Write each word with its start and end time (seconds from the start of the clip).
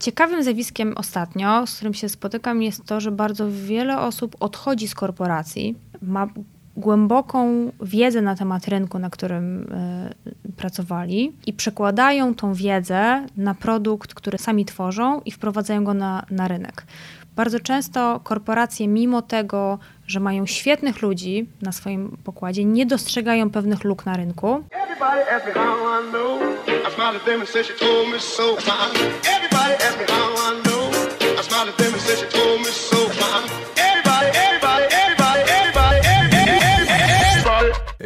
Ciekawym 0.00 0.42
zjawiskiem 0.42 0.94
ostatnio, 0.96 1.66
z 1.66 1.74
którym 1.74 1.94
się 1.94 2.08
spotykam, 2.08 2.62
jest 2.62 2.84
to, 2.84 3.00
że 3.00 3.12
bardzo 3.12 3.50
wiele 3.50 4.00
osób 4.00 4.36
odchodzi 4.40 4.88
z 4.88 4.94
korporacji, 4.94 5.74
ma 6.02 6.28
głęboką 6.76 7.72
wiedzę 7.82 8.22
na 8.22 8.36
temat 8.36 8.68
rynku, 8.68 8.98
na 8.98 9.10
którym 9.10 9.62
y, 10.46 10.52
pracowali 10.56 11.32
i 11.46 11.52
przekładają 11.52 12.34
tą 12.34 12.54
wiedzę 12.54 13.26
na 13.36 13.54
produkt, 13.54 14.14
który 14.14 14.38
sami 14.38 14.64
tworzą 14.64 15.20
i 15.20 15.30
wprowadzają 15.30 15.84
go 15.84 15.94
na, 15.94 16.26
na 16.30 16.48
rynek. 16.48 16.86
Bardzo 17.36 17.60
często 17.60 18.20
korporacje, 18.24 18.88
mimo 18.88 19.22
tego, 19.22 19.78
że 20.06 20.20
mają 20.20 20.46
świetnych 20.46 21.02
ludzi 21.02 21.46
na 21.62 21.72
swoim 21.72 22.16
pokładzie, 22.24 22.64
nie 22.64 22.86
dostrzegają 22.86 23.50
pewnych 23.50 23.84
luk 23.84 24.06
na 24.06 24.16
rynku. 24.16 24.64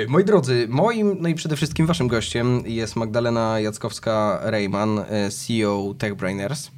Moi 0.09 0.25
drodzy, 0.25 0.67
moim, 0.69 1.17
no 1.21 1.29
i 1.29 1.35
przede 1.35 1.57
wszystkim 1.57 1.87
waszym 1.87 2.09
gościem 2.09 2.63
jest 2.67 2.97
Magdalena 2.97 3.57
Jackowska-Rejman, 3.61 5.05
CEO 5.31 5.95
TechBrainers. 5.99 6.71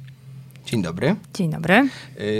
Dzień 0.67 0.81
dobry. 0.81 1.15
Dzień 1.33 1.49
dobry. 1.49 1.89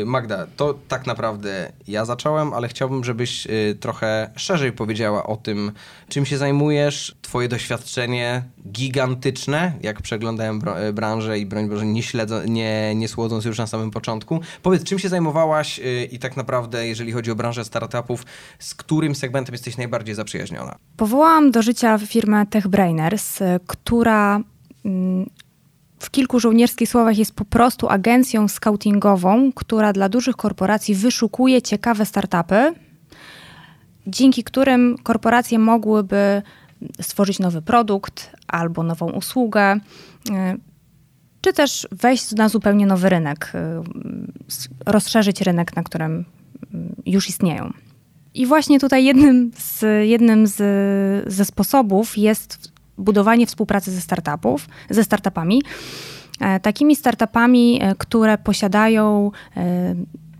Y, 0.02 0.06
Magda, 0.06 0.48
to 0.56 0.80
tak 0.88 1.06
naprawdę 1.06 1.72
ja 1.88 2.06
zacząłem, 2.06 2.54
ale 2.54 2.68
chciałbym, 2.68 3.04
żebyś 3.04 3.46
y, 3.46 3.78
trochę 3.80 4.30
szerzej 4.36 4.72
powiedziała 4.72 5.24
o 5.24 5.38
tym, 5.38 5.72
czym 6.10 6.26
się 6.26 6.38
zajmujesz, 6.38 7.16
twoje 7.22 7.48
doświadczenie 7.48 8.44
gigantyczne, 8.72 9.74
jak 9.82 10.02
przeglądałem 10.02 10.62
y, 10.90 10.94
branżę 10.94 11.40
i 11.40 11.46
broń 11.46 11.70
Boże 11.70 11.86
nie, 11.86 12.04
śledzą, 12.04 12.44
nie, 12.48 12.96
nie 12.96 13.08
słodząc 13.08 13.46
już 13.46 13.58
na 13.58 13.68
samym 13.68 13.92
początku. 13.92 14.40
Powiedz, 14.64 14.84
czym 14.84 15.00
się 15.00 15.10
zajmowałaś 15.10 15.82
i 16.12 16.20
tak 16.20 16.38
naprawdę, 16.38 16.88
jeżeli 16.88 17.12
chodzi 17.12 17.32
o 17.32 17.36
branżę 17.36 17.66
startupów, 17.66 18.26
z 18.60 18.76
którym 18.76 19.16
segmentem 19.16 19.54
jesteś 19.54 19.78
najbardziej 19.78 20.16
zaprzyjaźniona? 20.16 20.76
Powołałam 20.98 21.52
do 21.52 21.62
życia 21.62 21.98
firmę 21.98 22.46
TechBrainers, 22.46 23.40
która 23.68 24.42
mm, 24.86 25.30
w 26.00 26.12
kilku 26.12 26.40
żołnierskich 26.40 26.90
słowach 26.90 27.18
jest 27.18 27.36
po 27.36 27.46
prostu 27.46 27.90
agencją 27.90 28.48
scoutingową, 28.48 29.52
która 29.52 29.94
dla 29.94 30.10
dużych 30.10 30.36
korporacji 30.36 30.96
wyszukuje 30.96 31.62
ciekawe 31.62 32.06
startupy, 32.06 32.74
dzięki 34.08 34.44
którym 34.44 34.98
korporacje 35.04 35.60
mogłyby 35.60 36.42
stworzyć 37.02 37.40
nowy 37.40 37.62
produkt 37.62 38.32
albo 38.48 38.84
nową 38.84 39.12
usługę, 39.12 39.80
y, 40.30 40.32
czy 41.42 41.54
też 41.54 41.88
wejść 41.92 42.32
na 42.32 42.50
zupełnie 42.50 42.86
nowy 42.86 43.10
rynek, 43.10 43.52
y, 43.56 44.82
rozszerzyć 44.86 45.42
rynek, 45.42 45.76
na 45.76 45.84
którym 45.84 46.20
y, 46.20 46.78
już 47.06 47.30
istnieją. 47.30 47.74
I 48.34 48.46
właśnie 48.46 48.80
tutaj 48.80 49.06
jednym 49.06 49.52
z, 49.58 49.86
jednym 50.08 50.48
z, 50.48 51.34
ze 51.34 51.46
sposobów 51.46 52.18
jest 52.18 52.77
budowanie 52.98 53.48
współpracy 53.48 53.92
ze 53.92 54.02
startupów, 54.02 54.68
ze 54.90 55.04
startupami. 55.04 55.62
E, 56.40 56.60
takimi 56.60 56.96
startupami, 56.96 57.80
e, 57.82 57.96
które 57.96 58.38
posiadają 58.38 59.32
e, 59.58 59.96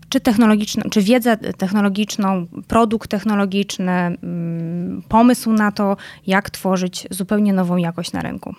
czy 0.08 0.20
technologiczną, 0.20 0.82
czy 0.90 1.02
wiedzę 1.02 1.36
technologiczną, 1.36 2.46
produkt 2.68 3.10
technologiczny, 3.10 3.92
mm, 3.92 5.02
pomysł 5.08 5.52
na 5.52 5.72
to, 5.72 5.96
jak 6.26 6.50
tworzyć 6.50 7.06
zupełnie 7.10 7.52
nową 7.52 7.76
jakość 7.76 8.12
na 8.12 8.22
rynku. 8.22 8.54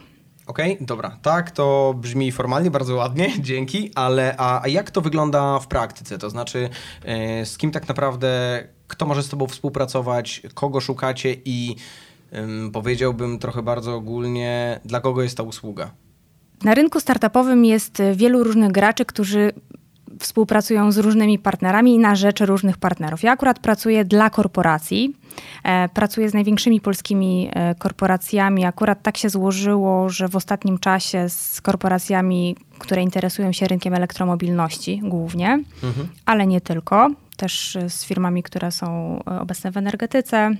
Okej, 0.47 0.73
okay, 0.73 0.85
dobra. 0.85 1.17
Tak, 1.21 1.51
to 1.51 1.95
brzmi 1.97 2.31
formalnie 2.31 2.71
bardzo 2.71 2.95
ładnie, 2.95 3.33
dzięki, 3.39 3.91
ale 3.95 4.35
a, 4.37 4.63
a, 4.63 4.67
jak 4.67 4.91
to 4.91 5.01
wygląda 5.01 5.59
w 5.59 5.67
praktyce? 5.67 6.17
To 6.17 6.29
znaczy, 6.29 6.69
yy, 7.39 7.45
z 7.45 7.57
kim 7.57 7.71
tak 7.71 7.87
naprawdę, 7.87 8.63
kto 8.87 9.05
może 9.05 9.23
z 9.23 9.29
Tobą 9.29 9.47
współpracować, 9.47 10.41
kogo 10.53 10.81
szukacie 10.81 11.35
i 11.45 11.75
powiedziałbym 12.73 13.39
trochę 13.39 13.63
bardzo 13.63 13.95
ogólnie, 13.95 14.79
dla 14.85 15.01
kogo 15.01 15.23
jest 15.23 15.37
ta 15.37 15.43
usługa? 15.43 15.91
Na 16.63 16.73
rynku 16.73 16.99
startupowym 16.99 17.65
jest 17.65 18.01
wielu 18.15 18.43
różnych 18.43 18.71
graczy, 18.71 19.05
którzy 19.05 19.51
współpracują 20.19 20.91
z 20.91 20.97
różnymi 20.97 21.39
partnerami 21.39 21.95
i 21.95 21.99
na 21.99 22.15
rzecz 22.15 22.41
różnych 22.41 22.77
partnerów. 22.77 23.23
Ja 23.23 23.31
akurat 23.31 23.59
pracuję 23.59 24.05
dla 24.05 24.29
korporacji. 24.29 25.15
E, 25.63 25.89
pracuję 25.89 26.29
z 26.29 26.33
największymi 26.33 26.81
polskimi 26.81 27.49
e, 27.53 27.75
korporacjami. 27.75 28.65
Akurat 28.65 29.01
tak 29.03 29.17
się 29.17 29.29
złożyło, 29.29 30.09
że 30.09 30.27
w 30.27 30.35
ostatnim 30.35 30.77
czasie 30.77 31.29
z 31.29 31.61
korporacjami, 31.61 32.55
które 32.79 33.01
interesują 33.03 33.51
się 33.51 33.67
rynkiem 33.67 33.93
elektromobilności 33.93 35.01
głównie, 35.03 35.63
mhm. 35.83 36.09
ale 36.25 36.47
nie 36.47 36.61
tylko. 36.61 37.09
Też 37.37 37.77
z 37.87 38.05
firmami, 38.05 38.43
które 38.43 38.71
są 38.71 39.19
obecne 39.25 39.71
w 39.71 39.77
energetyce, 39.77 40.51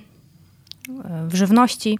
w 1.28 1.34
żywności. 1.34 1.98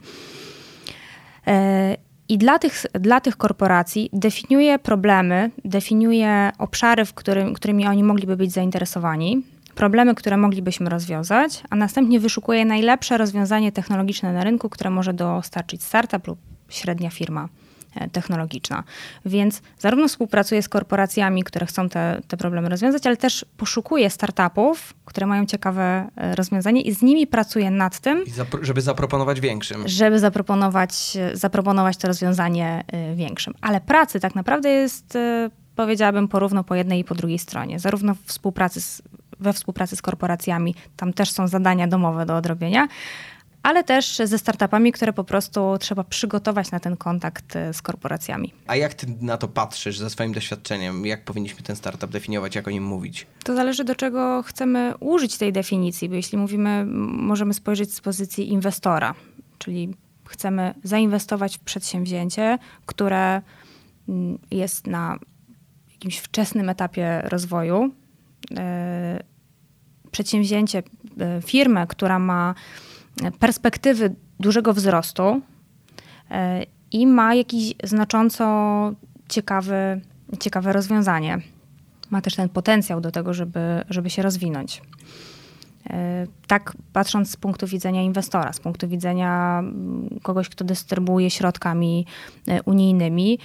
E, 1.47 1.97
I 2.28 2.39
dla 2.39 2.59
tych, 2.59 2.87
dla 2.93 3.21
tych 3.21 3.37
korporacji 3.37 4.11
definiuje 4.12 4.78
problemy, 4.78 5.51
definiuje 5.65 6.51
obszary, 6.59 7.05
w 7.05 7.15
którym, 7.15 7.55
którymi 7.55 7.87
oni 7.87 8.05
mogliby 8.05 8.37
być 8.37 8.53
zainteresowani, 8.53 9.43
problemy, 9.75 10.15
które 10.15 10.37
moglibyśmy 10.37 10.91
rozwiązać, 10.91 11.62
a 11.71 11.77
następnie 11.77 12.21
wyszukuje 12.21 12.65
najlepsze 12.65 13.19
rozwiązanie 13.19 13.73
technologiczne 13.73 14.33
na 14.33 14.45
rynku, 14.45 14.69
które 14.69 14.91
może 14.91 15.12
dostarczyć 15.15 15.83
startup 15.83 16.27
lub 16.27 16.39
średnia 16.69 17.11
firma. 17.11 17.49
E, 17.95 18.11
technologiczna. 18.11 18.84
Więc 19.27 19.62
zarówno 19.78 20.09
współpracuję 20.09 20.62
z 20.62 20.69
korporacjami, 20.69 21.45
które 21.45 21.67
chcą 21.67 21.89
te, 21.89 22.21
te 22.28 22.37
problemy 22.37 22.69
rozwiązać, 22.69 23.06
ale 23.06 23.17
też 23.17 23.47
poszukuję 23.56 24.11
startupów, 24.11 24.95
które 25.05 25.27
mają 25.27 25.47
ciekawe 25.47 26.09
e, 26.17 26.34
rozwiązanie 26.34 26.83
i 26.83 26.95
z 26.95 27.03
nimi 27.03 27.27
pracuję 27.27 27.71
nad 27.71 28.00
tym. 28.00 28.25
żeby 28.62 28.81
zaproponować 28.81 29.41
większym. 29.41 29.89
Żeby 29.89 30.19
zaproponować, 30.19 31.19
zaproponować 31.33 31.97
to 31.97 32.09
rozwiązanie 32.09 32.84
e, 32.87 33.15
większym. 33.15 33.55
Ale 33.61 33.81
pracy 33.81 34.21
tak 34.21 34.34
naprawdę 34.34 34.71
jest, 34.71 35.19
powiedziałabym, 35.77 36.29
porówno 36.29 36.65
po 36.65 36.75
jednej 36.75 37.00
i 37.00 37.05
po 37.05 37.15
drugiej 37.15 37.39
stronie. 37.39 37.79
Zarówno 37.79 38.15
współpracy 38.25 38.81
z, 38.81 39.03
we 39.41 39.53
współpracy 39.53 39.97
z 39.97 40.03
korporacjami, 40.03 40.75
tam 40.97 41.12
też 41.12 41.31
są 41.31 41.49
zadania 41.49 41.89
domowe 41.89 42.27
do 42.27 42.37
odrobienia, 42.37 42.89
ale 43.62 43.84
też 43.84 44.16
ze 44.25 44.38
startupami, 44.38 44.93
które 44.93 45.12
po 45.12 45.25
prostu 45.25 45.76
trzeba 45.81 46.04
przygotować 46.04 46.71
na 46.71 46.81
ten 46.81 46.97
kontakt 46.97 47.56
e, 47.56 47.75
z 47.75 47.82
korporacjami. 47.82 48.53
A 48.66 48.76
jak 48.76 48.94
ty 48.94 49.06
na 49.21 49.37
to 49.37 49.48
patrzysz 49.48 49.98
ze 49.98 50.10
swoim 50.10 50.32
doświadczeniem? 50.32 51.06
Jak 51.06 51.25
powinniśmy 51.25 51.62
ten 51.62 51.76
startup 51.76 52.10
definiować, 52.10 52.54
jak 52.54 52.69
o 52.69 52.70
nim 52.70 52.84
mówić? 52.84 53.26
To 53.44 53.54
zależy 53.54 53.84
do 53.84 53.94
czego 53.94 54.43
chcemy 54.43 54.94
użyć 55.00 55.38
tej 55.38 55.53
definicji, 55.53 56.09
bo 56.09 56.15
jeśli 56.15 56.38
mówimy, 56.38 56.84
możemy 57.12 57.54
spojrzeć 57.54 57.94
z 57.94 58.00
pozycji 58.00 58.53
inwestora, 58.53 59.15
czyli 59.59 59.94
chcemy 60.28 60.75
zainwestować 60.82 61.56
w 61.56 61.60
przedsięwzięcie, 61.60 62.59
które 62.87 63.43
jest 64.50 64.87
na 64.87 65.19
jakimś 65.93 66.19
wczesnym 66.19 66.69
etapie 66.69 67.22
rozwoju. 67.25 67.94
E, 68.56 69.22
przedsięwzięcie, 70.10 70.82
e, 71.20 71.43
firmę, 71.43 71.87
która 71.87 72.19
ma 72.19 72.54
perspektywy 73.38 74.14
dużego 74.41 74.75
wzrostu 74.75 75.41
e, 76.31 76.62
i 76.92 77.06
ma 77.06 77.34
jakiś 77.34 77.75
znacząco 77.84 78.44
ciekawy, 79.28 80.00
ciekawe 80.41 80.72
rozwiązanie. 80.72 81.38
Ma 82.10 82.20
też 82.20 82.36
ten 82.36 82.48
potencjał 82.48 83.00
do 83.00 83.10
tego, 83.10 83.34
żeby, 83.34 83.84
żeby 83.88 84.10
się 84.10 84.22
rozwinąć. 84.22 84.82
E, 85.91 86.26
tak 86.47 86.72
patrząc 86.92 87.31
z 87.31 87.36
punktu 87.36 87.66
widzenia 87.66 88.03
inwestora, 88.03 88.53
z 88.53 88.60
punktu 88.60 88.88
widzenia 88.88 89.58
mm, 89.58 90.20
kogoś, 90.22 90.48
kto 90.48 90.64
dystrybuuje 90.64 91.31
środkami 91.31 92.06
e, 92.48 92.62
unijnymi, 92.62 93.38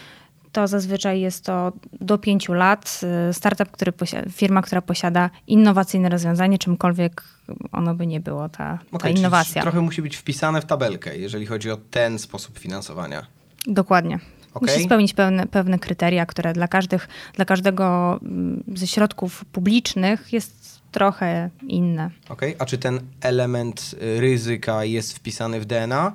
to 0.56 0.68
zazwyczaj 0.68 1.22
jest 1.22 1.46
to 1.46 1.72
do 2.02 2.18
pięciu 2.18 2.54
lat. 2.54 3.02
Startup, 3.32 3.72
który 3.72 3.92
posiada, 3.92 4.30
firma, 4.30 4.62
która 4.62 4.82
posiada 4.82 5.30
innowacyjne 5.48 6.10
rozwiązanie, 6.10 6.58
czymkolwiek 6.58 7.24
ono 7.72 7.96
by 7.96 8.08
nie 8.08 8.20
było, 8.20 8.50
ta, 8.50 8.80
okay, 8.92 9.14
ta 9.14 9.20
innowacja. 9.20 9.62
Trochę 9.62 9.82
musi 9.82 10.02
być 10.02 10.16
wpisane 10.16 10.62
w 10.62 10.66
tabelkę, 10.66 11.18
jeżeli 11.18 11.46
chodzi 11.46 11.72
o 11.72 11.78
ten 11.78 12.20
sposób 12.20 12.60
finansowania. 12.60 13.26
Dokładnie. 13.68 14.20
Okay. 14.54 14.74
Musi 14.74 14.86
spełnić 14.86 15.14
pewne, 15.14 15.48
pewne 15.48 15.80
kryteria, 15.80 16.26
które 16.26 16.54
dla, 16.54 16.68
każdych, 16.68 17.08
dla 17.34 17.46
każdego 17.46 18.20
mm, 18.22 18.64
ze 18.76 18.88
środków 18.88 19.46
publicznych 19.46 20.34
jest 20.34 20.82
trochę 20.92 21.50
inne. 21.68 22.10
Okej, 22.30 22.56
okay. 22.56 22.62
a 22.62 22.66
czy 22.66 22.78
ten 22.78 23.00
element 23.22 23.96
y, 24.02 24.22
ryzyka 24.22 24.86
jest 24.86 25.16
wpisany 25.16 25.60
w 25.60 25.66
DNA? 25.66 26.14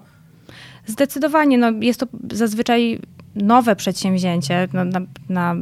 Zdecydowanie. 0.86 1.58
No, 1.58 1.70
jest 1.80 2.00
to 2.00 2.06
zazwyczaj 2.32 3.00
nowe 3.34 3.76
przedsięwzięcie 3.76 4.68
no, 4.72 4.84
na, 4.84 5.00
na, 5.28 5.56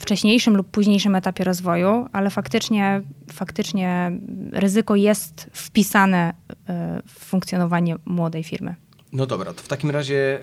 wcześniejszym 0.00 0.56
lub 0.56 0.70
późniejszym 0.70 1.14
etapie 1.14 1.44
rozwoju, 1.44 2.06
ale 2.12 2.30
faktycznie, 2.30 3.02
faktycznie 3.32 4.12
ryzyko 4.52 4.96
jest 4.96 5.50
wpisane 5.52 6.34
e, 6.68 7.02
w 7.06 7.24
funkcjonowanie 7.24 7.96
młodej 8.04 8.44
firmy. 8.44 8.74
No 9.12 9.26
dobra, 9.26 9.52
to 9.52 9.62
w 9.62 9.68
takim 9.68 9.90
razie 9.90 10.40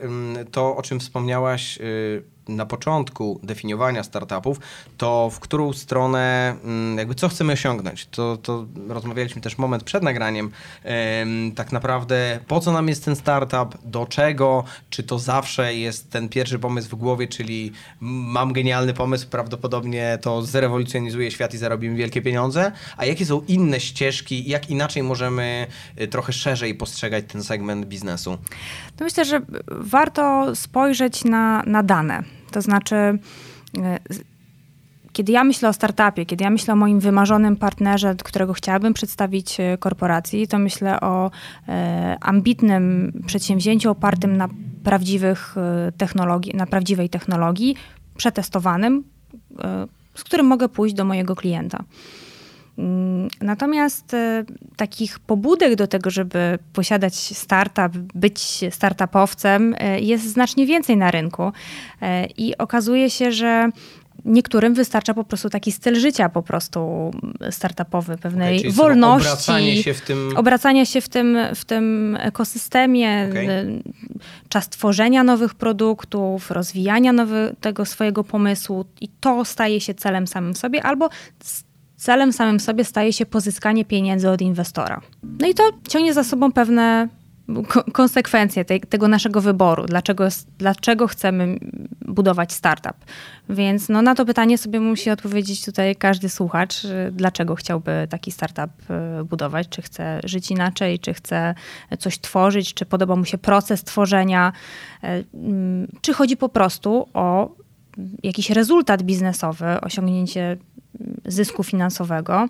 to, 0.51 0.75
o 0.75 0.81
czym 0.81 1.00
wspomniałaś, 1.00 1.77
y, 1.81 2.24
na 2.56 2.66
początku 2.66 3.40
definiowania 3.44 4.04
startupów, 4.04 4.60
to 4.98 5.30
w 5.30 5.40
którą 5.40 5.74
stronę, 5.74 6.56
mm, 6.63 6.98
jakby 6.98 7.16
co 7.16 7.30
chcemy 7.30 7.54
osiągnąć. 7.54 8.06
To, 8.06 8.38
to 8.38 8.66
rozmawialiśmy 8.88 9.42
też 9.42 9.57
moment 9.57 9.84
przed 9.84 10.04
nagraniem. 10.04 10.51
Tak 11.56 11.72
naprawdę 11.72 12.40
po 12.48 12.60
co 12.60 12.72
nam 12.72 12.88
jest 12.88 13.06
ten 13.06 13.16
startup, 13.16 13.78
do 13.86 14.06
czego, 14.06 14.63
czy 14.90 15.04
to 15.04 15.19
zawsze 15.19 15.75
jest 15.75 16.12
ten 16.12 16.30
pierwszy 16.30 16.60
pomysł 16.60 16.90
w 16.90 16.96
głowie, 16.96 17.28
czyli 17.28 17.72
mam 18.00 18.54
genialny 18.54 18.94
pomysł, 18.94 19.28
prawdopodobnie 19.30 20.18
to 20.22 20.42
zrewolucjonizuje 20.42 21.31
świat 21.31 21.54
i 21.54 21.57
zarobimy 21.57 21.95
wielkie 21.95 22.22
pieniądze, 22.22 22.72
a 22.98 23.06
jakie 23.06 23.25
są 23.25 23.42
inne 23.48 23.80
ścieżki, 23.80 24.50
jak 24.50 24.69
inaczej 24.69 25.04
możemy 25.04 25.68
y, 26.02 26.07
trochę 26.07 26.34
szerzej 26.34 26.75
postrzegać 26.75 27.25
ten 27.28 27.44
segment 27.44 27.86
biznesu? 27.86 28.38
To 28.98 29.04
myślę, 29.04 29.25
że 29.25 29.42
warto 29.68 30.56
spojrzeć 30.56 31.24
na, 31.24 31.63
na 31.66 31.84
dane. 31.84 32.39
To 32.51 32.62
znaczy, 32.62 32.96
e, 32.96 33.19
kiedy 35.13 35.31
ja 35.31 35.44
myślę 35.44 35.69
o 35.69 35.74
startupie, 35.74 36.25
kiedy 36.25 36.44
ja 36.44 36.50
myślę 36.50 36.74
o 36.74 36.78
moim 36.78 37.00
wymarzonym 37.00 37.56
partnerze, 37.56 38.16
którego 38.24 38.54
chciałabym 38.54 38.94
przedstawić 38.94 39.60
e, 39.60 39.78
korporacji, 39.78 40.48
to 40.48 40.60
myślę 40.60 41.00
o 41.00 41.31
e, 41.68 42.18
ambitnym 42.22 43.13
przedsięwzięciu 43.25 43.92
opartym 43.92 44.38
na 44.38 44.50
prawdziwych 44.84 45.56
technologii, 45.98 46.56
na 46.56 46.66
prawdziwej 46.66 47.10
technologii, 47.10 47.75
przetestowanym, 48.18 49.04
z 50.16 50.24
którym 50.24 50.45
mogę 50.45 50.69
pójść 50.69 50.95
do 50.95 51.06
mojego 51.06 51.36
klienta. 51.36 51.84
Mm, 52.80 53.28
natomiast 53.42 54.14
e, 54.14 54.44
takich 54.76 55.20
pobudek 55.20 55.76
do 55.76 55.88
tego, 55.88 56.10
żeby 56.10 56.60
posiadać 56.74 57.16
startup, 57.16 57.98
być 57.98 58.60
startupowcem, 58.72 59.76
e, 59.78 60.00
jest 60.00 60.26
znacznie 60.28 60.66
więcej 60.66 60.98
na 60.98 61.12
rynku. 61.12 61.52
E, 62.02 62.26
I 62.26 62.58
okazuje 62.58 63.10
się, 63.10 63.31
że 63.31 63.70
niektórym 64.26 64.74
wystarcza 64.74 65.14
po 65.14 65.24
prostu 65.24 65.50
taki 65.50 65.72
styl 65.72 65.96
życia 65.96 66.30
po 66.30 66.42
prostu 66.42 67.12
startupowy, 67.52 68.18
pewnej 68.18 68.60
okay, 68.60 68.72
wolności. 68.72 69.28
Obracanie 69.28 69.84
się 69.84 69.94
w 69.94 70.02
tym... 70.02 70.34
Obracania 70.36 70.86
się 70.86 71.02
w 71.02 71.10
tym, 71.10 71.38
w 71.56 71.66
tym 71.66 72.18
ekosystemie, 72.22 73.28
okay. 73.31 73.84
czas 74.50 74.70
tworzenia 74.70 75.24
nowych 75.24 75.56
produktów, 75.56 76.52
rozwijania 76.52 77.14
nowy, 77.14 77.56
tego 77.62 77.86
swojego 77.86 78.24
pomysłu 78.24 78.86
i 79.02 79.08
to 79.20 79.46
staje 79.46 79.81
się 79.81 79.94
celem 79.94 80.28
samym 80.28 80.56
sobie 80.56 80.84
albo 80.84 81.10
celem 82.00 82.34
samym 82.34 82.60
sobie 82.60 82.86
staje 82.86 83.13
się 83.13 83.25
pozyskanie 83.25 83.86
pieniędzy 83.86 84.30
od 84.30 84.42
inwestora. 84.42 85.01
No 85.40 85.48
i 85.48 85.54
to 85.54 85.63
ciągnie 85.90 86.13
za 86.13 86.24
sobą 86.24 86.51
pewne 86.51 87.07
konsekwencje 87.94 88.66
tej, 88.66 88.81
tego 88.81 89.07
naszego 89.07 89.42
wyboru, 89.42 89.86
dlaczego, 89.86 90.28
dlaczego 90.57 91.07
chcemy 91.07 91.60
budować 92.06 92.54
startup. 92.54 92.94
Więc 93.50 93.90
no, 93.90 94.01
na 94.01 94.16
to 94.16 94.25
pytanie 94.25 94.57
sobie 94.57 94.80
musi 94.80 95.10
odpowiedzieć 95.10 95.66
tutaj 95.66 95.96
każdy 95.96 96.30
słuchacz, 96.30 96.75
dlaczego 97.12 97.56
chciałby 97.56 98.07
taki 98.10 98.31
startup 98.31 98.72
e, 98.90 99.24
budować, 99.24 99.69
czy 99.69 99.81
chce 99.81 100.19
żyć 100.24 100.52
inaczej, 100.52 101.00
czy 101.00 101.13
chce 101.13 101.56
coś 102.00 102.19
tworzyć, 102.19 102.74
czy 102.74 102.86
podoba 102.86 103.16
mu 103.16 103.25
się 103.25 103.38
proces 103.38 103.84
tworzenia, 103.84 104.54
e, 105.04 105.24
czy 106.02 106.13
chodzi 106.13 106.38
po 106.38 106.50
prostu 106.50 107.10
o 107.13 107.52
jakiś 108.24 108.50
rezultat 108.50 109.04
biznesowy, 109.04 109.66
osiągnięcie 109.82 110.58
zysku 111.26 111.64
finansowego. 111.64 112.48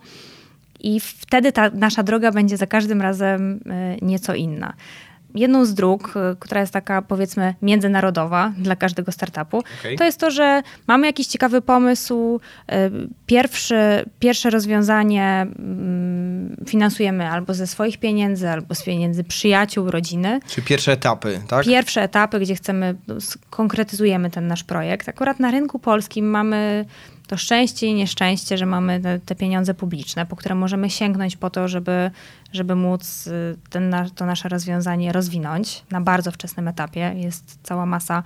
I 0.80 1.00
wtedy 1.00 1.52
ta 1.52 1.70
nasza 1.70 2.04
droga 2.04 2.32
będzie 2.32 2.58
za 2.58 2.68
każdym 2.68 3.02
razem 3.02 3.60
e, 3.66 3.98
nieco 4.02 4.36
inna. 4.36 4.74
Jedną 5.36 5.66
z 5.66 5.74
dróg, 5.74 6.14
e, 6.16 6.36
która 6.40 6.62
jest 6.62 6.74
taka 6.74 7.02
powiedzmy 7.02 7.56
międzynarodowa 7.62 8.54
dla 8.58 8.76
każdego 8.76 9.12
startupu, 9.12 9.58
okay. 9.58 9.96
to 9.96 10.04
jest 10.04 10.20
to, 10.20 10.32
że 10.32 10.64
mamy 10.88 11.08
jakiś 11.08 11.28
ciekawy 11.28 11.62
pomysł, 11.62 12.40
e, 12.68 12.90
pierwszy, 13.26 13.76
pierwsze 14.20 14.50
rozwiązanie 14.50 15.42
mm, 15.42 16.56
finansujemy 16.68 17.30
albo 17.30 17.54
ze 17.54 17.68
swoich 17.68 17.98
pieniędzy, 17.98 18.50
albo 18.50 18.76
z 18.76 18.84
pieniędzy 18.84 19.24
przyjaciół, 19.24 19.92
rodziny. 19.92 20.40
Czyli 20.48 20.68
pierwsze 20.68 20.92
etapy, 20.92 21.42
tak? 21.48 21.66
Pierwsze 21.66 22.02
etapy, 22.02 22.40
gdzie 22.40 22.56
chcemy, 22.56 22.96
no, 23.08 23.16
konkretyzujemy 23.50 24.30
ten 24.30 24.48
nasz 24.48 24.64
projekt. 24.64 25.10
Akurat 25.10 25.40
na 25.40 25.52
rynku 25.52 25.80
polskim 25.80 26.30
mamy 26.30 26.86
to 27.30 27.38
szczęście 27.38 27.88
i 27.88 27.94
nieszczęście, 27.94 28.58
że 28.58 28.66
mamy 28.66 29.00
te, 29.00 29.20
te, 29.20 29.36
pieniądze 29.36 29.74
publiczne, 29.74 30.26
po 30.26 30.36
które 30.36 30.56
możemy 30.56 30.90
sięgnąć 30.90 31.38
po 31.38 31.50
to, 31.50 31.68
żeby, 31.68 32.12
żeby 32.54 32.76
móc 32.76 33.28
y, 33.28 33.58
ten, 33.70 33.96
to 34.16 34.26
nasze 34.26 34.50
rozwiązanie 34.50 35.12
rozwinąć 35.12 35.84
na 35.92 36.02
bardzo 36.02 36.32
wczesnym 36.32 36.68
etapie. 36.68 37.14
Jest 37.16 37.60
cała 37.64 37.86
masa 37.86 38.24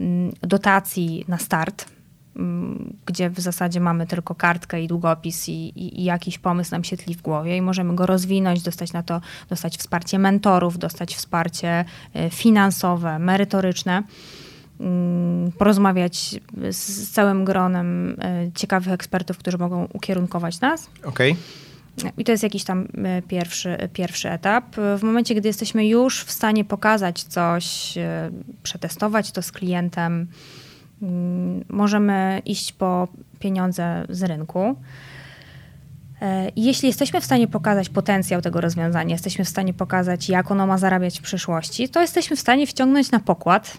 mm, 0.00 0.32
dotacji 0.42 1.24
na 1.28 1.38
start, 1.38 1.84
mm, 2.36 2.96
gdzie 3.06 3.30
w 3.30 3.40
zasadzie 3.40 3.80
mamy 3.80 4.06
tylko 4.06 4.34
kartkę 4.34 4.82
i 4.82 4.88
długopis 4.88 5.48
i, 5.48 5.52
i, 5.52 6.00
i, 6.00 6.04
jakiś 6.04 6.38
pomysł 6.38 6.70
nam 6.70 6.84
się 6.84 6.96
tli 6.96 7.14
w 7.14 7.22
głowie 7.22 7.56
i 7.56 7.62
możemy 7.62 7.94
go 7.94 8.06
rozwinąć, 8.06 8.62
dostać 8.62 8.92
na 8.92 9.02
to, 9.02 9.20
dostać 9.48 9.76
wsparcie 9.76 10.18
mentorów, 10.18 10.78
dostać 10.78 11.14
wsparcie 11.14 11.84
y, 12.16 12.30
finansowe, 12.30 13.18
merytoryczne. 13.18 14.02
Mm, 14.80 15.52
porozmawiać 15.52 16.40
z 16.70 17.10
całym 17.10 17.44
gronem 17.44 18.16
e, 18.20 18.50
ciekawych 18.54 18.92
ekspertów, 18.92 19.38
którzy 19.38 19.58
mogą 19.58 19.88
ukierunkować 19.92 20.60
nas. 20.60 20.90
Okej. 21.04 21.36
Okay. 21.98 22.12
I 22.18 22.24
to 22.24 22.32
jest 22.32 22.42
jakiś 22.42 22.64
tam 22.64 22.88
e, 23.04 23.22
pierwszy, 23.22 23.88
pierwszy 23.92 24.30
etap. 24.30 24.64
W 24.98 25.02
momencie, 25.02 25.34
gdy 25.34 25.48
jesteśmy 25.48 25.88
już 25.88 26.24
w 26.24 26.30
stanie 26.30 26.64
pokazać 26.64 27.22
coś, 27.22 27.98
e, 27.98 28.30
przetestować 28.62 29.32
to 29.32 29.42
z 29.42 29.52
klientem, 29.52 30.26
mm, 31.02 31.64
możemy 31.68 32.42
iść 32.44 32.72
po 32.72 33.08
pieniądze 33.38 34.04
z 34.08 34.22
rynku. 34.22 34.76
Jeśli 36.56 36.88
jesteśmy 36.88 37.20
w 37.20 37.24
stanie 37.24 37.48
pokazać 37.48 37.88
potencjał 37.88 38.42
tego 38.42 38.60
rozwiązania, 38.60 39.10
jesteśmy 39.10 39.44
w 39.44 39.48
stanie 39.48 39.74
pokazać, 39.74 40.28
jak 40.28 40.50
ono 40.50 40.66
ma 40.66 40.78
zarabiać 40.78 41.18
w 41.18 41.22
przyszłości, 41.22 41.88
to 41.88 42.00
jesteśmy 42.00 42.36
w 42.36 42.40
stanie 42.40 42.66
wciągnąć 42.66 43.10
na 43.10 43.20
pokład 43.20 43.78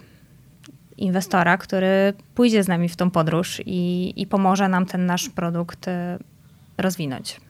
inwestora, 0.96 1.58
który 1.58 2.12
pójdzie 2.34 2.62
z 2.62 2.68
nami 2.68 2.88
w 2.88 2.96
tą 2.96 3.10
podróż 3.10 3.62
i, 3.66 4.12
i 4.16 4.26
pomoże 4.26 4.68
nam 4.68 4.86
ten 4.86 5.06
nasz 5.06 5.28
produkt 5.28 5.88
e, 5.88 6.18
rozwinąć. 6.78 7.40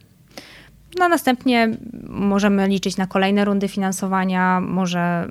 No 0.99 1.09
następnie 1.09 1.69
możemy 2.09 2.69
liczyć 2.69 2.97
na 2.97 3.06
kolejne 3.06 3.44
rundy 3.44 3.69
finansowania, 3.69 4.61
może, 4.61 5.29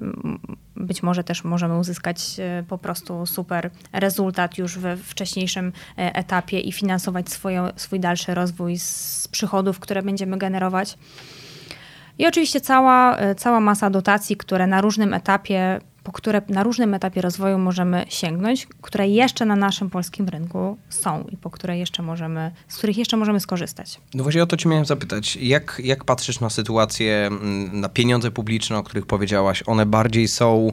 być 0.75 1.03
może 1.03 1.23
też 1.23 1.43
możemy 1.43 1.77
uzyskać 1.77 2.39
e, 2.39 2.63
po 2.67 2.77
prostu 2.77 3.25
super 3.25 3.69
rezultat 3.93 4.57
już 4.57 4.77
we 4.77 4.97
wcześniejszym 4.97 5.73
e, 5.97 6.15
etapie 6.15 6.59
i 6.59 6.71
finansować 6.71 7.29
swoją, 7.29 7.67
swój 7.75 7.99
dalszy 7.99 8.33
rozwój 8.33 8.77
z 8.77 9.27
przychodów, 9.31 9.79
które 9.79 10.01
będziemy 10.01 10.37
generować. 10.37 10.97
I 12.19 12.27
oczywiście 12.27 12.61
cała, 12.61 13.17
cała 13.37 13.59
masa 13.59 13.89
dotacji, 13.89 14.37
które 14.37 14.67
na 14.67 14.81
różnym 14.81 15.13
etapie 15.13 15.81
po 16.03 16.11
które 16.11 16.41
na 16.49 16.63
różnym 16.63 16.93
etapie 16.93 17.21
rozwoju 17.21 17.57
możemy 17.57 18.05
sięgnąć, 18.09 18.67
które 18.81 19.07
jeszcze 19.07 19.45
na 19.45 19.55
naszym 19.55 19.89
polskim 19.89 20.29
rynku 20.29 20.77
są 20.89 21.25
i 21.31 21.37
po 21.37 21.49
które 21.49 21.77
jeszcze 21.77 22.03
możemy, 22.03 22.51
z 22.67 22.77
których 22.77 22.97
jeszcze 22.97 23.17
możemy 23.17 23.39
skorzystać. 23.39 24.01
No 24.13 24.23
właśnie 24.23 24.43
o 24.43 24.45
to 24.45 24.57
cię 24.57 24.69
miałem 24.69 24.85
zapytać. 24.85 25.35
Jak, 25.35 25.81
jak 25.83 26.03
patrzysz 26.03 26.39
na 26.39 26.49
sytuację, 26.49 27.27
mm, 27.27 27.79
na 27.79 27.89
pieniądze 27.89 28.31
publiczne, 28.31 28.77
o 28.77 28.83
których 28.83 29.05
powiedziałaś? 29.05 29.63
One 29.65 29.85
bardziej 29.85 30.27
są... 30.27 30.71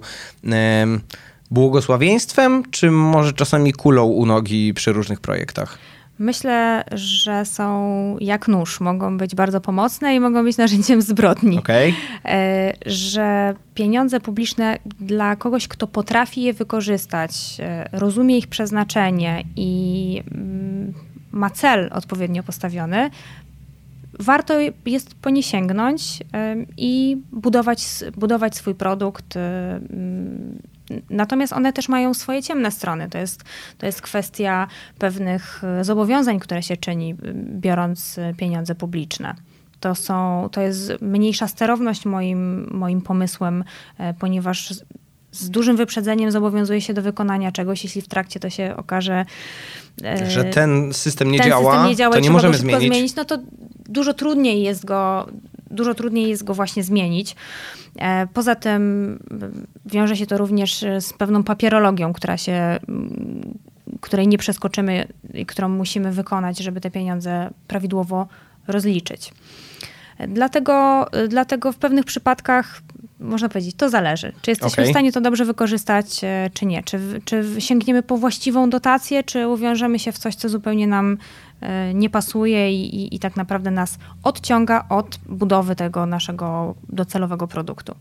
błogosławieństwem, 1.50 2.62
czy 2.70 2.90
może 2.90 3.32
czasami 3.32 3.72
kulą 3.72 4.04
u 4.04 4.26
nogi 4.26 4.74
przy 4.74 4.92
różnych 4.92 5.20
projektach? 5.20 5.78
Myślę, 6.18 6.84
że 6.92 7.44
są 7.44 8.16
jak 8.20 8.48
nóż. 8.48 8.80
Mogą 8.80 9.18
być 9.18 9.34
bardzo 9.34 9.60
pomocne 9.60 10.14
i 10.14 10.20
mogą 10.20 10.44
być 10.44 10.56
narzędziem 10.56 11.02
zbrodni. 11.02 11.58
Okay. 11.58 11.92
E, 12.24 12.72
że 12.86 13.54
pieniądze 13.74 14.20
publiczne 14.20 14.78
dla 15.00 15.36
kogoś, 15.36 15.68
kto 15.68 15.86
potrafi 15.86 16.42
je 16.42 16.52
wykorzystać, 16.52 17.56
e, 17.60 17.88
rozumie 17.92 18.38
ich 18.38 18.46
przeznaczenie 18.46 19.44
i 19.56 20.22
mm, 20.34 20.94
ma 21.32 21.50
cel 21.50 21.90
odpowiednio 21.92 22.42
postawiony, 22.42 23.10
warto 24.18 24.54
jest 24.86 25.14
po 25.14 25.30
nie 25.30 25.42
sięgnąć 25.42 26.02
e, 26.32 26.56
i 26.76 27.16
budować, 27.32 27.86
budować 28.16 28.56
swój 28.56 28.74
produkt 28.74 29.38
Natomiast 31.10 31.52
one 31.52 31.72
też 31.72 31.88
mają 31.88 32.14
swoje 32.14 32.42
ciemne 32.42 32.70
strony. 32.70 33.08
To 33.08 33.18
jest, 33.18 33.44
to 33.78 33.86
jest 33.86 34.02
kwestia 34.02 34.66
pewnych 34.98 35.64
e, 35.64 35.84
zobowiązań, 35.84 36.40
które 36.40 36.62
się 36.62 36.76
czyni, 36.76 37.14
biorąc 37.34 38.18
e, 38.18 38.34
pieniądze 38.34 38.74
publiczne. 38.74 39.34
To, 39.80 39.94
są, 39.94 40.48
to 40.52 40.60
jest 40.60 40.92
mniejsza 41.00 41.48
sterowność 41.48 42.04
moim, 42.04 42.70
moim 42.70 43.02
pomysłem, 43.02 43.64
e, 43.98 44.14
ponieważ 44.14 44.74
z 45.32 45.50
dużym 45.50 45.76
wyprzedzeniem 45.76 46.30
zobowiązuje 46.30 46.80
się 46.80 46.94
do 46.94 47.02
wykonania 47.02 47.52
czegoś, 47.52 47.84
jeśli 47.84 48.02
w 48.02 48.08
trakcie 48.08 48.40
to 48.40 48.50
się 48.50 48.74
okaże, 48.76 49.24
że 50.28 50.44
ten 50.44 50.94
system 50.94 51.30
nie, 51.30 51.38
ten 51.38 51.48
działa, 51.48 51.72
system 51.72 51.90
nie 51.90 51.96
działa, 51.96 52.14
to 52.14 52.20
nie 52.20 52.30
możemy 52.30 52.56
zmienić. 52.56 52.88
zmienić. 52.88 53.16
No 53.16 53.24
to 53.24 53.38
dużo 53.88 54.14
trudniej 54.14 54.62
jest 54.62 54.84
go 54.84 55.28
dużo 55.70 55.94
trudniej 55.94 56.28
jest 56.28 56.44
go 56.44 56.54
właśnie 56.54 56.82
zmienić. 56.82 57.36
E, 57.98 58.26
poza 58.26 58.54
tym 58.54 59.18
wiąże 59.86 60.16
się 60.16 60.26
to 60.26 60.38
również 60.38 60.84
z 61.00 61.12
pewną 61.12 61.42
papierologią, 61.42 62.12
która 62.12 62.36
się, 62.36 62.78
której 64.00 64.28
nie 64.28 64.38
przeskoczymy 64.38 65.08
i 65.34 65.46
którą 65.46 65.68
musimy 65.68 66.12
wykonać, 66.12 66.58
żeby 66.58 66.80
te 66.80 66.90
pieniądze 66.90 67.50
prawidłowo 67.66 68.28
rozliczyć. 68.66 69.32
Dlatego, 70.28 71.06
dlatego 71.28 71.72
w 71.72 71.76
pewnych 71.76 72.04
przypadkach 72.04 72.80
można 73.20 73.48
powiedzieć, 73.48 73.76
to 73.76 73.90
zależy. 73.90 74.32
Czy 74.42 74.50
jesteśmy 74.50 74.82
okay. 74.82 74.84
w 74.84 74.90
stanie 74.90 75.12
to 75.12 75.20
dobrze 75.20 75.44
wykorzystać, 75.44 76.24
e, 76.24 76.50
czy 76.54 76.66
nie. 76.66 76.82
Czy, 76.82 77.20
czy 77.24 77.44
sięgniemy 77.58 78.02
po 78.02 78.16
właściwą 78.16 78.70
dotację, 78.70 79.24
czy 79.24 79.48
uwiążemy 79.48 79.98
się 79.98 80.12
w 80.12 80.18
coś, 80.18 80.34
co 80.34 80.48
zupełnie 80.48 80.86
nam 80.86 81.18
e, 81.60 81.94
nie 81.94 82.10
pasuje 82.10 82.72
i, 82.72 82.96
i, 82.96 83.16
i 83.16 83.18
tak 83.18 83.36
naprawdę 83.36 83.70
nas 83.70 83.98
odciąga 84.22 84.84
od 84.88 85.18
budowy 85.28 85.76
tego 85.76 86.06
naszego 86.06 86.74
docelowego 86.88 87.48
produktu. 87.48 87.94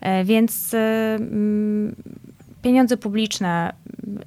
E, 0.00 0.24
więc 0.24 0.74
pieniądze 2.62 2.96
publiczne 2.96 3.72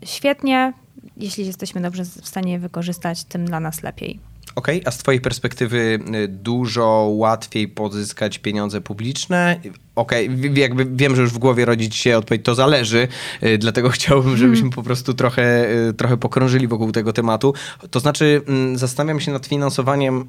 świetnie, 0.05 0.73
jeśli 1.17 1.45
jesteśmy 1.45 1.81
dobrze 1.81 2.03
w 2.05 2.27
stanie 2.27 2.51
je 2.51 2.59
wykorzystać, 2.59 3.23
tym 3.23 3.45
dla 3.45 3.59
nas 3.59 3.83
lepiej. 3.83 4.19
Okej, 4.55 4.79
okay, 4.79 4.87
a 4.87 4.91
z 4.91 4.97
Twojej 4.97 5.21
perspektywy 5.21 5.99
y, 6.15 6.27
dużo 6.27 6.85
łatwiej 7.11 7.67
pozyskać 7.67 8.39
pieniądze 8.39 8.81
publiczne? 8.81 9.59
Okej, 9.95 10.29
okay, 10.29 10.51
jakby 10.55 10.85
wiem, 10.85 11.15
że 11.15 11.21
już 11.21 11.31
w 11.31 11.37
głowie 11.37 11.65
rodzi 11.65 11.89
ci 11.89 11.99
się 11.99 12.17
odpowiedź, 12.17 12.45
to 12.45 12.55
zależy, 12.55 13.07
y, 13.43 13.57
dlatego 13.57 13.89
chciałbym, 13.97 14.37
żebyśmy 14.37 14.63
hmm. 14.63 14.75
po 14.75 14.83
prostu 14.83 15.13
trochę, 15.13 15.69
y, 15.89 15.93
trochę 15.93 16.17
pokrążyli 16.17 16.67
wokół 16.67 16.91
tego 16.91 17.13
tematu. 17.13 17.53
To 17.91 17.99
znaczy, 17.99 18.41
mm, 18.47 18.77
zastanawiam 18.77 19.19
się 19.19 19.31
nad 19.31 19.45
finansowaniem 19.45 20.25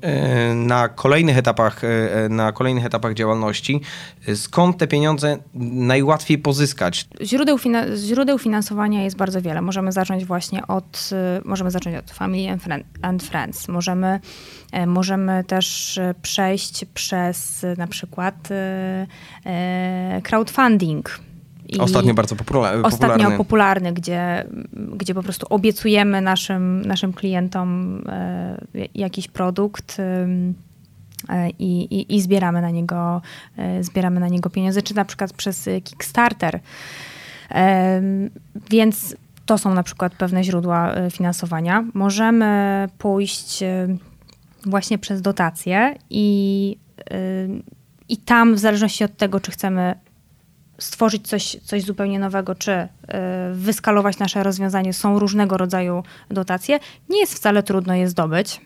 na 0.55 0.89
kolejnych 0.89 1.39
etapach, 1.39 1.83
na 2.31 2.53
kolejnych 2.53 2.87
etapach 2.87 3.15
działalności. 3.15 3.81
Skąd 4.35 4.79
te 4.79 4.87
pieniądze 4.87 5.39
najłatwiej 5.55 6.39
pozyskać? 6.39 7.09
Źródeł, 7.23 7.59
fina- 7.59 7.97
źródeł 7.97 8.39
finansowania 8.39 9.05
jest 9.05 9.17
bardzo 9.17 9.43
wiele. 9.43 9.63
Możemy 9.63 9.93
zacząć 9.93 10.25
właśnie 10.25 10.67
od, 10.67 11.11
możemy 11.45 11.71
zacząć 11.71 11.97
od 11.97 12.11
Family 12.11 12.59
and 13.03 13.23
Friends. 13.23 13.69
Możemy 13.69 14.21
E, 14.75 14.87
możemy 14.87 15.45
też 15.45 15.99
e, 15.99 16.15
przejść 16.23 16.85
przez 16.85 17.65
e, 17.65 17.75
na 17.79 17.87
przykład 17.87 18.49
crowdfunding. 20.23 21.21
I 21.69 21.79
ostatnio 21.79 22.15
bardzo 22.15 22.37
popularny. 22.37 22.83
Ostatnio 22.83 23.31
popularny, 23.31 23.93
gdzie, 23.93 24.47
gdzie 24.73 25.15
po 25.15 25.23
prostu 25.23 25.47
obiecujemy 25.51 26.21
naszym, 26.21 26.83
naszym 26.83 27.13
klientom 27.13 28.03
jakiś 28.95 29.29
produkt 29.29 29.97
i, 31.59 31.81
i, 31.83 32.17
i 32.17 32.21
zbieramy, 32.21 32.63
na 32.63 32.71
niego, 32.71 33.23
zbieramy 33.81 34.21
na 34.21 34.29
niego 34.29 34.51
pieniądze, 34.51 34.83
czy 34.83 34.95
na 34.95 35.05
przykład 35.05 35.33
przez 35.33 35.69
Kickstarter. 35.85 36.61
Więc 38.71 39.17
to 39.47 39.59
są 39.59 39.75
na 39.75 39.83
przykład 39.83 40.15
pewne 40.15 40.45
źródła 40.45 40.95
e, 40.95 41.11
finansowania. 41.11 41.85
Możemy 41.95 42.89
pójść 42.99 43.63
e, 43.63 43.89
właśnie 44.67 44.99
przez 44.99 45.23
dotacje 45.23 45.95
i, 46.11 46.77
e, 47.11 47.15
i 48.09 48.17
tam 48.17 48.55
w 48.55 48.59
zależności 48.59 49.05
od 49.05 49.17
tego, 49.17 49.41
czy 49.41 49.51
chcemy 49.51 49.95
stworzyć 50.79 51.29
coś, 51.29 51.57
coś 51.63 51.83
zupełnie 51.83 52.19
nowego, 52.19 52.55
czy 52.55 52.89
wyskalować 53.53 54.19
nasze 54.19 54.43
rozwiązanie, 54.43 54.93
są 54.93 55.19
różnego 55.19 55.57
rodzaju 55.57 56.03
dotacje. 56.31 56.79
Nie 57.09 57.21
jest 57.21 57.35
wcale 57.35 57.63
trudno 57.63 57.95
je 57.95 58.09
zdobyć. 58.09 58.61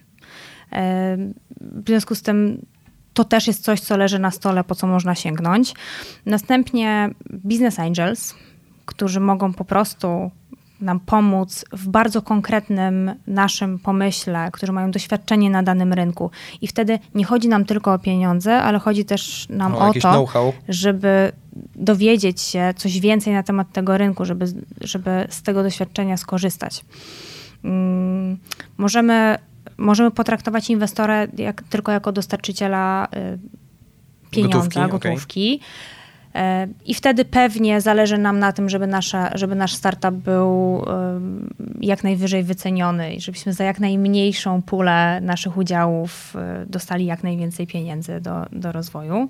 W 1.60 1.86
związku 1.86 2.14
z 2.14 2.22
tym 2.22 2.66
to 3.14 3.24
też 3.24 3.46
jest 3.46 3.64
coś, 3.64 3.80
co 3.80 3.96
leży 3.96 4.18
na 4.18 4.30
stole, 4.30 4.64
po 4.64 4.74
co 4.74 4.86
można 4.86 5.14
sięgnąć. 5.14 5.74
Następnie 6.26 7.10
Business 7.30 7.78
Angels, 7.78 8.34
którzy 8.84 9.20
mogą 9.20 9.52
po 9.52 9.64
prostu 9.64 10.30
nam 10.80 11.00
pomóc 11.00 11.64
w 11.72 11.88
bardzo 11.88 12.22
konkretnym 12.22 13.14
naszym 13.26 13.78
pomyśle, 13.78 14.50
którzy 14.52 14.72
mają 14.72 14.90
doświadczenie 14.90 15.50
na 15.50 15.62
danym 15.62 15.92
rynku. 15.92 16.30
I 16.60 16.66
wtedy 16.66 16.98
nie 17.14 17.24
chodzi 17.24 17.48
nam 17.48 17.64
tylko 17.64 17.92
o 17.92 17.98
pieniądze, 17.98 18.62
ale 18.62 18.78
chodzi 18.78 19.04
też 19.04 19.46
nam 19.50 19.74
o, 19.74 19.88
o 19.88 19.92
to, 19.92 20.26
żeby 20.68 21.32
dowiedzieć 21.74 22.40
się 22.40 22.74
coś 22.76 23.00
więcej 23.00 23.32
na 23.32 23.42
temat 23.42 23.72
tego 23.72 23.98
rynku, 23.98 24.24
żeby, 24.24 24.46
żeby 24.80 25.26
z 25.30 25.42
tego 25.42 25.62
doświadczenia 25.62 26.16
skorzystać. 26.16 26.84
Hmm, 27.62 28.38
możemy, 28.78 29.38
możemy 29.78 30.10
potraktować 30.10 30.70
inwestora 30.70 31.26
jak, 31.38 31.62
tylko 31.62 31.92
jako 31.92 32.12
dostarczyciela 32.12 33.08
y, 33.16 33.38
pieniądza, 34.30 34.86
gotówki. 34.86 35.08
gotówki. 35.08 35.60
Okay 35.62 35.97
i 36.86 36.94
wtedy 36.94 37.24
pewnie 37.24 37.80
zależy 37.80 38.18
nam 38.18 38.38
na 38.38 38.52
tym, 38.52 38.68
żeby, 38.68 38.86
nasza, 38.86 39.30
żeby 39.34 39.54
nasz 39.54 39.74
startup 39.74 40.14
był 40.14 40.82
jak 41.80 42.04
najwyżej 42.04 42.42
wyceniony 42.42 43.14
i 43.14 43.20
żebyśmy 43.20 43.52
za 43.52 43.64
jak 43.64 43.80
najmniejszą 43.80 44.62
pulę 44.62 45.20
naszych 45.20 45.56
udziałów 45.56 46.36
e, 46.36 46.66
dostali 46.66 47.06
jak 47.06 47.22
najwięcej 47.22 47.66
pieniędzy 47.66 48.20
do, 48.20 48.46
do 48.52 48.72
rozwoju. 48.72 49.28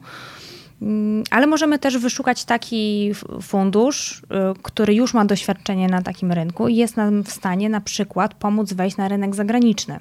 Mm, 0.82 1.24
ale 1.30 1.46
możemy 1.46 1.78
też 1.78 1.98
wyszukać 1.98 2.44
taki 2.44 3.12
fundusz, 3.42 4.22
e, 4.30 4.54
który 4.62 4.94
już 4.94 5.14
ma 5.14 5.24
doświadczenie 5.24 5.88
na 5.88 6.02
takim 6.02 6.32
rynku 6.32 6.68
i 6.68 6.76
jest 6.76 6.96
nam 6.96 7.24
w 7.24 7.30
stanie 7.30 7.68
na 7.68 7.80
przykład 7.80 8.34
pomóc 8.34 8.72
wejść 8.72 8.96
na 8.96 9.08
rynek 9.08 9.34
zagraniczny. 9.34 10.00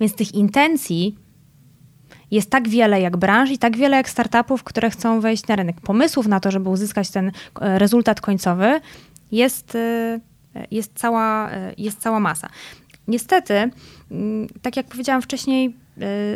Więc 0.00 0.14
tych 0.14 0.34
intencji 0.34 1.18
jest 2.30 2.50
tak 2.50 2.68
wiele 2.68 3.00
jak 3.00 3.16
branż 3.16 3.50
i 3.50 3.58
tak 3.58 3.76
wiele 3.76 3.96
jak 3.96 4.08
startupów, 4.08 4.64
które 4.64 4.90
chcą 4.90 5.20
wejść 5.20 5.46
na 5.46 5.56
rynek. 5.56 5.80
Pomysłów 5.80 6.26
na 6.26 6.40
to, 6.40 6.50
żeby 6.50 6.68
uzyskać 6.68 7.10
ten 7.10 7.32
e, 7.60 7.78
rezultat 7.78 8.20
końcowy 8.20 8.80
jest, 9.32 9.74
e, 9.74 10.20
jest, 10.70 10.92
cała, 10.94 11.50
e, 11.50 11.74
jest 11.78 11.98
cała 11.98 12.20
masa. 12.20 12.48
Niestety, 13.08 13.70
mm, 14.10 14.48
tak 14.62 14.76
jak 14.76 14.86
powiedziałam 14.86 15.22
wcześniej, 15.22 15.76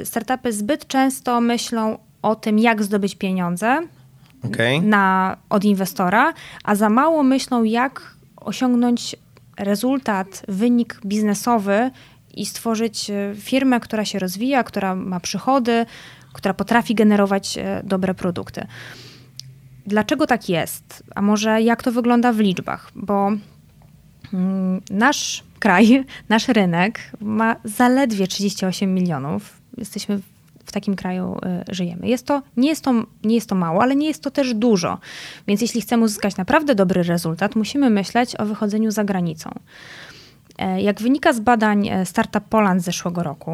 startupy 0.05 0.53
zbyt 0.53 0.87
często 0.87 1.41
myślą 1.41 1.99
o 2.23 2.35
tym, 2.35 2.59
jak 2.59 2.83
zdobyć 2.83 3.15
pieniądze 3.15 3.83
okay. 4.45 4.83
na, 4.83 5.37
od 5.51 5.65
inwestora, 5.65 6.35
a 6.65 6.75
za 6.75 6.89
mało 6.89 7.23
myślą, 7.23 7.65
jak 7.65 8.17
osiągnąć 8.37 9.17
rezultat, 9.59 10.43
wynik 10.49 11.01
biznesowy 11.07 11.91
i 12.35 12.47
stworzyć 12.47 13.11
e, 13.11 13.35
firmę, 13.37 13.81
która 13.81 14.05
się 14.05 14.19
rozwija, 14.19 14.65
która 14.65 14.95
ma 14.95 15.21
przychody, 15.21 15.87
która 16.33 16.55
potrafi 16.55 16.95
generować 16.95 17.59
e, 17.59 17.83
dobre 17.85 18.15
produkty. 18.15 18.67
Dlaczego 19.87 20.27
tak 20.27 20.49
jest? 20.49 21.03
A 21.15 21.23
może 21.23 21.63
jak 21.63 21.83
to 21.83 21.93
wygląda 21.93 22.33
w 22.33 22.39
liczbach? 22.39 22.91
Bo 22.95 23.33
mm, 24.33 24.81
nasz 24.91 25.45
kraj, 25.59 26.05
nasz 26.29 26.49
rynek 26.49 27.01
ma 27.21 27.57
zaledwie 27.65 28.27
38 28.27 28.95
milionów. 28.95 29.61
Jesteśmy 29.77 30.21
w 30.69 30.73
takim 30.73 30.97
kraju 30.97 31.37
y, 31.71 31.75
żyjemy. 31.75 32.09
Jest 32.09 32.27
to, 32.27 32.43
nie, 32.57 32.69
jest 32.69 32.85
to, 32.85 32.95
nie 33.25 33.35
jest 33.35 33.49
to 33.49 33.55
mało, 33.55 33.83
ale 33.83 33.97
nie 33.97 34.07
jest 34.07 34.23
to 34.23 34.31
też 34.31 34.55
dużo. 34.55 34.99
Więc 35.47 35.61
jeśli 35.61 35.81
chcemy 35.81 36.05
uzyskać 36.05 36.37
naprawdę 36.37 36.75
dobry 36.75 37.03
rezultat, 37.03 37.57
musimy 37.57 37.91
myśleć 37.91 38.37
o 38.37 38.47
wychodzeniu 38.47 38.91
za 38.91 39.05
granicą. 39.05 39.51
E, 40.59 40.83
jak 40.83 41.03
wynika 41.03 41.33
z 41.33 41.41
badań 41.41 41.89
e, 41.89 42.07
Startup 42.07 42.45
Poland 42.45 42.83
z 42.83 42.85
zeszłego 42.85 43.23
roku, 43.23 43.53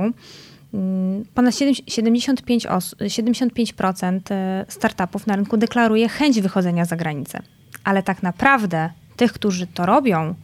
mm, 0.75 1.25
ponad 1.35 1.55
75%, 1.55 2.97
75% 3.09 4.21
e, 4.31 4.65
startupów 4.69 5.27
na 5.27 5.37
rynku 5.37 5.57
deklaruje 5.57 6.09
chęć 6.09 6.41
wychodzenia 6.41 6.85
za 6.85 6.97
granicę. 6.97 7.43
Ale 7.85 8.03
tak 8.03 8.23
naprawdę 8.23 8.91
tych, 9.17 9.33
którzy 9.33 9.67
to 9.67 9.87
robią, 9.87 10.35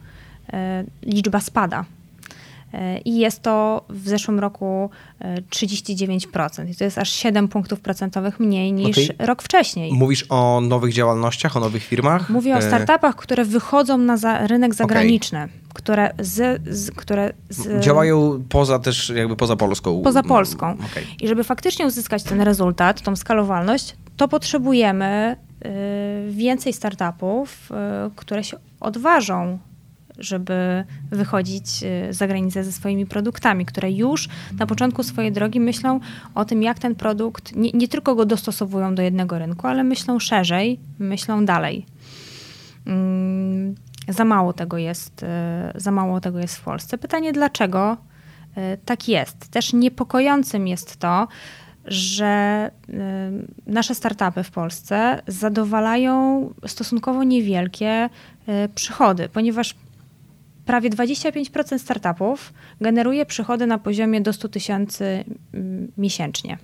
liczba 1.03 1.39
spada. 1.39 1.85
I 3.05 3.19
jest 3.19 3.41
to 3.41 3.85
w 3.89 4.07
zeszłym 4.07 4.39
roku 4.39 4.89
39%. 5.49 6.69
I 6.69 6.75
to 6.75 6.83
jest 6.83 6.97
aż 6.97 7.09
7 7.09 7.47
punktów 7.47 7.79
procentowych 7.79 8.39
mniej 8.39 8.73
niż 8.73 8.97
okay. 8.97 9.27
rok 9.27 9.41
wcześniej. 9.41 9.93
Mówisz 9.93 10.25
o 10.29 10.61
nowych 10.61 10.93
działalnościach, 10.93 11.57
o 11.57 11.59
nowych 11.59 11.83
firmach? 11.83 12.29
Mówię 12.29 12.57
o 12.57 12.61
startupach, 12.61 13.15
które 13.15 13.45
wychodzą 13.45 13.97
na 13.97 14.17
za 14.17 14.47
rynek 14.47 14.75
zagraniczny. 14.75 15.39
Okay 15.39 15.61
które, 15.73 16.13
z, 16.19 16.61
z, 16.67 16.91
które 16.91 17.33
z, 17.49 17.83
działają 17.83 18.43
poza 18.49 18.79
też 18.79 19.09
jakby 19.15 19.35
poza 19.35 19.55
Polską. 19.55 20.01
Poza 20.01 20.23
Polską. 20.23 20.71
Okay. 20.71 21.03
I 21.21 21.27
żeby 21.27 21.43
faktycznie 21.43 21.85
uzyskać 21.85 22.23
ten 22.23 22.41
rezultat, 22.41 23.01
tą 23.01 23.15
skalowalność, 23.15 23.95
to 24.17 24.27
potrzebujemy 24.27 25.35
y, 25.65 26.31
więcej 26.31 26.73
startupów, 26.73 27.69
y, 28.07 28.15
które 28.15 28.43
się 28.43 28.57
odważą 28.79 29.59
żeby 30.17 30.83
wychodzić 31.11 31.65
y, 32.09 32.13
za 32.13 32.27
granicę 32.27 32.63
ze 32.63 32.71
swoimi 32.71 33.05
produktami, 33.05 33.65
które 33.65 33.91
już 33.91 34.29
na 34.59 34.65
początku 34.65 35.03
swojej 35.03 35.31
drogi 35.31 35.59
myślą 35.59 35.99
o 36.35 36.45
tym, 36.45 36.63
jak 36.63 36.79
ten 36.79 36.95
produkt, 36.95 37.55
nie, 37.55 37.71
nie 37.73 37.87
tylko 37.87 38.15
go 38.15 38.25
dostosowują 38.25 38.95
do 38.95 39.01
jednego 39.01 39.39
rynku, 39.39 39.67
ale 39.67 39.83
myślą 39.83 40.19
szerzej, 40.19 40.79
myślą 40.99 41.45
dalej. 41.45 41.85
Mm, 42.87 43.75
za 44.07 44.25
mało 44.25 44.53
tego 44.53 44.77
jest, 44.77 45.23
e, 45.23 45.71
za 45.75 45.91
mało 45.91 46.19
tego 46.19 46.39
jest 46.39 46.55
w 46.55 46.61
Polsce. 46.61 46.97
Pytanie, 46.97 47.33
dlaczego 47.33 47.97
e, 48.55 48.77
tak 48.77 49.07
jest? 49.07 49.47
Też 49.47 49.73
niepokojącym 49.73 50.67
jest 50.67 50.97
to, 50.97 51.27
że 51.85 52.71
nasze 53.67 53.95
startupy 53.95 54.43
w 54.43 54.51
Polsce 54.51 55.21
zadowalają 55.27 56.49
stosunkowo 56.67 57.23
niewielkie 57.23 58.09
przychody, 58.75 59.29
ponieważ 59.29 59.75
prawie 60.65 60.89
25% 60.89 61.79
startupów 61.79 62.53
generuje 62.81 63.25
przychody 63.25 63.67
na 63.67 63.77
poziomie 63.77 64.21
do 64.21 64.33
100 64.33 64.49
tysięcy 64.49 65.23
miesięcznie. 65.97 66.57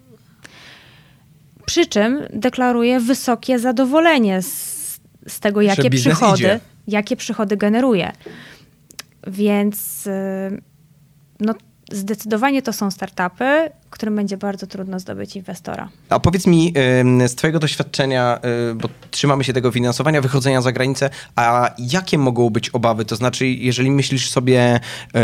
Przy 1.66 1.86
czym 1.86 2.20
deklaruje 2.34 3.00
wysokie 3.00 3.60
zadowolenie 3.60 4.42
z, 4.42 5.00
z 5.27 5.39
tego, 5.39 5.62
jakie 5.62 5.89
przychody, 5.89 6.60
jakie 6.88 7.16
przychody 7.16 7.58
generuje. 7.58 8.12
Więc 9.27 10.10
no, 11.39 11.54
zdecydowanie 11.91 12.62
to 12.62 12.74
są 12.74 12.91
startupy, 12.91 13.70
którym 13.89 14.15
będzie 14.15 14.38
bardzo 14.38 14.67
trudno 14.67 15.00
zdobyć 15.00 15.36
inwestora. 15.36 15.89
A 16.10 16.20
powiedz 16.20 16.48
mi 16.48 16.74
z 17.27 17.36
Twojego 17.36 17.60
doświadczenia, 17.60 18.39
y, 18.72 18.75
bo 18.75 18.89
trzymamy 19.12 19.44
się 19.44 19.53
tego 19.53 19.72
finansowania, 19.72 20.22
wychodzenia 20.22 20.62
za 20.62 20.72
granicę, 20.72 21.10
a 21.36 21.72
jakie 21.77 22.17
mogą 22.17 22.50
być 22.50 22.70
obawy? 22.70 23.06
To 23.06 23.15
znaczy, 23.15 23.48
jeżeli 23.48 23.91
myślisz 23.91 24.29
sobie 24.29 24.79
y, 25.15 25.20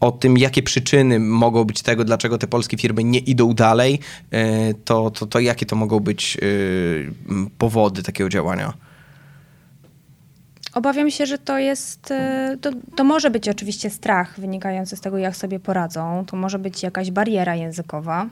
o 0.00 0.12
tym, 0.12 0.38
jakie 0.38 0.62
przyczyny 0.62 1.20
mogą 1.20 1.64
być 1.64 1.82
tego, 1.82 2.04
dlaczego 2.04 2.38
te 2.38 2.46
polskie 2.46 2.76
firmy 2.76 3.04
nie 3.04 3.18
idą 3.18 3.54
dalej, 3.54 4.00
y, 4.34 4.74
to, 4.84 5.10
to, 5.10 5.26
to 5.26 5.40
jakie 5.40 5.66
to 5.66 5.76
mogą 5.76 6.00
być 6.00 6.38
powody 7.58 8.02
takiego 8.02 8.30
działania? 8.30 8.87
Obawiam 10.74 11.10
się, 11.10 11.26
że 11.26 11.38
to 11.38 11.58
jest, 11.58 12.10
e, 12.10 12.56
to, 12.60 12.70
to, 12.96 13.04
może 13.04 13.30
być 13.30 13.48
oczywiście 13.48 13.90
strach 13.90 14.40
wynikający 14.40 14.96
z 14.96 15.00
tego, 15.00 15.18
jak 15.18 15.36
sobie 15.36 15.60
poradzą. 15.60 16.24
To 16.26 16.36
może 16.36 16.58
być 16.58 16.82
jakaś 16.82 17.10
bariera 17.10 17.54
językowa. 17.54 18.26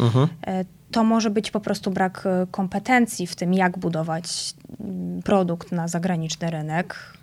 Mhm. 0.00 0.28
E, 0.46 0.64
to 0.90 1.04
może 1.04 1.30
być 1.30 1.50
po 1.50 1.60
prostu 1.60 1.90
brak 1.90 2.26
e, 2.26 2.46
kompetencji 2.50 3.26
w 3.26 3.36
tym, 3.36 3.54
jak 3.54 3.78
budować 3.78 4.54
mm, 4.80 5.22
produkt 5.22 5.72
na 5.72 5.88
zagraniczny 5.88 6.50
rynek. 6.50 7.18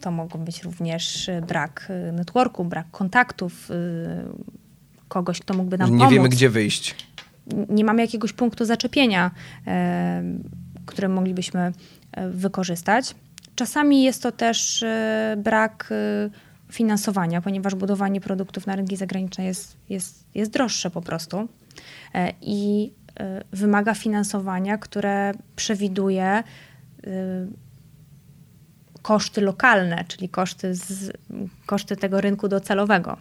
To 0.00 0.10
mogą 0.10 0.38
być 0.38 0.62
również 0.62 1.30
brak 1.48 1.88
networku, 2.12 2.64
brak 2.64 2.86
kontaktów, 2.90 3.68
kogoś, 5.08 5.40
kto 5.40 5.54
mógłby 5.54 5.78
nam 5.78 5.90
Nie 5.90 5.98
pomóc. 5.98 6.10
Nie 6.10 6.16
wiemy, 6.16 6.28
gdzie 6.28 6.50
wyjść. 6.50 6.96
Nie 7.68 7.84
mamy 7.84 8.02
jakiegoś 8.02 8.32
punktu 8.32 8.64
zaczepienia, 8.64 9.30
który 10.86 11.08
moglibyśmy 11.08 11.72
wykorzystać. 12.30 13.14
Czasami 13.60 14.02
jest 14.02 14.22
to 14.22 14.32
też 14.32 14.82
e, 14.82 15.36
brak 15.38 15.88
e, 15.90 16.72
finansowania, 16.72 17.40
ponieważ 17.40 17.74
budowanie 17.74 18.20
produktów 18.20 18.66
na 18.66 18.76
rynki 18.76 18.96
zagraniczne 18.96 19.44
jest, 19.44 19.76
jest, 19.88 20.24
jest 20.34 20.50
droższe 20.50 20.90
po 20.90 21.00
prostu 21.00 21.48
e, 22.14 22.32
i 22.40 22.92
wymaga 23.52 23.94
finansowania, 23.94 24.78
które 24.78 25.32
przewiduje 25.56 26.42
koszty 29.02 29.40
lokalne, 29.40 30.04
czyli 30.08 30.28
koszty, 30.28 30.74
z, 30.74 31.12
koszty 31.66 31.96
tego 31.96 32.20
rynku 32.20 32.48
docelowego. 32.48 33.16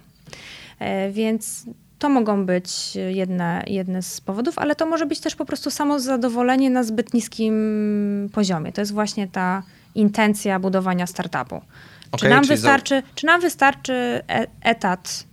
Więc 1.11 1.65
to 1.99 2.09
mogą 2.09 2.45
być 2.45 2.95
jedne, 2.95 3.63
jedne 3.67 4.01
z 4.01 4.21
powodów, 4.21 4.59
ale 4.59 4.75
to 4.75 4.85
może 4.85 5.05
być 5.05 5.19
też 5.19 5.35
po 5.35 5.45
prostu 5.45 5.71
samo 5.71 5.99
zadowolenie 5.99 6.69
na 6.69 6.83
zbyt 6.83 7.13
niskim 7.13 8.29
poziomie. 8.33 8.71
To 8.71 8.81
jest 8.81 8.93
właśnie 8.93 9.27
ta 9.27 9.63
intencja 9.95 10.59
budowania 10.59 11.07
startupu. 11.07 11.55
Okay, 11.55 12.19
czy, 12.19 12.29
nam 12.29 12.45
wystarczy, 12.45 12.95
za... 12.95 13.13
czy 13.15 13.25
nam 13.25 13.41
wystarczy 13.41 14.21
etat, 14.61 15.23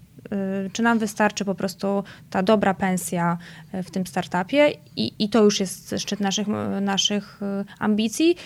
y, 0.66 0.70
czy 0.70 0.82
nam 0.82 0.98
wystarczy 0.98 1.44
po 1.44 1.54
prostu 1.54 2.04
ta 2.30 2.42
dobra 2.42 2.74
pensja 2.74 3.38
y, 3.74 3.82
w 3.82 3.90
tym 3.90 4.06
startupie 4.06 4.72
i, 4.96 5.12
i 5.18 5.28
to 5.28 5.44
już 5.44 5.60
jest 5.60 5.94
szczyt 5.98 6.20
naszych, 6.20 6.46
naszych 6.80 7.40
y, 7.42 7.64
ambicji, 7.78 8.36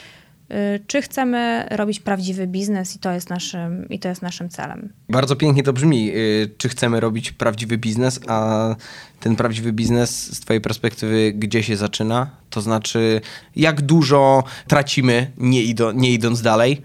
czy 0.86 1.02
chcemy 1.02 1.66
robić 1.70 2.00
prawdziwy 2.00 2.46
biznes 2.46 2.96
i 2.96 2.98
to 2.98 3.12
jest 3.12 3.30
naszym, 3.30 3.88
i 3.88 3.98
to 3.98 4.08
jest 4.08 4.22
naszym 4.22 4.48
celem. 4.48 4.92
Bardzo 5.08 5.36
pięknie 5.36 5.62
to 5.62 5.72
brzmi. 5.72 6.12
Czy 6.58 6.68
chcemy 6.68 7.00
robić 7.00 7.32
prawdziwy 7.32 7.78
biznes, 7.78 8.20
a 8.28 8.76
ten 9.20 9.36
prawdziwy 9.36 9.72
biznes 9.72 10.36
z 10.36 10.40
twojej 10.40 10.60
perspektywy 10.60 11.32
gdzie 11.32 11.62
się 11.62 11.76
zaczyna? 11.76 12.30
To 12.50 12.60
znaczy, 12.60 13.20
jak 13.56 13.80
dużo 13.82 14.44
tracimy 14.68 15.30
nie, 15.38 15.62
ido, 15.62 15.92
nie 15.92 16.12
idąc 16.12 16.42
dalej? 16.42 16.82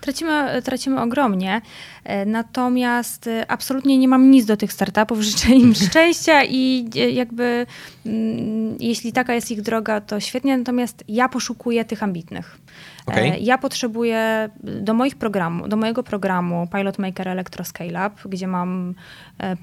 Tracimy, 0.00 0.62
tracimy 0.62 1.00
ogromnie, 1.00 1.60
e, 2.04 2.26
natomiast 2.26 3.28
absolutnie 3.48 3.98
nie 3.98 4.08
mam 4.08 4.30
nic 4.30 4.46
do 4.46 4.56
tych 4.56 4.72
startupów. 4.72 5.20
Życzę 5.32 5.48
im 5.48 5.74
szczęścia 5.74 6.44
i 6.44 6.90
jakby 7.14 7.66
mm, 8.06 8.76
jeśli 8.80 9.12
taka 9.12 9.34
jest 9.34 9.50
ich 9.50 9.62
droga, 9.62 10.00
to 10.00 10.20
świetnie, 10.20 10.58
natomiast 10.58 11.04
ja 11.08 11.28
poszukuję 11.28 11.84
tych 11.84 12.02
ambitnych. 12.02 12.58
Okay. 13.06 13.38
Ja 13.40 13.58
potrzebuję 13.58 14.50
do 14.62 14.94
moich 14.94 15.16
programów, 15.16 15.68
do 15.68 15.76
mojego 15.76 16.02
programu 16.02 16.68
Pilot 16.72 16.98
Maker 16.98 17.28
Electro 17.28 17.64
Scale 17.64 18.06
Up, 18.06 18.28
gdzie 18.28 18.46
mam 18.46 18.94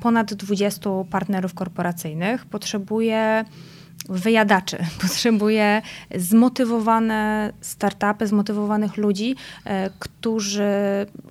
ponad 0.01 0.33
20 0.33 0.89
partnerów 1.09 1.53
korporacyjnych, 1.53 2.45
potrzebuję 2.45 3.45
wyjadaczy, 4.09 4.77
potrzebuje 5.01 5.81
zmotywowane 6.15 7.53
startupy, 7.61 8.27
zmotywowanych 8.27 8.97
ludzi, 8.97 9.35
e, 9.65 9.89
którzy 9.99 10.71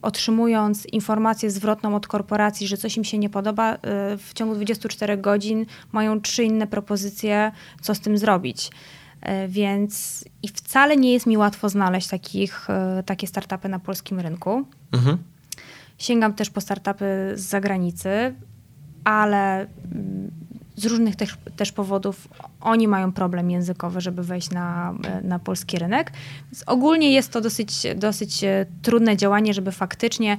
otrzymując 0.03 0.87
informację 0.87 1.51
zwrotną 1.51 1.95
od 1.95 2.07
korporacji, 2.07 2.67
że 2.67 2.77
coś 2.77 2.97
im 2.97 3.05
się 3.05 3.19
nie 3.19 3.31
podoba, 3.31 3.73
e, 3.73 3.79
w 4.17 4.31
ciągu 4.35 4.55
24 4.55 5.17
godzin 5.17 5.67
mają 5.93 6.21
trzy 6.21 6.45
inne 6.45 6.67
propozycje, 6.67 7.53
co 7.81 7.95
z 7.95 8.01
tym 8.01 8.19
zrobić. 8.19 8.71
E, 9.21 9.49
więc 9.49 10.25
i 10.43 10.49
wcale 10.49 10.97
nie 10.97 11.13
jest 11.13 11.27
mi 11.27 11.37
łatwo 11.37 11.69
znaleźć 11.69 12.09
takich, 12.09 12.69
takie 13.07 13.27
startupy 13.27 13.69
na 13.69 13.79
polskim 13.79 14.21
rynku. 14.21 14.65
Mhm. 14.93 15.19
Sięgam 15.99 16.35
też 16.35 16.51
po 16.51 16.61
startupy 16.61 17.33
z 17.35 17.41
zagranicy, 17.41 18.35
ale 19.05 19.61
mm, 19.61 20.31
z 20.77 20.85
różnych 20.85 21.17
też, 21.17 21.37
też 21.57 21.73
powodów 21.73 22.29
oni 22.61 22.89
mają 22.89 23.13
problem 23.13 23.51
językowy, 23.51 24.01
żeby 24.01 24.23
wejść 24.23 24.51
na, 24.51 24.95
na 25.23 25.39
polski 25.39 25.79
rynek. 25.79 26.13
Więc 26.45 26.65
ogólnie 26.67 27.13
jest 27.13 27.33
to 27.33 27.41
dosyć, 27.41 27.87
dosyć 27.97 28.45
e, 28.45 28.67
trudne 28.83 29.17
działanie, 29.17 29.55
żeby 29.55 29.73
faktycznie 29.73 30.39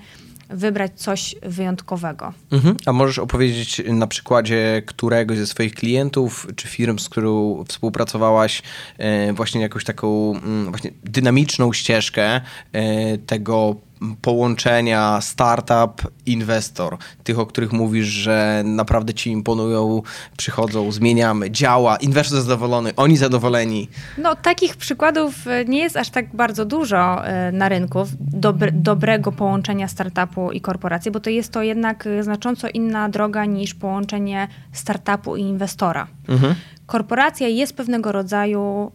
wybrać 0.49 0.91
coś 0.95 1.35
wyjątkowego. 1.43 2.33
Mhm. 2.51 2.77
A 2.85 2.93
możesz 2.93 3.19
opowiedzieć 3.19 3.81
na 3.85 4.07
przykładzie 4.07 4.81
któregoś 4.85 5.37
ze 5.37 5.47
swoich 5.47 5.75
klientów 5.75 6.47
czy 6.55 6.67
firm, 6.67 6.99
z 6.99 7.09
którą 7.09 7.63
współpracowałaś, 7.67 8.61
e, 8.97 9.33
właśnie 9.33 9.61
jakąś 9.61 9.83
taką 9.83 10.31
mm, 10.31 10.69
właśnie 10.69 10.91
dynamiczną 11.03 11.73
ścieżkę 11.73 12.41
e, 12.71 13.17
tego 13.17 13.75
połączenia 14.21 15.21
startup, 15.21 16.11
inwestor, 16.25 16.97
tych, 17.23 17.39
o 17.39 17.45
których 17.45 17.71
mówisz, 17.73 18.07
że 18.07 18.63
naprawdę 18.65 19.13
ci 19.13 19.31
imponują, 19.31 20.01
przychodzą, 20.37 20.91
zmieniamy, 20.91 21.51
działa, 21.51 21.97
inwestor 21.97 22.41
zadowolony, 22.41 22.95
oni 22.95 23.17
zadowoleni. 23.17 23.89
No 24.17 24.35
takich 24.35 24.77
przykładów 24.77 25.47
e, 25.47 25.65
nie 25.65 25.79
jest 25.79 25.97
aż 25.97 26.09
tak 26.09 26.35
bardzo 26.35 26.65
dużo 26.65 27.27
e, 27.27 27.51
na 27.51 27.69
rynku 27.69 27.99
dobre, 28.19 28.71
dobrego 28.71 29.31
połączenia 29.31 29.87
startupu 29.87 30.51
i 30.51 30.61
korporacji, 30.61 31.11
bo 31.11 31.19
to 31.19 31.29
jest 31.29 31.53
to 31.53 31.61
jednak 31.61 32.07
e, 32.07 32.23
znacząco 32.23 32.67
inna 32.69 33.09
droga 33.09 33.45
niż 33.45 33.73
połączenie 33.73 34.47
startupu 34.73 35.35
i 35.35 35.41
inwestora. 35.41 36.07
Mhm. 36.27 36.55
Korporacja 36.85 37.47
jest 37.47 37.75
pewnego 37.75 38.11
rodzaju 38.11 38.91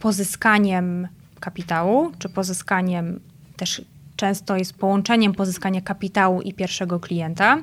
pozyskaniem 0.00 1.08
kapitału, 1.40 2.12
czy 2.18 2.28
pozyskaniem 2.28 3.20
też 3.56 3.82
często 4.18 4.56
jest 4.56 4.72
połączeniem 4.72 5.32
pozyskania 5.34 5.80
kapitału 5.80 6.42
i 6.42 6.54
pierwszego 6.54 7.00
klienta. 7.00 7.58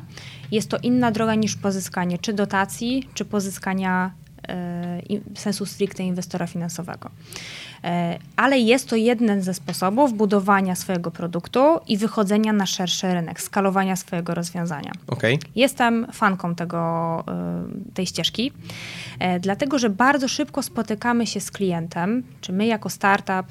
Jest 0.51 0.69
to 0.69 0.77
inna 0.77 1.11
droga 1.11 1.35
niż 1.35 1.55
pozyskanie 1.55 2.17
czy 2.17 2.33
dotacji, 2.33 3.09
czy 3.13 3.25
pozyskania 3.25 4.11
e, 4.47 5.01
sensu 5.35 5.65
stricte 5.65 6.03
inwestora 6.03 6.47
finansowego. 6.47 7.09
E, 7.83 8.19
ale 8.35 8.59
jest 8.59 8.89
to 8.89 8.95
jeden 8.95 9.41
ze 9.41 9.53
sposobów 9.53 10.13
budowania 10.13 10.75
swojego 10.75 11.11
produktu 11.11 11.79
i 11.87 11.97
wychodzenia 11.97 12.53
na 12.53 12.65
szerszy 12.65 13.13
rynek, 13.13 13.41
skalowania 13.41 13.95
swojego 13.95 14.35
rozwiązania. 14.35 14.91
Okay. 15.07 15.39
Jestem 15.55 16.07
fanką 16.13 16.55
tego, 16.55 17.23
e, 17.27 17.93
tej 17.93 18.05
ścieżki, 18.05 18.51
dlatego 19.39 19.79
że 19.79 19.89
bardzo 19.89 20.27
szybko 20.27 20.63
spotykamy 20.63 21.27
się 21.27 21.39
z 21.39 21.51
klientem, 21.51 22.23
czy 22.41 22.53
my 22.53 22.65
jako 22.65 22.89
startup, 22.89 23.45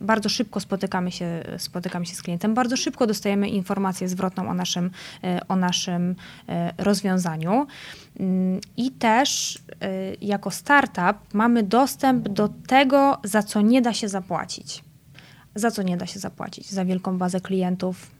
bardzo 0.00 0.28
szybko 0.28 0.60
spotykamy 0.60 1.12
się, 1.12 1.44
spotykamy 1.58 2.06
się 2.06 2.14
z 2.14 2.22
klientem, 2.22 2.54
bardzo 2.54 2.76
szybko 2.76 3.06
dostajemy 3.06 3.48
informację 3.48 4.08
zwrotną 4.08 4.48
o 4.48 4.54
naszym, 4.54 4.90
e, 5.24 5.40
o 5.48 5.56
naszym 5.56 6.16
e, 6.48 6.72
rozwiązaniu. 6.78 7.66
Mm, 8.20 8.60
I 8.76 8.90
też 8.90 9.58
jako 10.20 10.50
startup 10.50 11.34
mamy 11.34 11.62
dostęp 11.62 12.28
do 12.28 12.48
tego, 12.66 13.18
za 13.24 13.42
co 13.42 13.60
nie 13.60 13.82
da 13.82 13.92
się 13.92 14.08
zapłacić. 14.08 14.84
Za 15.54 15.70
co 15.70 15.82
nie 15.82 15.96
da 15.96 16.06
się 16.06 16.18
zapłacić? 16.18 16.70
Za 16.70 16.84
wielką 16.84 17.18
bazę 17.18 17.40
klientów, 17.40 18.10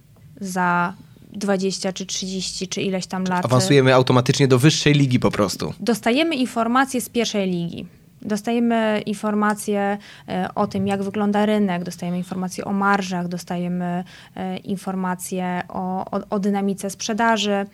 za 0.41 0.95
20 1.33 1.93
czy 1.93 2.07
30 2.07 2.69
czy 2.69 2.83
ileś 2.83 3.07
tam 3.07 3.25
lat. 3.25 3.45
Awansujemy 3.45 3.95
automatycznie 3.95 4.49
do 4.49 4.59
wyższej 4.59 4.95
ligi 4.95 5.21
po 5.21 5.31
prostu. 5.31 5.75
Dostajemy 5.81 6.37
informacje 6.37 7.01
z 7.01 7.09
pierwszej 7.09 7.51
ligi. 7.51 7.87
Dostajemy 8.23 9.03
informacje 9.07 9.99
e, 10.29 10.49
o 10.55 10.67
tym, 10.67 10.87
jak 10.87 11.03
wygląda 11.03 11.47
rynek, 11.47 11.85
dostajemy 11.85 12.19
informacje 12.19 12.65
o 12.65 12.73
marżach, 12.73 13.29
dostajemy 13.29 14.05
e, 14.37 14.57
informacje 14.57 15.63
o, 15.69 16.05
o, 16.11 16.21
o 16.31 16.39
dynamice 16.39 16.91
sprzedaży. 16.91 17.67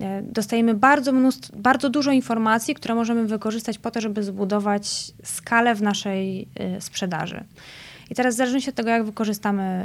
E, 0.00 0.22
dostajemy 0.22 0.74
bardzo, 0.74 1.12
mnóstwo, 1.12 1.56
bardzo 1.56 1.90
dużo 1.90 2.12
informacji, 2.12 2.74
które 2.74 2.94
możemy 2.94 3.26
wykorzystać 3.26 3.78
po 3.78 3.90
to, 3.90 4.00
żeby 4.00 4.22
zbudować 4.22 5.12
skalę 5.24 5.74
w 5.74 5.82
naszej 5.82 6.48
sprzedaży. 6.80 7.44
I 8.10 8.14
teraz 8.14 8.34
w 8.34 8.38
zależności 8.38 8.70
od 8.70 8.76
tego, 8.76 8.90
jak 8.90 9.04
wykorzystamy 9.04 9.84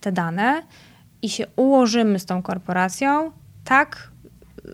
te 0.00 0.12
dane 0.12 0.62
i 1.22 1.28
się 1.28 1.46
ułożymy 1.56 2.18
z 2.18 2.26
tą 2.26 2.42
korporacją, 2.42 3.30
tak 3.64 4.10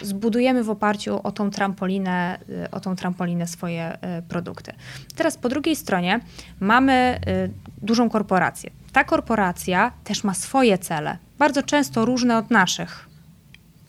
zbudujemy 0.00 0.64
w 0.64 0.70
oparciu 0.70 1.20
o 1.22 1.33
tą 1.33 1.50
trampolinę, 1.50 2.38
y, 2.48 2.70
o 2.70 2.81
tą 2.81 2.96
trampolinę 2.96 3.46
swoje 3.46 3.94
y, 4.18 4.22
produkty. 4.22 4.72
Teraz 5.16 5.37
po 5.37 5.48
drugiej 5.48 5.76
stronie 5.76 6.20
mamy 6.61 7.20
y, 7.46 7.50
dużą 7.83 8.11
korporację. 8.11 8.70
Ta 8.92 9.05
korporacja 9.05 9.92
też 10.05 10.24
ma 10.24 10.35
swoje 10.35 10.78
cele, 10.78 11.18
bardzo 11.38 11.62
często 11.62 12.05
różne 12.05 12.38
od 12.38 12.50
naszych. 12.50 13.09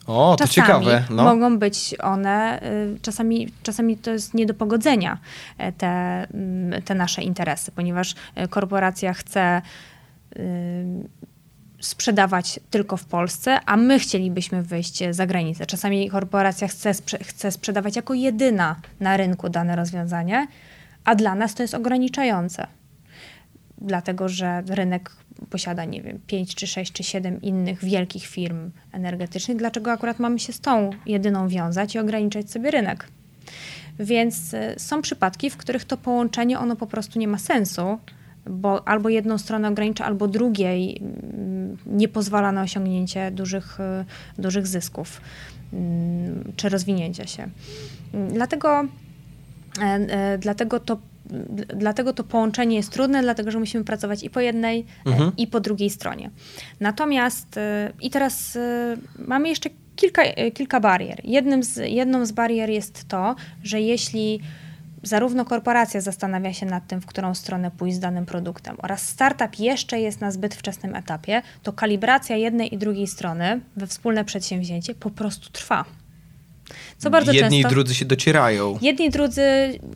O, 0.07 0.35
to 0.37 0.47
czasami 0.47 0.67
ciekawe. 0.67 1.03
No. 1.09 1.23
Mogą 1.23 1.59
być 1.59 1.95
one, 2.01 2.61
czasami, 3.01 3.49
czasami 3.63 3.97
to 3.97 4.11
jest 4.11 4.33
nie 4.33 4.45
do 4.45 4.53
pogodzenia, 4.53 5.17
e, 5.57 5.71
te, 5.71 5.87
mm, 5.87 6.81
te 6.81 6.95
nasze 6.95 7.21
interesy, 7.21 7.71
ponieważ 7.71 8.15
e, 8.35 8.47
korporacja 8.47 9.13
chce 9.13 9.61
sprzedawać 11.85 12.59
tylko 12.69 12.97
w 12.97 13.05
Polsce, 13.05 13.59
a 13.65 13.77
my 13.77 13.99
chcielibyśmy 13.99 14.63
wyjść 14.63 15.03
za 15.11 15.27
granicę. 15.27 15.65
Czasami 15.65 16.09
korporacja 16.09 16.67
chce, 16.67 16.93
chce 17.23 17.51
sprzedawać 17.51 17.95
jako 17.95 18.13
jedyna 18.13 18.75
na 18.99 19.17
rynku 19.17 19.49
dane 19.49 19.75
rozwiązanie, 19.75 20.47
a 21.03 21.15
dla 21.15 21.35
nas 21.35 21.53
to 21.53 21.63
jest 21.63 21.73
ograniczające. 21.73 22.67
Dlatego, 23.77 24.29
że 24.29 24.63
rynek 24.67 25.11
posiada, 25.49 25.85
nie 25.85 26.01
wiem, 26.01 26.19
5 26.27 26.55
czy 26.55 26.67
6 26.67 26.91
czy 26.91 27.03
7 27.03 27.41
innych 27.41 27.85
wielkich 27.85 28.25
firm 28.25 28.71
energetycznych. 28.91 29.57
Dlaczego 29.57 29.91
akurat 29.91 30.19
mamy 30.19 30.39
się 30.39 30.53
z 30.53 30.59
tą 30.59 30.89
jedyną 31.05 31.47
wiązać 31.47 31.95
i 31.95 31.99
ograniczać 31.99 32.51
sobie 32.51 32.71
rynek? 32.71 33.07
Więc 33.99 34.53
y, 34.53 34.75
są 34.77 35.01
przypadki, 35.01 35.49
w 35.49 35.57
których 35.57 35.85
to 35.85 35.97
połączenie 35.97 36.59
ono 36.59 36.75
po 36.75 36.87
prostu 36.87 37.19
nie 37.19 37.27
ma 37.27 37.37
sensu, 37.37 37.99
bo 38.45 38.87
albo 38.87 39.09
jedną 39.09 39.37
stronę 39.37 39.67
ogranicza, 39.67 40.05
albo 40.05 40.27
drugiej 40.27 41.01
mm, 41.01 41.77
nie 41.85 42.07
pozwala 42.07 42.51
na 42.51 42.61
osiągnięcie 42.61 43.31
dużych, 43.31 43.79
y, 43.79 44.41
dużych 44.41 44.67
zysków 44.67 45.21
mm, 45.73 46.53
czy 46.55 46.69
rozwinięcia 46.69 47.27
się. 47.27 47.49
Dlatego, 48.29 48.85
e, 49.79 49.83
e, 49.83 50.37
dlatego 50.37 50.79
to 50.79 50.97
Dlatego 51.75 52.13
to 52.13 52.23
połączenie 52.23 52.75
jest 52.75 52.91
trudne, 52.91 53.21
dlatego 53.21 53.51
że 53.51 53.59
musimy 53.59 53.83
pracować 53.83 54.23
i 54.23 54.29
po 54.29 54.39
jednej, 54.39 54.85
e, 55.05 55.09
mhm. 55.09 55.31
i 55.37 55.47
po 55.47 55.59
drugiej 55.59 55.89
stronie. 55.89 56.29
Natomiast 56.79 57.59
i 58.01 58.09
teraz 58.09 58.57
mamy 59.27 59.49
jeszcze 59.49 59.69
kilka, 59.95 60.21
kilka 60.53 60.79
barier. 60.79 61.21
Jednym 61.23 61.63
z, 61.63 61.77
jedną 61.77 62.25
z 62.25 62.31
barier 62.31 62.69
jest 62.69 63.07
to, 63.07 63.35
że 63.63 63.81
jeśli 63.81 64.39
zarówno 65.03 65.45
korporacja 65.45 66.01
zastanawia 66.01 66.53
się 66.53 66.65
nad 66.65 66.87
tym, 66.87 67.01
w 67.01 67.05
którą 67.05 67.35
stronę 67.35 67.71
pójść 67.71 67.95
z 67.95 67.99
danym 67.99 68.25
produktem, 68.25 68.75
oraz 68.81 69.09
startup 69.09 69.59
jeszcze 69.59 69.99
jest 69.99 70.21
na 70.21 70.31
zbyt 70.31 70.55
wczesnym 70.55 70.95
etapie, 70.95 71.41
to 71.63 71.73
kalibracja 71.73 72.35
jednej 72.35 72.73
i 72.73 72.77
drugiej 72.77 73.07
strony 73.07 73.59
we 73.75 73.87
wspólne 73.87 74.25
przedsięwzięcie 74.25 74.95
po 74.95 75.09
prostu 75.09 75.49
trwa. 75.49 75.85
Co 76.97 77.09
bardzo 77.09 77.31
jedni 77.31 77.57
często, 77.57 77.69
i 77.69 77.71
drudzy 77.71 77.95
się 77.95 78.05
docierają. 78.05 78.77
Jedni 78.81 79.05
i 79.05 79.09
drudzy 79.09 79.41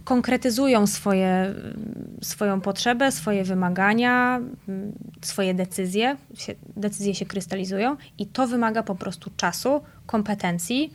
konkretyzują 0.04 0.88
swoje, 0.88 1.54
swoją 2.22 2.62
potrzebę, 2.62 3.12
swoje 3.12 3.44
wymagania, 3.44 4.40
swoje 5.22 5.54
decyzje. 5.54 6.18
Decyzje 6.78 7.16
się 7.16 7.26
krystalizują 7.26 7.98
i 8.18 8.26
to 8.26 8.48
wymaga 8.48 8.84
po 8.84 8.96
prostu 8.96 9.32
czasu, 9.38 9.82
kompetencji, 10.06 10.94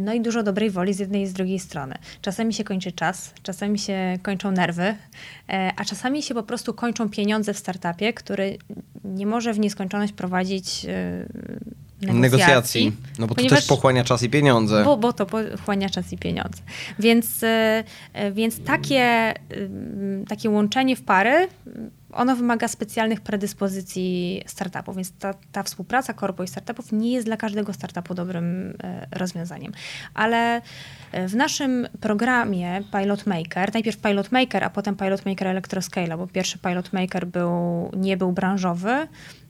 no 0.00 0.14
i 0.14 0.20
dużo 0.20 0.42
dobrej 0.42 0.70
woli 0.70 0.94
z 0.94 0.98
jednej 0.98 1.22
i 1.22 1.26
z 1.26 1.32
drugiej 1.32 1.58
strony. 1.58 1.94
Czasami 2.22 2.54
się 2.54 2.64
kończy 2.64 2.92
czas, 2.92 3.34
czasami 3.42 3.78
się 3.78 4.18
kończą 4.22 4.50
nerwy, 4.50 4.82
e, 4.82 5.72
a 5.76 5.84
czasami 5.84 6.22
się 6.22 6.34
po 6.34 6.42
prostu 6.42 6.74
kończą 6.74 7.08
pieniądze 7.08 7.54
w 7.54 7.58
startupie, 7.58 8.12
który 8.12 8.58
nie 9.04 9.26
może 9.26 9.52
w 9.52 9.58
nieskończoność 9.58 10.12
prowadzić 10.12 10.84
e, 10.84 11.26
negocjacji. 12.02 12.20
negocjacji. 12.20 12.92
No 13.18 13.26
bo 13.26 13.34
to 13.34 13.46
też 13.46 13.66
pochłania 13.66 14.04
czas 14.04 14.22
i 14.22 14.30
pieniądze. 14.30 14.84
Bo, 14.84 14.96
bo 14.96 15.12
to 15.12 15.26
pochłania 15.26 15.88
czas 15.88 16.12
i 16.12 16.18
pieniądze. 16.18 16.62
Więc, 16.98 17.44
więc 18.32 18.60
takie, 18.64 19.34
takie 20.28 20.50
łączenie 20.50 20.96
w 20.96 21.02
pary 21.02 21.48
ono 22.12 22.36
wymaga 22.36 22.68
specjalnych 22.68 23.20
predyspozycji 23.20 24.42
startupów, 24.46 24.96
więc 24.96 25.12
ta, 25.12 25.34
ta 25.52 25.62
współpraca 25.62 26.12
korpo 26.12 26.42
i 26.42 26.48
startupów 26.48 26.92
nie 26.92 27.12
jest 27.12 27.26
dla 27.26 27.36
każdego 27.36 27.72
startupu 27.72 28.14
dobrym 28.14 28.74
e, 28.82 29.06
rozwiązaniem. 29.10 29.72
Ale 30.14 30.62
e, 31.12 31.28
w 31.28 31.34
naszym 31.34 31.88
programie 32.00 32.82
Pilot 32.92 33.26
Maker, 33.26 33.74
najpierw 33.74 33.98
Pilot 33.98 34.32
Maker, 34.32 34.64
a 34.64 34.70
potem 34.70 34.96
Pilot 34.96 35.26
Maker 35.26 35.48
Electroscale, 35.48 36.16
bo 36.16 36.26
pierwszy 36.26 36.58
Pilot 36.58 36.92
Maker 36.92 37.26
był, 37.26 37.52
nie 37.96 38.16
był 38.16 38.32
branżowy, 38.32 38.90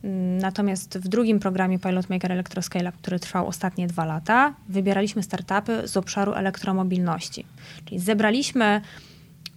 mm, 0.04 0.38
natomiast 0.38 0.98
w 0.98 1.08
drugim 1.08 1.40
programie 1.40 1.78
Pilot 1.78 2.10
Maker 2.10 2.32
Electroscale, 2.32 2.92
który 2.92 3.20
trwał 3.20 3.46
ostatnie 3.46 3.86
dwa 3.86 4.04
lata, 4.04 4.54
wybieraliśmy 4.68 5.22
startupy 5.22 5.88
z 5.88 5.96
obszaru 5.96 6.32
elektromobilności. 6.32 7.44
Czyli 7.84 8.00
zebraliśmy 8.00 8.80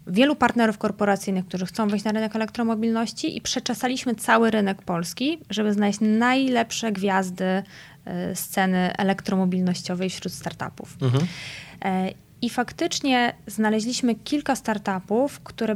wielu 0.07 0.35
partnerów 0.35 0.77
korporacyjnych, 0.77 1.45
którzy 1.45 1.65
chcą 1.65 1.87
wejść 1.87 2.05
na 2.05 2.11
rynek 2.11 2.35
elektromobilności 2.35 3.37
i 3.37 3.41
przeczesaliśmy 3.41 4.15
cały 4.15 4.51
rynek 4.51 4.81
polski, 4.81 5.39
żeby 5.49 5.73
znaleźć 5.73 5.99
najlepsze 6.01 6.91
gwiazdy 6.91 7.45
e, 8.05 8.35
sceny 8.35 8.97
elektromobilnościowej 8.97 10.09
wśród 10.09 10.33
startupów. 10.33 10.97
Mhm. 11.01 11.27
E, 11.85 12.11
I 12.41 12.49
faktycznie 12.49 13.33
znaleźliśmy 13.47 14.15
kilka 14.15 14.55
startupów, 14.55 15.39
które 15.39 15.75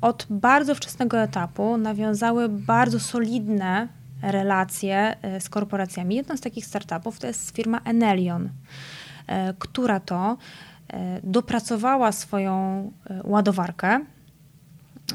od 0.00 0.26
bardzo 0.30 0.74
wczesnego 0.74 1.18
etapu 1.18 1.76
nawiązały 1.76 2.48
bardzo 2.48 3.00
solidne 3.00 3.88
relacje 4.22 5.16
e, 5.22 5.40
z 5.40 5.48
korporacjami. 5.48 6.14
Jedną 6.14 6.36
z 6.36 6.40
takich 6.40 6.66
startupów 6.66 7.18
to 7.18 7.26
jest 7.26 7.56
firma 7.56 7.80
Enelion, 7.84 8.48
która 9.58 10.00
to 10.00 10.36
dopracowała 11.22 12.12
swoją 12.12 12.52
e, 13.10 13.20
ładowarkę 13.24 14.00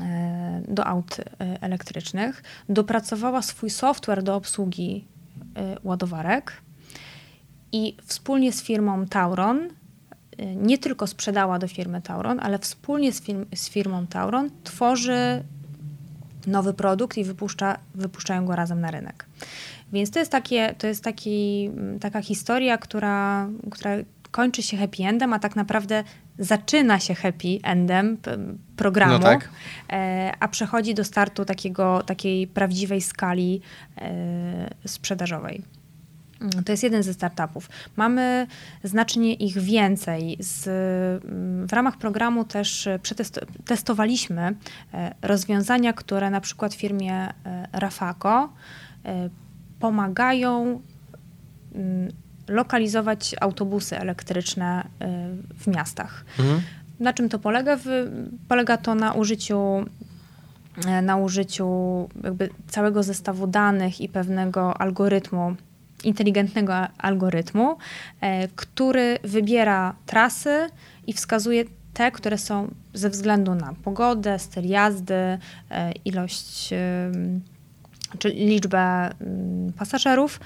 e, 0.01 0.61
do 0.67 0.85
aut 0.85 1.17
elektrycznych, 1.39 2.43
dopracowała 2.69 3.41
swój 3.41 3.69
software 3.69 4.23
do 4.23 4.35
obsługi 4.35 5.05
ładowarek 5.83 6.53
i 7.71 7.97
wspólnie 8.03 8.53
z 8.53 8.63
firmą 8.63 9.05
Tauron 9.05 9.69
nie 10.55 10.77
tylko 10.77 11.07
sprzedała 11.07 11.59
do 11.59 11.67
firmy 11.67 12.01
Tauron, 12.01 12.39
ale 12.39 12.59
wspólnie 12.59 13.13
z, 13.13 13.21
firm, 13.21 13.45
z 13.55 13.69
firmą 13.69 14.07
Tauron 14.07 14.49
tworzy 14.63 15.43
nowy 16.47 16.73
produkt 16.73 17.17
i 17.17 17.23
wypuszcza, 17.23 17.77
wypuszczają 17.95 18.45
go 18.45 18.55
razem 18.55 18.81
na 18.81 18.91
rynek. 18.91 19.25
Więc 19.93 20.11
to 20.11 20.19
jest, 20.19 20.31
takie, 20.31 20.75
to 20.77 20.87
jest 20.87 21.03
taki, 21.03 21.69
taka 22.01 22.21
historia, 22.21 22.77
która, 22.77 23.47
która 23.71 23.91
kończy 24.35 24.61
się 24.63 24.77
happy 24.77 25.03
endem, 25.03 25.33
a 25.33 25.39
tak 25.39 25.55
naprawdę 25.55 26.03
zaczyna 26.39 26.99
się 26.99 27.15
happy 27.15 27.59
endem 27.63 28.17
programu, 28.75 29.13
no 29.13 29.19
tak. 29.19 29.49
E, 29.89 30.31
a 30.39 30.47
przechodzi 30.47 30.93
do 30.93 31.03
startu 31.03 31.45
takiego, 31.45 32.03
takiej 32.03 32.47
prawdziwej 32.47 33.01
skali 33.01 33.61
e, 33.97 34.69
sprzedażowej. 34.85 35.61
Mm, 36.41 36.63
to 36.63 36.71
jest 36.71 36.83
jeden 36.83 37.03
ze 37.03 37.13
startupów. 37.13 37.69
Mamy 37.95 38.47
znacznie 38.83 39.33
ich 39.33 39.57
więcej. 39.57 40.37
Z, 40.39 40.63
w 41.69 41.73
ramach 41.73 41.97
programu 41.97 42.45
też 42.45 42.89
testowaliśmy 43.65 44.55
e, 44.93 45.15
rozwiązania, 45.21 45.93
które 45.93 46.29
na 46.29 46.41
przykład 46.41 46.73
firmie 46.73 47.33
Rafako 47.71 48.53
pomagają 49.79 50.81
mm, 51.75 52.24
lokalizować 52.47 53.35
autobusy 53.41 53.99
elektryczne 53.99 54.83
y, 54.83 55.05
w 55.59 55.67
miastach. 55.67 56.25
Mhm. 56.39 56.61
Na 56.99 57.13
czym 57.13 57.29
to 57.29 57.39
polega? 57.39 57.77
Polega 58.47 58.77
to 58.77 58.95
na 58.95 59.13
użyciu 59.13 59.85
e, 60.87 61.01
na 61.01 61.17
użyciu 61.17 61.67
jakby 62.23 62.49
całego 62.67 63.03
zestawu 63.03 63.47
danych 63.47 64.01
i 64.01 64.09
pewnego 64.09 64.81
algorytmu, 64.81 65.55
inteligentnego 66.03 66.73
algorytmu, 66.97 67.77
e, 68.21 68.47
który 68.47 69.19
wybiera 69.23 69.95
trasy 70.05 70.67
i 71.07 71.13
wskazuje 71.13 71.63
te, 71.93 72.11
które 72.11 72.37
są 72.37 72.71
ze 72.93 73.09
względu 73.09 73.55
na 73.55 73.73
pogodę, 73.83 74.39
styl 74.39 74.67
jazdy, 74.67 75.13
e, 75.13 75.37
ilość 76.05 76.73
czy 78.17 78.29
liczbę 78.29 78.79
mm, 78.79 79.73
pasażerów, 79.73 80.39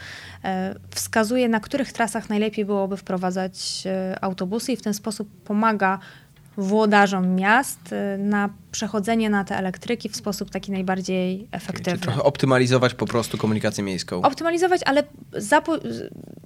e, 0.44 0.76
wskazuje, 0.90 1.50
na 1.50 1.60
których 1.60 1.94
trasach 1.94 2.30
najlepiej 2.30 2.66
byłoby 2.66 2.98
wprowadzać 2.98 3.84
e, 3.86 4.24
autobusy 4.24 4.72
i 4.72 4.78
w 4.78 4.82
ten 4.82 4.94
sposób 4.94 5.30
pomaga 5.44 6.00
włodarzom 6.58 7.36
miast 7.36 7.94
y, 7.94 8.18
na 8.18 8.50
przechodzenie 8.72 9.30
na 9.30 9.44
te 9.44 9.58
elektryki 9.58 10.10
w 10.10 10.16
sposób 10.16 10.50
taki 10.50 10.72
najbardziej 10.72 11.48
efektywny. 11.52 11.92
Czyli 11.92 12.02
trochę 12.02 12.24
optymalizować 12.24 12.94
po 12.94 13.06
prostu 13.06 13.38
komunikację 13.38 13.84
miejską. 13.84 14.22
Optymalizować, 14.22 14.82
ale 14.86 15.04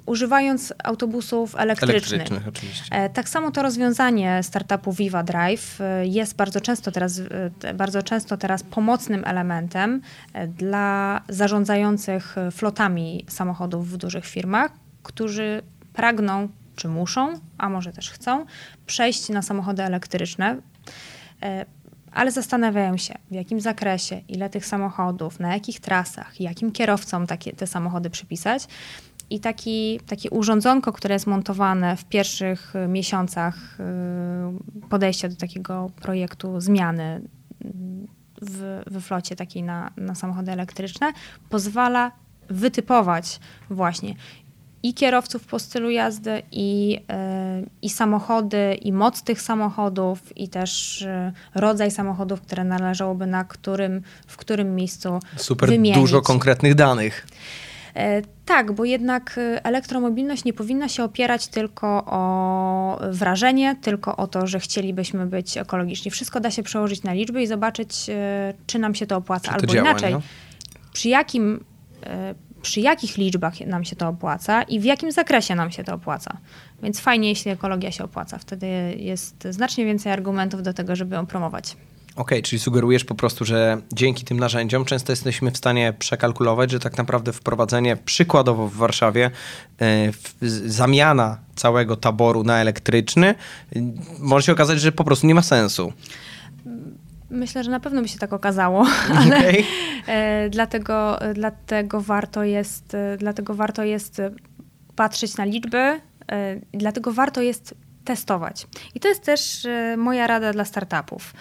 używając 0.06 0.74
autobusów 0.84 1.56
elektrycznych. 1.56 2.14
Elektrycznych, 2.14 2.48
oczywiście. 2.48 2.96
E, 2.96 3.10
tak 3.10 3.30
samo 3.30 3.52
to 3.52 3.64
rozwiązanie 3.64 4.44
startupu 4.44 4.94
Viva 4.94 5.24
Drive 5.24 5.82
e, 5.82 6.08
jest 6.08 6.36
bardzo 6.36 6.62
często 6.62 6.92
teraz, 6.92 7.22
e, 7.64 7.74
bardzo 7.74 8.04
często 8.04 8.38
teraz 8.38 8.64
pomocnym 8.64 9.24
elementem 9.26 10.02
dla 10.48 11.22
zarządzających 11.30 12.36
flotami 12.52 13.26
samochodów 13.30 13.90
w 13.90 13.98
dużych 13.98 14.26
firmach, 14.26 14.72
którzy 15.04 15.62
pragną 15.94 16.50
czy 16.76 16.88
muszą, 16.88 17.34
a 17.58 17.70
może 17.70 17.94
też 17.94 18.12
chcą, 18.12 18.46
przejść 18.86 19.30
na 19.30 19.42
samochody 19.42 19.84
elektryczne, 19.84 20.58
e, 21.44 21.66
ale 22.12 22.32
zastanawiają 22.32 22.98
się, 22.98 23.14
w 23.32 23.34
jakim 23.34 23.62
zakresie, 23.62 24.22
ile 24.28 24.50
tych 24.50 24.66
samochodów, 24.66 25.40
na 25.40 25.54
jakich 25.54 25.80
trasach, 25.80 26.42
jakim 26.42 26.72
kierowcom 26.72 27.28
takie, 27.28 27.54
te 27.54 27.68
samochody 27.68 28.10
przypisać. 28.10 28.68
I 29.30 29.40
taki, 29.40 30.00
takie 30.08 30.30
urządzonko, 30.30 30.94
które 30.94 31.16
jest 31.16 31.28
montowane 31.28 31.98
w 31.98 32.06
pierwszych 32.06 32.74
miesiącach 32.88 33.78
e, 33.80 34.88
podejścia 34.90 35.30
do 35.30 35.36
takiego 35.36 35.92
projektu 36.02 36.62
zmiany 36.62 37.22
w, 38.42 38.84
we 38.88 39.02
flocie 39.02 39.36
takiej 39.36 39.64
na, 39.64 39.92
na 39.98 40.16
samochody 40.16 40.52
elektryczne, 40.52 41.14
pozwala 41.50 42.12
wytypować 42.50 43.40
właśnie 43.70 44.16
i 44.84 44.94
kierowców 44.94 45.46
po 45.46 45.60
stylu 45.60 45.90
jazdy, 45.90 46.42
i, 46.52 46.92
yy, 46.92 47.70
i 47.82 47.90
samochody, 47.90 48.74
i 48.82 48.94
moc 48.94 49.24
tych 49.24 49.42
samochodów, 49.42 50.38
i 50.38 50.50
też 50.50 51.02
yy, 51.02 51.62
rodzaj 51.62 51.92
samochodów, 51.92 52.42
które 52.42 52.64
należałoby 52.64 53.28
na 53.28 53.44
którym, 53.44 54.02
w 54.28 54.38
którym 54.38 54.76
miejscu 54.76 55.20
Super 55.38 55.70
wymienić. 55.70 56.00
dużo 56.00 56.22
konkretnych 56.22 56.76
danych. 56.76 57.28
E, 57.96 58.22
tak, 58.46 58.72
bo 58.72 58.86
jednak 58.86 59.40
elektromobilność 59.64 60.44
nie 60.44 60.54
powinna 60.54 60.90
się 60.90 61.04
opierać 61.04 61.48
tylko 61.48 62.04
o 62.06 63.00
wrażenie, 63.12 63.76
tylko 63.82 64.18
o 64.18 64.28
to, 64.28 64.48
że 64.48 64.60
chcielibyśmy 64.60 65.26
być 65.26 65.58
ekologiczni. 65.58 66.12
Wszystko 66.12 66.40
da 66.40 66.52
się 66.52 66.64
przełożyć 66.64 67.04
na 67.04 67.14
liczby 67.14 67.42
i 67.42 67.48
zobaczyć, 67.48 68.06
czy 68.68 68.80
nam 68.80 68.96
się 68.96 69.08
to 69.08 69.16
opłaca, 69.18 69.48
to 69.48 69.54
albo 69.54 69.74
działa, 69.74 69.90
inaczej. 69.90 70.14
No? 70.14 70.22
Przy 70.94 71.10
jakim 71.10 71.64
przy 72.64 72.82
jakich 72.82 73.18
liczbach 73.18 73.60
nam 73.60 73.86
się 73.86 73.96
to 73.96 74.08
opłaca 74.08 74.64
i 74.64 74.80
w 74.80 74.84
jakim 74.84 75.12
zakresie 75.12 75.56
nam 75.56 75.72
się 75.72 75.84
to 75.84 75.94
opłaca. 75.94 76.38
Więc 76.84 77.00
fajnie, 77.00 77.30
jeśli 77.30 77.52
ekologia 77.52 77.92
się 77.92 78.04
opłaca. 78.04 78.38
Wtedy 78.38 78.68
jest 78.98 79.48
znacznie 79.50 79.86
więcej 79.86 80.12
argumentów 80.12 80.64
do 80.64 80.74
tego, 80.74 80.96
żeby 80.96 81.16
ją 81.16 81.26
promować. 81.26 81.76
Okay, 82.16 82.42
czyli 82.42 82.60
sugerujesz 82.60 83.06
po 83.06 83.16
prostu, 83.16 83.46
że 83.46 83.78
dzięki 83.94 84.26
tym 84.26 84.40
narzędziom 84.40 84.86
często 84.86 85.12
jesteśmy 85.12 85.52
w 85.52 85.58
stanie 85.58 85.94
przekalkulować, 86.00 86.72
że 86.72 86.80
tak 86.80 86.98
naprawdę 86.98 87.34
wprowadzenie 87.34 87.98
przykładowo 87.98 88.68
w 88.68 88.76
Warszawie, 88.76 89.32
yy, 90.42 90.50
zamiana 90.70 91.38
całego 91.56 91.96
taboru 91.96 92.44
na 92.44 92.58
elektryczny, 92.58 93.36
yy, 93.76 93.82
może 94.20 94.46
się 94.46 94.52
okazać, 94.52 94.82
że 94.82 94.92
po 94.92 95.04
prostu 95.04 95.28
nie 95.28 95.36
ma 95.36 95.42
sensu. 95.42 95.94
Myślę, 97.34 97.64
że 97.64 97.72
na 97.72 97.80
pewno 97.80 98.02
by 98.02 98.08
się 98.08 98.20
tak 98.20 98.34
okazało, 98.34 98.88
ale 99.18 99.38
okay. 99.38 99.64
e, 100.08 100.50
dlatego, 100.50 101.20
dlatego, 101.34 102.02
warto 102.02 102.44
jest, 102.44 102.94
e, 102.94 103.18
dlatego 103.18 103.54
warto 103.54 103.84
jest 103.84 104.22
patrzeć 104.96 105.38
na 105.38 105.46
liczby, 105.46 105.78
e, 105.78 106.00
dlatego 106.72 107.12
warto 107.12 107.42
jest 107.42 107.76
testować. 108.06 108.68
I 108.96 109.00
to 109.00 109.08
jest 109.08 109.24
też 109.24 109.68
moja 109.98 110.28
rada 110.28 110.54
dla 110.54 110.66
startupów 110.66 111.34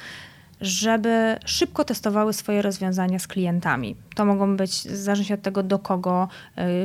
żeby 0.61 1.37
szybko 1.45 1.85
testowały 1.85 2.33
swoje 2.33 2.63
rozwiązania 2.63 3.19
z 3.19 3.27
klientami. 3.27 3.97
To 4.15 4.25
mogą 4.25 4.57
być, 4.57 4.71
w 4.71 4.97
zależności 4.97 5.35
od 5.35 5.43
tego, 5.43 5.63
do 5.63 5.79
kogo 5.79 6.29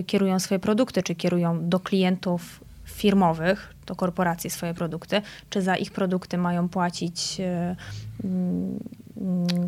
kierują 0.07 0.39
swoje 0.39 0.59
produkty, 0.59 1.03
czy 1.03 1.15
kierują 1.15 1.69
do 1.69 1.79
klientów 1.79 2.59
firmowych, 2.97 3.73
do 3.86 3.95
korporacji 3.95 4.49
swoje 4.49 4.73
produkty, 4.73 5.21
czy 5.49 5.62
za 5.62 5.75
ich 5.75 5.91
produkty 5.91 6.38
mają 6.38 6.69
płacić 6.69 7.38
e, 7.39 7.75
mm, 8.23 8.79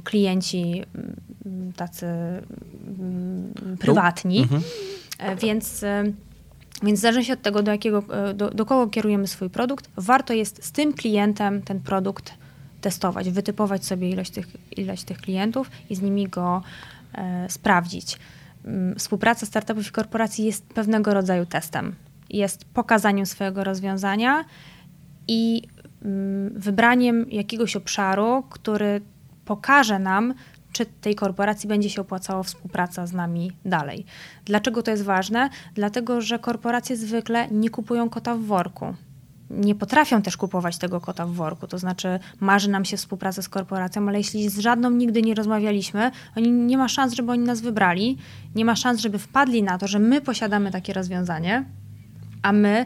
klienci 0.04 0.84
mm, 1.46 1.74
tacy 1.74 2.06
mm, 2.06 3.54
prywatni. 3.80 4.40
Mhm. 4.40 4.62
E, 5.20 5.36
więc 5.36 5.84
e, 5.84 6.04
więc 6.84 7.00
zależy 7.00 7.24
się 7.24 7.34
od 7.34 7.42
tego, 7.42 7.64
do, 7.64 7.72
jakiego, 7.72 8.04
do, 8.34 8.50
do 8.50 8.66
kogo 8.66 8.88
kierujemy 8.88 9.28
swój 9.28 9.50
produkt, 9.50 9.90
warto 9.98 10.34
jest 10.34 10.66
z 10.66 10.72
tym 10.72 10.94
klientem 10.94 11.62
ten 11.62 11.80
produkt 11.80 12.34
testować, 12.82 13.30
wytypować 13.30 13.86
sobie 13.86 14.10
ilość 14.10 14.32
tych, 14.32 14.48
ilość 14.78 15.04
tych 15.04 15.18
klientów 15.18 15.72
i 15.90 15.96
z 15.96 16.02
nimi 16.02 16.28
go 16.28 16.62
e, 17.14 17.50
sprawdzić. 17.50 18.18
Współpraca 18.98 19.46
startupów 19.46 19.88
i 19.88 19.92
korporacji 19.92 20.46
jest 20.46 20.66
pewnego 20.66 21.14
rodzaju 21.14 21.46
testem 21.46 21.96
jest 22.30 22.66
pokazaniem 22.66 23.26
swojego 23.26 23.64
rozwiązania 23.64 24.46
i 25.28 25.62
mm, 26.06 26.60
wybraniem 26.60 27.26
jakiegoś 27.30 27.76
obszaru, 27.76 28.44
który 28.50 29.02
pokaże 29.46 30.00
nam, 30.00 30.34
czy 30.72 30.86
tej 30.86 31.16
korporacji 31.16 31.70
będzie 31.70 31.90
się 31.90 32.02
opłacała 32.02 32.44
współpraca 32.44 33.06
z 33.06 33.14
nami 33.14 33.52
dalej. 33.66 34.06
Dlaczego 34.46 34.84
to 34.84 34.92
jest 34.92 35.04
ważne? 35.04 35.50
Dlatego, 35.74 36.22
że 36.22 36.40
korporacje 36.40 36.98
zwykle 36.98 37.48
nie 37.52 37.70
kupują 37.70 38.10
kota 38.10 38.36
w 38.36 38.42
worku. 38.42 38.94
Nie 39.50 39.76
potrafią 39.76 40.22
też 40.22 40.38
kupować 40.38 40.78
tego 40.78 41.02
kota 41.02 41.26
w 41.26 41.32
worku, 41.32 41.68
to 41.68 41.78
znaczy 41.78 42.20
marzy 42.40 42.70
nam 42.70 42.86
się 42.86 42.98
współpraca 42.98 43.42
z 43.42 43.50
korporacją, 43.50 44.08
ale 44.08 44.18
jeśli 44.18 44.50
z 44.50 44.60
żadną 44.60 44.90
nigdy 44.90 45.22
nie 45.22 45.36
rozmawialiśmy, 45.36 46.12
oni 46.38 46.52
nie 46.52 46.78
ma 46.78 46.88
szans, 46.88 47.14
żeby 47.14 47.32
oni 47.32 47.44
nas 47.44 47.62
wybrali, 47.62 48.18
nie 48.56 48.66
ma 48.66 48.76
szans, 48.76 49.02
żeby 49.02 49.20
wpadli 49.20 49.64
na 49.64 49.78
to, 49.78 49.88
że 49.88 50.00
my 50.00 50.22
posiadamy 50.22 50.72
takie 50.72 50.94
rozwiązanie, 50.94 51.66
a 52.42 52.52
my 52.52 52.86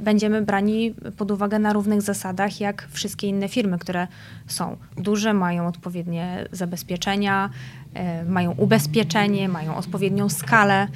będziemy 0.00 0.42
brani 0.42 0.94
pod 1.16 1.30
uwagę 1.30 1.58
na 1.58 1.72
równych 1.72 2.02
zasadach 2.02 2.60
jak 2.60 2.88
wszystkie 2.90 3.28
inne 3.28 3.48
firmy, 3.48 3.78
które 3.78 4.08
są 4.46 4.76
duże, 4.96 5.34
mają 5.34 5.66
odpowiednie 5.66 6.48
zabezpieczenia, 6.52 7.50
e, 7.94 8.24
mają 8.24 8.52
ubezpieczenie, 8.52 9.48
mają 9.48 9.76
odpowiednią 9.76 10.28
skalę. 10.28 10.88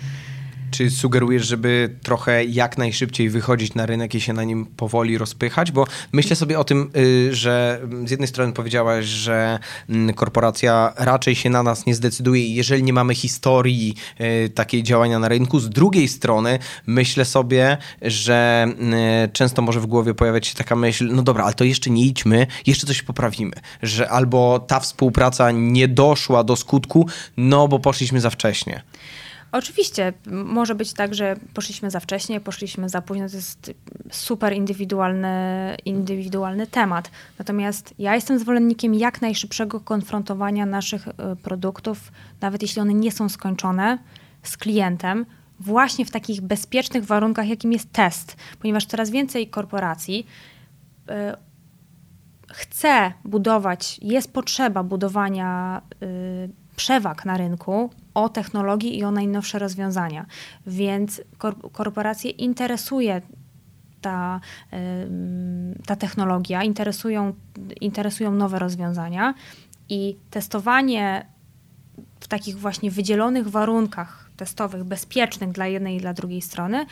Czy 0.75 0.91
sugerujesz, 0.91 1.47
żeby 1.47 1.97
trochę 2.03 2.45
jak 2.45 2.79
najszybciej 2.79 3.31
wychodzić 3.31 3.75
na 3.75 3.87
rynek 3.87 4.15
i 4.15 4.21
się 4.21 4.33
na 4.33 4.45
nim 4.45 4.67
powoli 4.67 5.19
rozpychać? 5.19 5.73
Bo 5.73 5.87
myślę 6.13 6.37
sobie 6.37 6.59
o 6.59 6.65
tym, 6.65 6.91
y, 6.97 7.35
że 7.35 7.81
z 8.05 8.11
jednej 8.11 8.29
strony 8.29 8.53
powiedziałaś, 8.53 9.05
że 9.05 9.59
mm, 9.89 10.15
korporacja 10.15 10.93
raczej 10.97 11.35
się 11.35 11.51
na 11.51 11.63
nas 11.63 11.87
nie 11.87 11.95
zdecyduje, 11.95 12.55
jeżeli 12.55 12.83
nie 12.83 12.93
mamy 12.93 13.15
historii 13.15 13.95
y, 14.21 14.49
takiej 14.49 14.83
działania 14.83 15.19
na 15.19 15.29
rynku. 15.29 15.61
Z 15.61 15.71
drugiej 15.71 16.09
strony 16.09 16.59
myślę 16.87 17.25
sobie, 17.25 17.77
że 18.03 18.67
y, 19.27 19.33
często 19.33 19.63
może 19.63 19.81
w 19.81 19.87
głowie 19.87 20.15
pojawiać 20.15 20.47
się 20.47 20.55
taka 20.55 20.77
myśl, 20.77 21.09
no 21.13 21.23
dobra, 21.23 21.45
ale 21.45 21.55
to 21.55 21.65
jeszcze 21.65 21.91
nie 21.91 22.07
idźmy, 22.07 22.47
jeszcze 22.67 22.87
coś 22.87 23.03
poprawimy. 23.03 23.53
Że 23.83 24.11
albo 24.11 24.59
ta 24.59 24.81
współpraca 24.81 25.51
nie 25.51 25.89
doszła 25.89 26.45
do 26.45 26.57
skutku, 26.57 27.09
no 27.37 27.69
bo 27.69 27.79
poszliśmy 27.79 28.21
za 28.21 28.31
wcześnie. 28.31 28.83
Oczywiście, 29.55 30.13
może 30.27 30.75
być 30.75 30.93
tak, 30.93 31.15
że 31.15 31.37
poszliśmy 31.55 31.91
za 31.91 32.01
wcześnie, 32.01 32.41
poszliśmy 32.41 32.89
za 32.89 33.03
późno. 33.03 33.29
To 33.29 33.37
jest 33.37 33.75
super 34.11 34.53
indywidualny, 34.53 35.77
indywidualny 35.85 36.67
temat. 36.67 37.11
Natomiast 37.39 37.95
ja 37.99 38.15
jestem 38.15 38.39
zwolennikiem 38.39 38.95
jak 38.95 39.23
najszybszego 39.23 39.81
konfrontowania 39.81 40.67
naszych 40.67 41.09
e, 41.09 41.13
produktów, 41.37 42.13
nawet 42.41 42.63
jeśli 42.63 42.83
one 42.83 42.95
nie 42.95 43.13
są 43.13 43.29
skończone, 43.29 43.99
z 44.43 44.57
klientem, 44.57 45.27
właśnie 45.61 46.05
w 46.05 46.11
takich 46.11 46.41
bezpiecznych 46.41 47.05
warunkach, 47.05 47.49
jakim 47.49 47.73
jest 47.73 47.93
test. 47.93 48.37
Ponieważ 48.61 48.87
coraz 48.87 49.11
więcej 49.11 49.49
korporacji 49.49 50.27
y, 51.11 51.15
chce 52.53 53.13
budować, 53.25 53.99
jest 54.03 54.33
potrzeba 54.33 54.83
budowania 54.83 55.83
y, 56.03 56.64
przewag 56.77 57.25
na 57.25 57.37
rynku 57.37 57.91
o 58.15 58.29
technologii 58.29 58.99
i 58.99 59.05
o 59.05 59.11
najnowsze 59.11 59.59
rozwiązania. 59.59 60.27
Więc 60.67 61.23
korporacje 61.73 62.31
interesuje 62.31 63.23
ta, 64.01 64.41
ta 65.87 65.97
technologia, 65.97 66.63
interesują, 66.63 67.33
interesują 67.81 68.31
nowe 68.31 68.59
rozwiązania 68.59 69.35
i 69.89 70.17
testowanie 70.31 71.27
w 72.21 72.29
takich 72.29 72.59
właśnie 72.59 72.91
wydzielonych 72.91 73.49
warunkach 73.49 74.31
testowych, 74.37 74.85
bezpiecznych 74.85 75.53
dla 75.53 75.67
jednej 75.67 75.97
i 75.97 76.01
dla 76.01 76.15
drugiej 76.15 76.43
strony, 76.43 76.87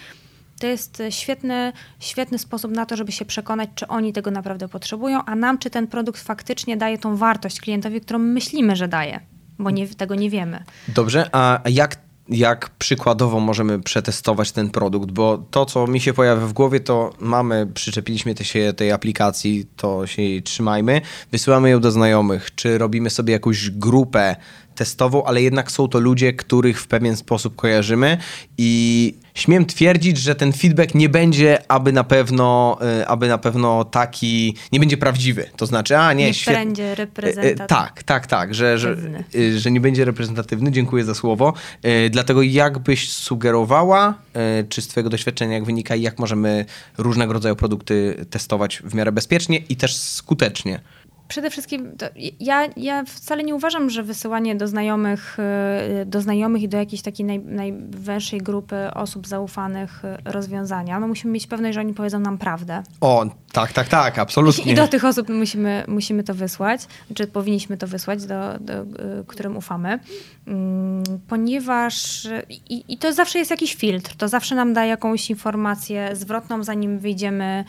to 0.60 0.66
jest 0.66 1.02
świetny, 1.10 1.72
świetny 2.00 2.38
sposób 2.38 2.72
na 2.72 2.86
to, 2.86 2.96
żeby 2.96 3.12
się 3.12 3.24
przekonać, 3.24 3.70
czy 3.74 3.88
oni 3.88 4.12
tego 4.12 4.30
naprawdę 4.30 4.68
potrzebują, 4.68 5.24
a 5.24 5.34
nam, 5.34 5.58
czy 5.58 5.70
ten 5.70 5.86
produkt 5.86 6.20
faktycznie 6.20 6.76
daje 6.76 6.98
tą 6.98 7.16
wartość 7.16 7.60
klientowi, 7.60 8.00
którą 8.00 8.18
myślimy, 8.18 8.76
że 8.76 8.88
daje. 8.88 9.20
Bo 9.58 9.70
nie, 9.70 9.88
tego 9.88 10.14
nie 10.14 10.30
wiemy. 10.30 10.64
Dobrze, 10.88 11.28
a 11.32 11.60
jak 11.70 11.96
jak 12.28 12.70
przykładowo 12.70 13.40
możemy 13.40 13.80
przetestować 13.80 14.52
ten 14.52 14.70
produkt, 14.70 15.10
bo 15.10 15.38
to, 15.50 15.66
co 15.66 15.86
mi 15.86 16.00
się 16.00 16.12
pojawia 16.12 16.46
w 16.46 16.52
głowie, 16.52 16.80
to 16.80 17.12
mamy, 17.20 17.66
przyczepiliśmy 17.74 18.34
się 18.42 18.72
tej 18.76 18.92
aplikacji, 18.92 19.66
to 19.76 20.06
się 20.06 20.22
jej 20.22 20.42
trzymajmy, 20.42 21.00
wysyłamy 21.32 21.70
ją 21.70 21.80
do 21.80 21.90
znajomych, 21.90 22.54
czy 22.54 22.78
robimy 22.78 23.10
sobie 23.10 23.32
jakąś 23.32 23.70
grupę 23.70 24.36
testową, 24.74 25.24
ale 25.24 25.42
jednak 25.42 25.72
są 25.72 25.88
to 25.88 26.00
ludzie, 26.00 26.32
których 26.32 26.80
w 26.80 26.86
pewien 26.86 27.16
sposób 27.16 27.56
kojarzymy 27.56 28.18
i 28.58 29.14
śmiem 29.34 29.66
twierdzić, 29.66 30.18
że 30.18 30.34
ten 30.34 30.52
feedback 30.52 30.94
nie 30.94 31.08
będzie 31.08 31.58
aby 31.68 31.92
na 31.92 32.04
pewno, 32.04 32.78
y, 33.00 33.06
aby 33.06 33.28
na 33.28 33.38
pewno 33.38 33.84
taki, 33.84 34.56
nie 34.72 34.80
będzie 34.80 34.96
prawdziwy. 34.96 35.50
To 35.56 35.66
znaczy, 35.66 35.98
a 35.98 36.12
nie, 36.12 36.26
nie 36.26 36.54
będzie 36.54 36.94
reprezentatywny. 36.94 37.66
Tak, 37.66 38.02
tak, 38.02 38.26
tak, 38.26 38.54
że, 38.54 38.78
że, 38.78 38.96
y, 39.34 39.60
że 39.60 39.70
nie 39.70 39.80
będzie 39.80 40.04
reprezentatywny. 40.04 40.70
Dziękuję 40.70 41.04
za 41.04 41.14
słowo. 41.14 41.52
Dlatego 42.10 42.42
jak 42.42 42.78
byś 42.78 43.12
sugerowała, 43.12 44.14
czy 44.68 44.82
z 44.82 44.88
twojego 44.88 45.10
doświadczenia 45.10 45.54
jak 45.54 45.64
wynika, 45.64 45.96
jak 45.96 46.18
możemy 46.18 46.64
różnego 46.98 47.32
rodzaju 47.32 47.56
produkty 47.56 48.26
testować 48.30 48.82
w 48.84 48.94
miarę 48.94 49.12
bezpiecznie 49.12 49.58
i 49.58 49.76
też 49.76 49.96
skutecznie? 49.96 50.80
Przede 51.32 51.50
wszystkim 51.50 51.96
ja, 52.40 52.68
ja 52.76 53.04
wcale 53.04 53.42
nie 53.42 53.54
uważam, 53.54 53.90
że 53.90 54.02
wysyłanie 54.02 54.54
do 54.54 54.68
znajomych, 54.68 55.36
y, 56.02 56.06
do 56.06 56.20
znajomych 56.20 56.62
i 56.62 56.68
do 56.68 56.76
jakiejś 56.78 57.02
takiej 57.02 57.26
naj, 57.26 57.40
najwęższej 57.40 58.40
grupy 58.40 58.76
osób 58.94 59.26
zaufanych 59.26 60.04
y, 60.04 60.32
rozwiązania. 60.32 61.00
No 61.00 61.08
musimy 61.08 61.32
mieć 61.32 61.46
pewność, 61.46 61.74
że 61.74 61.80
oni 61.80 61.94
powiedzą 61.94 62.18
nam 62.18 62.38
prawdę. 62.38 62.82
O, 63.00 63.26
tak, 63.52 63.72
tak, 63.72 63.88
tak, 63.88 64.18
absolutnie. 64.18 64.72
I 64.72 64.74
do 64.74 64.88
tych 64.88 65.04
osób 65.04 65.28
musimy, 65.28 65.84
musimy 65.88 66.24
to 66.24 66.34
wysłać, 66.34 66.80
czy 67.14 67.26
powinniśmy 67.26 67.76
to 67.76 67.86
wysłać, 67.86 68.26
do, 68.26 68.58
do, 68.60 68.82
y, 68.82 69.24
którym 69.26 69.56
ufamy. 69.56 69.98
Mm, 70.46 71.02
ponieważ 71.28 72.28
i, 72.48 72.84
i 72.88 72.98
to 72.98 73.12
zawsze 73.12 73.38
jest 73.38 73.50
jakiś 73.50 73.74
filtr, 73.74 74.16
to 74.16 74.28
zawsze 74.28 74.54
nam 74.54 74.72
da 74.72 74.84
jakąś 74.84 75.30
informację 75.30 76.10
zwrotną, 76.16 76.64
zanim 76.64 76.98
wyjdziemy 76.98 77.64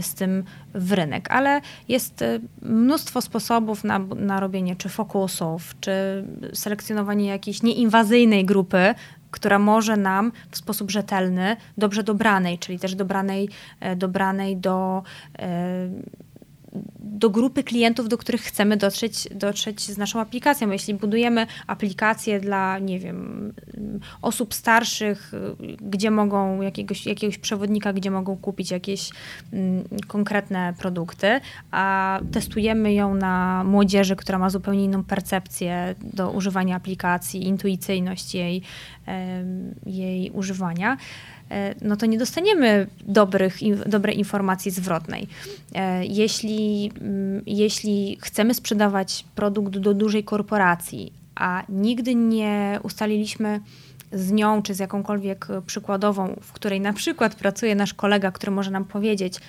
z 0.00 0.14
tym 0.14 0.44
w 0.74 0.92
rynek, 0.92 1.30
ale 1.30 1.60
jest 1.88 2.24
mnóstwo 2.62 3.08
mnóstwo 3.08 3.20
sposobów 3.20 3.84
na, 3.84 3.98
na 3.98 4.40
robienie 4.40 4.76
czy 4.76 4.88
fokusów, 4.88 5.74
czy 5.80 6.24
selekcjonowanie 6.52 7.26
jakiejś 7.28 7.62
nieinwazyjnej 7.62 8.44
grupy, 8.44 8.94
która 9.30 9.58
może 9.58 9.96
nam 9.96 10.32
w 10.50 10.56
sposób 10.56 10.90
rzetelny, 10.90 11.56
dobrze 11.78 12.02
dobranej, 12.02 12.58
czyli 12.58 12.78
też 12.78 12.94
dobranej, 12.94 13.48
e, 13.80 13.96
dobranej 13.96 14.56
do 14.56 15.02
e, 15.38 15.88
do 17.00 17.30
grupy 17.30 17.62
klientów, 17.62 18.08
do 18.08 18.18
których 18.18 18.40
chcemy 18.40 18.76
dotrzeć, 18.76 19.28
dotrzeć 19.34 19.80
z 19.80 19.98
naszą 19.98 20.20
aplikacją. 20.20 20.70
Jeśli 20.70 20.94
budujemy 20.94 21.46
aplikację 21.66 22.40
dla, 22.40 22.78
nie 22.78 22.98
wiem, 22.98 23.52
osób 24.22 24.54
starszych, 24.54 25.32
gdzie 25.80 26.10
mogą, 26.10 26.62
jakiegoś, 26.62 27.06
jakiegoś 27.06 27.38
przewodnika, 27.38 27.92
gdzie 27.92 28.10
mogą 28.10 28.36
kupić 28.36 28.70
jakieś 28.70 29.10
mm, 29.52 29.84
konkretne 30.06 30.74
produkty, 30.78 31.40
a 31.70 32.20
testujemy 32.32 32.92
ją 32.92 33.14
na 33.14 33.64
młodzieży, 33.64 34.16
która 34.16 34.38
ma 34.38 34.50
zupełnie 34.50 34.84
inną 34.84 35.04
percepcję 35.04 35.94
do 36.02 36.30
używania 36.30 36.76
aplikacji, 36.76 37.46
intuicyjność 37.46 38.34
jej, 38.34 38.62
jej 39.86 40.30
używania, 40.30 40.96
no 41.82 41.96
to 41.96 42.06
nie 42.06 42.18
dostaniemy 42.18 42.86
dobrych, 43.00 43.58
dobrej 43.86 44.18
informacji 44.18 44.70
zwrotnej. 44.70 45.28
E, 45.74 46.06
jeśli, 46.06 46.92
mm, 47.00 47.42
jeśli 47.46 48.18
chcemy 48.20 48.54
sprzedawać 48.54 49.24
produkt 49.34 49.78
do 49.78 49.94
dużej 49.94 50.24
korporacji, 50.24 51.12
a 51.34 51.62
nigdy 51.68 52.14
nie 52.14 52.80
ustaliliśmy 52.82 53.60
z 54.12 54.32
nią 54.32 54.62
czy 54.62 54.74
z 54.74 54.78
jakąkolwiek 54.78 55.46
przykładową, 55.66 56.36
w 56.42 56.52
której 56.52 56.80
na 56.80 56.92
przykład 56.92 57.34
pracuje 57.34 57.74
nasz 57.74 57.94
kolega, 57.94 58.30
który 58.30 58.52
może 58.52 58.70
nam 58.70 58.84
powiedzieć, 58.84 59.40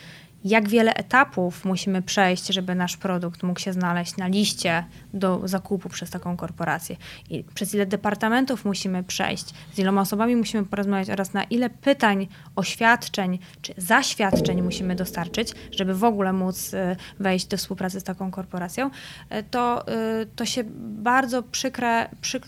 jak 0.44 0.70
wiele 0.70 0.94
etapów 0.94 1.66
musimy 1.66 2.02
przejść, 2.02 2.48
żeby 2.48 2.76
nasz 2.76 2.98
produkt 2.98 3.44
mógł 3.44 3.60
się 3.60 3.74
znaleźć 3.74 4.18
na 4.18 4.28
liście 4.28 4.86
do 5.14 5.42
zakupu 5.44 5.90
przez 5.90 6.10
taką 6.10 6.38
korporację. 6.38 6.96
I 7.30 7.44
przez 7.44 7.74
ile 7.74 7.86
departamentów 7.86 8.66
musimy 8.66 9.04
przejść, 9.04 9.46
z 9.74 9.80
iloma 9.80 10.02
osobami 10.02 10.36
musimy 10.36 10.66
porozmawiać 10.66 11.10
oraz 11.10 11.34
na 11.34 11.44
ile 11.44 11.70
pytań, 11.70 12.28
oświadczeń 12.56 13.40
czy 13.62 13.74
zaświadczeń 13.78 14.62
musimy 14.62 14.96
dostarczyć, 14.96 15.54
żeby 15.72 15.94
w 15.94 16.04
ogóle 16.04 16.34
móc 16.34 16.74
y, 16.74 16.96
wejść 17.20 17.46
do 17.48 17.58
współpracy 17.58 18.00
z 18.00 18.04
taką 18.04 18.32
korporacją, 18.32 18.88
y, 18.88 19.44
to, 19.52 19.86
y, 20.22 20.26
to 20.36 20.46
się 20.46 20.64
bardzo 20.80 21.44
przykre, 21.44 22.10
przyk 22.22 22.48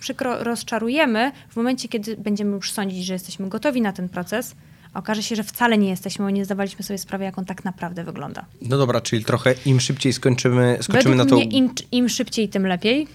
przykro 0.00 0.44
rozczarujemy 0.44 1.32
w 1.48 1.56
momencie, 1.56 1.88
kiedy 1.88 2.16
będziemy 2.16 2.56
już 2.56 2.72
sądzić, 2.72 3.04
że 3.04 3.12
jesteśmy 3.12 3.48
gotowi 3.48 3.82
na 3.82 3.92
ten 3.92 4.08
proces, 4.08 4.54
okaże 4.94 5.22
się, 5.22 5.36
że 5.36 5.44
wcale 5.44 5.78
nie 5.78 5.88
jesteśmy, 5.88 6.24
bo 6.24 6.30
nie 6.30 6.44
zdawaliśmy 6.44 6.84
sobie 6.84 6.98
sprawy, 6.98 7.24
jak 7.24 7.38
on 7.38 7.44
tak 7.44 7.64
naprawdę 7.64 8.04
wygląda. 8.04 8.44
No 8.62 8.78
dobra, 8.78 9.00
czyli 9.00 9.24
trochę 9.24 9.54
im 9.66 9.80
szybciej 9.80 10.12
skończymy, 10.12 10.78
skończymy 10.80 11.16
Według 11.16 11.30
na 11.30 11.30
to... 11.30 11.36
Mnie 11.36 11.58
im, 11.58 11.70
im 11.92 12.08
szybciej, 12.08 12.48
tym 12.48 12.66
lepiej. 12.66 13.06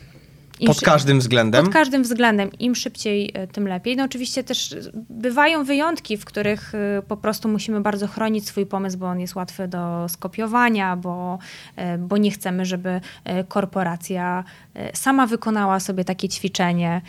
Im 0.59 0.67
pod 0.67 0.81
każdym 0.81 1.19
względem? 1.19 1.65
Pod 1.65 1.73
każdym 1.73 2.03
względem. 2.03 2.51
Im 2.59 2.75
szybciej, 2.75 3.31
e, 3.33 3.47
tym 3.47 3.67
lepiej. 3.67 3.95
No 3.95 4.03
oczywiście 4.03 4.43
też 4.43 4.75
bywają 5.09 5.63
wyjątki, 5.63 6.17
w 6.17 6.25
których 6.25 6.75
e, 6.75 7.01
po 7.07 7.17
prostu 7.17 7.49
musimy 7.49 7.81
bardzo 7.81 8.07
chronić 8.07 8.47
swój 8.47 8.65
pomysł, 8.65 8.97
bo 8.97 9.05
on 9.05 9.19
jest 9.19 9.35
łatwy 9.35 9.67
do 9.67 10.09
skopiowania, 10.09 10.95
bo, 10.95 11.39
e, 11.75 11.97
bo 11.97 12.17
nie 12.17 12.31
chcemy, 12.31 12.65
żeby 12.65 13.01
korporacja 13.47 14.43
sama 14.93 15.27
wykonała 15.27 15.79
sobie 15.79 16.05
takie 16.05 16.29
ćwiczenie 16.29 17.01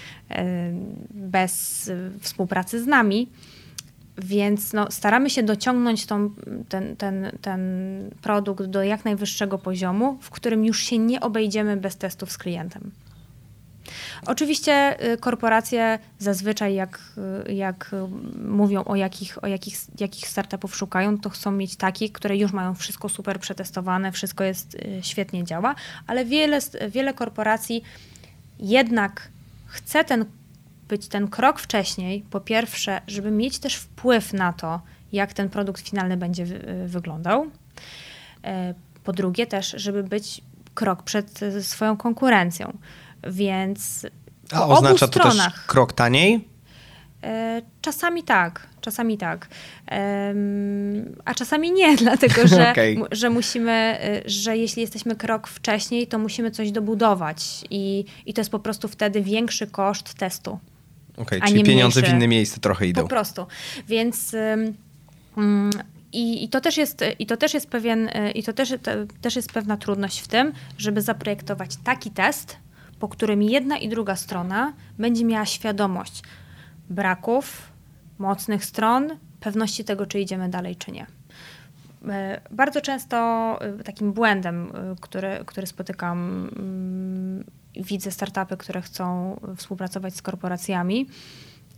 bez 1.11 1.91
współpracy 2.21 2.83
z 2.83 2.87
nami. 2.87 3.29
Więc 4.19 4.73
no, 4.73 4.91
staramy 4.91 5.31
się 5.31 5.43
dociągnąć 5.43 6.07
tą, 6.07 6.31
ten, 6.69 6.97
ten, 6.97 7.31
ten 7.41 7.61
produkt 8.23 8.65
do 8.65 8.83
jak 8.83 9.05
najwyższego 9.05 9.59
poziomu, 9.59 10.19
w 10.21 10.31
którym 10.31 10.65
już 10.65 10.81
się 10.81 10.99
nie 10.99 11.21
obejdziemy 11.21 11.77
bez 11.77 11.97
testów 11.97 12.33
z 12.33 12.39
klientem. 12.39 12.91
Oczywiście 14.27 15.05
y, 15.13 15.17
korporacje 15.17 15.99
zazwyczaj, 16.19 16.75
jak, 16.75 17.01
y, 17.49 17.53
jak 17.53 17.91
mówią 18.49 18.85
o 18.85 18.97
jakich, 18.97 19.45
o 19.45 19.47
jakich, 19.47 19.77
jakich 20.01 20.29
startupów 20.29 20.77
szukają, 20.77 21.19
to 21.19 21.31
chcą 21.31 21.53
mieć 21.53 21.77
takich, 21.77 22.13
które 22.13 22.37
już 22.37 22.53
mają 22.53 22.75
wszystko 22.75 23.09
super 23.09 23.41
przetestowane, 23.41 24.13
wszystko 24.13 24.45
jest 24.45 24.75
y, 24.75 25.01
świetnie 25.03 25.45
działa, 25.45 25.75
ale 26.07 26.25
wiele, 26.25 26.59
wiele 26.89 27.15
korporacji 27.15 27.83
jednak 28.61 29.29
chce 29.67 30.05
ten 30.05 30.25
być 30.89 31.09
ten 31.09 31.29
krok 31.29 31.61
wcześniej, 31.61 32.25
po 32.31 32.41
pierwsze, 32.41 33.01
żeby 33.07 33.31
mieć 33.31 33.59
też 33.59 33.75
wpływ 33.75 34.33
na 34.33 34.53
to, 34.53 34.81
jak 35.13 35.33
ten 35.33 35.49
produkt 35.49 35.89
finalny 35.89 36.17
będzie 36.17 36.45
wy 36.45 36.85
wyglądał. 36.87 37.47
E, 38.45 38.75
po 39.05 39.13
drugie 39.13 39.47
też, 39.47 39.75
żeby 39.77 40.03
być 40.03 40.41
krok 40.75 41.03
przed 41.03 41.41
swoją 41.63 41.97
konkurencją. 41.97 42.79
Więc 43.25 44.07
A 44.53 44.67
oznacza 44.67 45.09
to 45.09 45.21
też 45.21 45.37
krok 45.67 45.93
taniej? 45.93 46.49
E, 47.23 47.63
czasami 47.83 48.23
tak, 48.23 48.67
czasami 48.81 49.19
tak. 49.19 49.49
A 51.25 51.35
czasami 51.35 51.73
nie, 51.73 51.97
dlatego 52.07 52.47
że, 52.47 52.71
okay. 52.73 52.97
że 53.13 53.31
musimy, 53.31 53.73
e, 53.73 54.23
że 54.27 54.57
jeśli 54.57 54.83
jesteśmy 54.83 55.17
krok 55.17 55.49
wcześniej, 55.49 56.07
to 56.07 56.19
musimy 56.19 56.51
coś 56.51 56.71
dobudować 56.73 57.65
i, 57.71 58.05
i 58.27 58.35
to 58.35 58.41
jest 58.41 58.51
po 58.51 58.59
prostu 58.59 58.89
wtedy 58.89 59.23
większy 59.23 59.67
koszt 59.67 60.15
testu. 60.15 60.59
Okay, 61.17 61.41
czyli 61.41 61.63
pieniądze 61.63 62.01
mniejsze. 62.01 62.17
w 62.17 62.19
inne 62.19 62.29
miejsce 62.29 62.61
trochę 62.61 62.87
idą. 62.87 63.03
Po 63.03 63.09
prostu. 63.09 63.47
Więc... 63.89 64.37
Um, 65.37 65.71
i, 66.13 66.45
I, 66.45 66.49
to 66.49 66.61
też 66.61 66.77
jest, 66.77 67.05
i 67.19 67.27
to 67.27 67.37
też 67.37 67.55
jest 67.55 67.71
pewien, 67.71 68.09
y, 68.09 68.31
i 68.31 68.43
to 68.43 68.53
też, 68.53 68.75
to 68.83 68.91
też 69.21 69.37
jest 69.37 69.53
pewna 69.53 69.77
trudność 69.77 70.21
w 70.21 70.29
tym, 70.29 70.53
żeby 70.79 71.03
zaprojektować 71.03 71.77
taki 71.85 72.11
test, 72.11 72.57
po 72.99 73.09
którym 73.09 73.43
jedna 73.43 73.79
i 73.79 73.89
druga 73.89 74.17
strona 74.17 74.73
będzie 74.99 75.25
miała 75.25 75.47
świadomość 75.47 76.23
braków, 76.91 77.63
mocnych 78.19 78.65
stron, 78.65 79.11
pewności 79.41 79.85
tego, 79.85 80.07
czy 80.07 80.21
idziemy 80.21 80.49
dalej, 80.49 80.77
czy 80.77 80.93
nie. 80.93 81.03
Y, 81.03 82.07
bardzo 82.51 82.81
często 82.81 83.59
y, 83.81 83.85
takim 83.85 84.13
błędem, 84.13 84.73
który, 85.01 85.39
który 85.47 85.67
spotykam 85.67 86.49
mm, 86.57 87.45
widzę 87.77 88.11
startupy, 88.11 88.57
które 88.57 88.83
chcą 88.83 89.37
współpracować 89.57 90.17
z 90.17 90.23
korporacjami, 90.23 91.07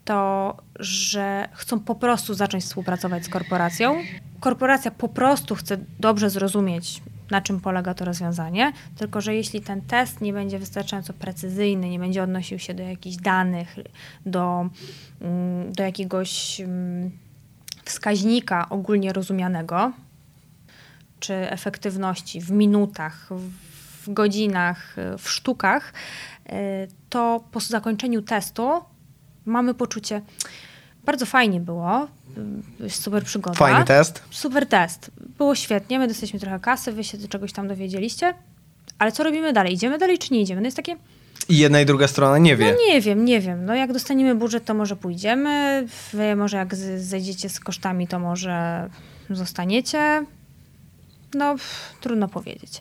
to 0.05 0.57
że 0.81 1.49
chcą 1.53 1.81
po 1.81 1.95
prostu 1.95 2.35
zacząć 2.35 2.64
współpracować 2.64 3.25
z 3.25 3.29
korporacją. 3.29 3.97
Korporacja 4.41 4.91
po 4.91 5.09
prostu 5.09 5.55
chce 5.55 5.79
dobrze 6.01 6.31
zrozumieć, 6.31 7.03
na 7.31 7.41
czym 7.41 7.61
polega 7.61 7.95
to 7.95 8.05
rozwiązanie, 8.05 8.73
tylko 8.97 9.20
że 9.20 9.35
jeśli 9.35 9.61
ten 9.61 9.81
test 9.81 10.20
nie 10.20 10.33
będzie 10.33 10.59
wystarczająco 10.59 11.12
precyzyjny, 11.12 11.91
nie 11.91 11.99
będzie 11.99 12.23
odnosił 12.23 12.59
się 12.59 12.75
do 12.75 12.83
jakichś 12.83 13.16
danych, 13.16 13.77
do, 14.27 14.68
mm, 15.20 15.73
do 15.73 15.83
jakiegoś 15.83 16.61
mm, 16.61 17.11
wskaźnika 17.85 18.68
ogólnie 18.68 19.12
rozumianego, 19.12 19.93
czy 21.20 21.35
efektywności 21.35 22.41
w 22.41 22.51
minutach, 22.51 23.29
w 23.31 23.68
w 24.09 24.13
godzinach, 24.13 24.97
w 25.19 25.31
sztukach, 25.31 25.93
to 27.11 27.45
po 27.53 27.61
zakończeniu 27.61 28.23
testu 28.23 28.71
mamy 29.47 29.75
poczucie, 29.75 30.23
bardzo 31.05 31.27
fajnie 31.27 31.61
było, 31.61 32.09
super 32.89 33.25
przygoda. 33.25 33.57
Fajny 33.57 33.85
test. 33.85 34.23
Super 34.31 34.67
test. 34.67 35.11
Było 35.39 35.55
świetnie, 35.55 35.99
my 35.99 36.09
dostaliśmy 36.09 36.41
trochę 36.41 36.61
kasy, 36.61 36.93
wy 36.93 37.05
się 37.05 37.19
czegoś 37.29 37.53
tam 37.53 37.69
dowiedzieliście, 37.69 38.35
ale 38.99 39.13
co 39.13 39.23
robimy 39.23 39.53
dalej? 39.53 39.75
Idziemy 39.75 39.99
dalej 39.99 40.19
czy 40.19 40.35
nie 40.35 40.41
idziemy? 40.41 40.61
No 40.61 40.67
jest 40.67 40.77
takie... 40.77 40.97
I 41.49 41.59
jedna 41.59 41.81
i 41.81 41.87
druga 41.87 42.09
strona 42.09 42.39
nie 42.39 42.57
wie. 42.57 42.73
No 42.73 42.79
nie 42.87 43.01
wiem, 43.01 43.25
nie 43.25 43.41
wiem. 43.41 43.65
No 43.65 43.75
jak 43.75 43.93
dostaniemy 43.93 44.35
budżet, 44.35 44.65
to 44.65 44.75
może 44.75 44.97
pójdziemy. 44.97 45.87
Wy 46.13 46.37
może 46.37 46.57
jak 46.57 46.75
zejdziecie 46.99 47.49
z 47.49 47.61
kosztami, 47.61 48.09
to 48.09 48.19
może 48.19 48.89
zostaniecie. 49.31 50.25
No, 51.35 51.57
trudno 52.01 52.29
powiedzieć. 52.29 52.81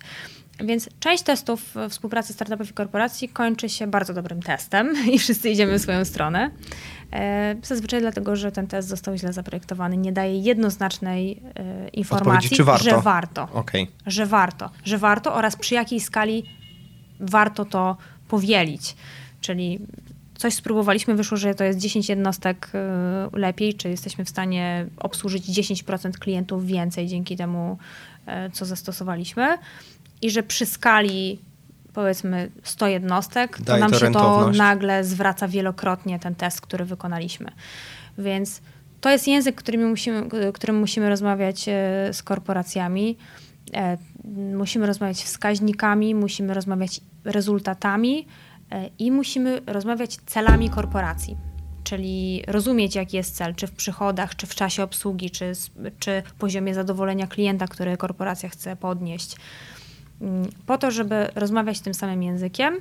Więc 0.64 0.90
część 1.00 1.24
testów 1.24 1.76
współpracy 1.90 2.34
startupów 2.34 2.70
i 2.70 2.74
korporacji 2.74 3.30
kończy 3.30 3.70
się 3.70 3.88
bardzo 3.88 4.14
dobrym 4.14 4.42
testem 4.42 4.94
i 5.14 5.20
wszyscy 5.20 5.50
idziemy 5.50 5.80
w 5.80 5.82
swoją 5.82 6.06
stronę. 6.06 6.52
E, 7.14 7.56
zazwyczaj 7.64 8.00
dlatego, 8.00 8.36
że 8.36 8.52
ten 8.52 8.68
test 8.68 8.88
został 8.88 9.18
źle 9.18 9.34
zaprojektowany, 9.34 9.98
nie 9.98 10.12
daje 10.12 10.40
jednoznacznej 10.40 11.42
e, 11.56 11.90
informacji, 11.90 12.64
warto? 12.64 12.84
że 12.84 13.02
warto. 13.02 13.48
Okay. 13.54 13.88
Że 14.06 14.26
warto. 14.26 14.70
Że 14.86 14.98
warto 14.98 15.34
oraz 15.34 15.56
przy 15.56 15.76
jakiej 15.76 16.00
skali 16.00 16.44
warto 17.20 17.66
to 17.66 17.98
powielić. 18.28 18.96
Czyli 19.42 19.80
coś 20.36 20.54
spróbowaliśmy, 20.54 21.16
wyszło, 21.16 21.38
że 21.38 21.56
to 21.56 21.64
jest 21.64 21.80
10 21.80 22.10
jednostek 22.10 22.70
e, 22.74 23.30
lepiej, 23.34 23.74
czy 23.74 23.90
jesteśmy 23.90 24.26
w 24.26 24.30
stanie 24.30 24.86
obsłużyć 24.98 25.46
10% 25.46 26.12
klientów 26.12 26.66
więcej 26.66 27.08
dzięki 27.08 27.38
temu, 27.38 27.78
co 28.54 28.66
zastosowaliśmy. 28.66 29.58
I 30.22 30.32
że 30.32 30.44
przy 30.44 30.66
skali 30.66 31.40
powiedzmy 31.94 32.52
100 32.64 32.88
jednostek, 32.88 33.58
to 33.66 33.78
nam 33.78 33.92
to 33.92 34.00
się 34.00 34.06
rentowność. 34.06 34.58
to 34.58 34.64
nagle 34.64 35.04
zwraca 35.04 35.48
wielokrotnie 35.48 36.20
ten 36.20 36.36
test, 36.36 36.62
który 36.62 36.86
wykonaliśmy. 36.86 37.52
Więc 38.18 38.62
to 39.02 39.10
jest 39.10 39.28
język, 39.28 39.56
którym 39.56 39.90
musimy, 39.90 40.24
którym 40.54 40.76
musimy 40.80 41.10
rozmawiać 41.10 41.70
e, 41.70 41.74
z 42.14 42.24
korporacjami. 42.24 43.18
E, 43.74 43.98
musimy 44.54 44.88
rozmawiać 44.88 45.24
wskaźnikami, 45.24 46.16
musimy 46.16 46.54
rozmawiać 46.54 47.02
rezultatami 47.24 48.28
e, 48.72 48.90
i 49.00 49.12
musimy 49.12 49.62
rozmawiać 49.68 50.18
celami 50.26 50.70
korporacji. 50.70 51.38
Czyli 51.84 52.44
rozumieć, 52.48 52.96
jaki 52.96 53.18
jest 53.18 53.36
cel, 53.36 53.56
czy 53.56 53.68
w 53.68 53.72
przychodach, 53.72 54.36
czy 54.36 54.48
w 54.48 54.56
czasie 54.56 54.84
obsługi, 54.84 55.30
czy, 55.30 55.52
czy 56.00 56.24
poziomie 56.38 56.74
zadowolenia 56.74 57.28
klienta, 57.28 57.68
który 57.68 57.98
korporacja 57.98 58.50
chce 58.50 58.76
podnieść 58.76 59.36
po 60.66 60.78
to, 60.78 60.92
żeby 60.92 61.28
rozmawiać 61.36 61.80
tym 61.80 61.94
samym 61.94 62.24
językiem, 62.24 62.76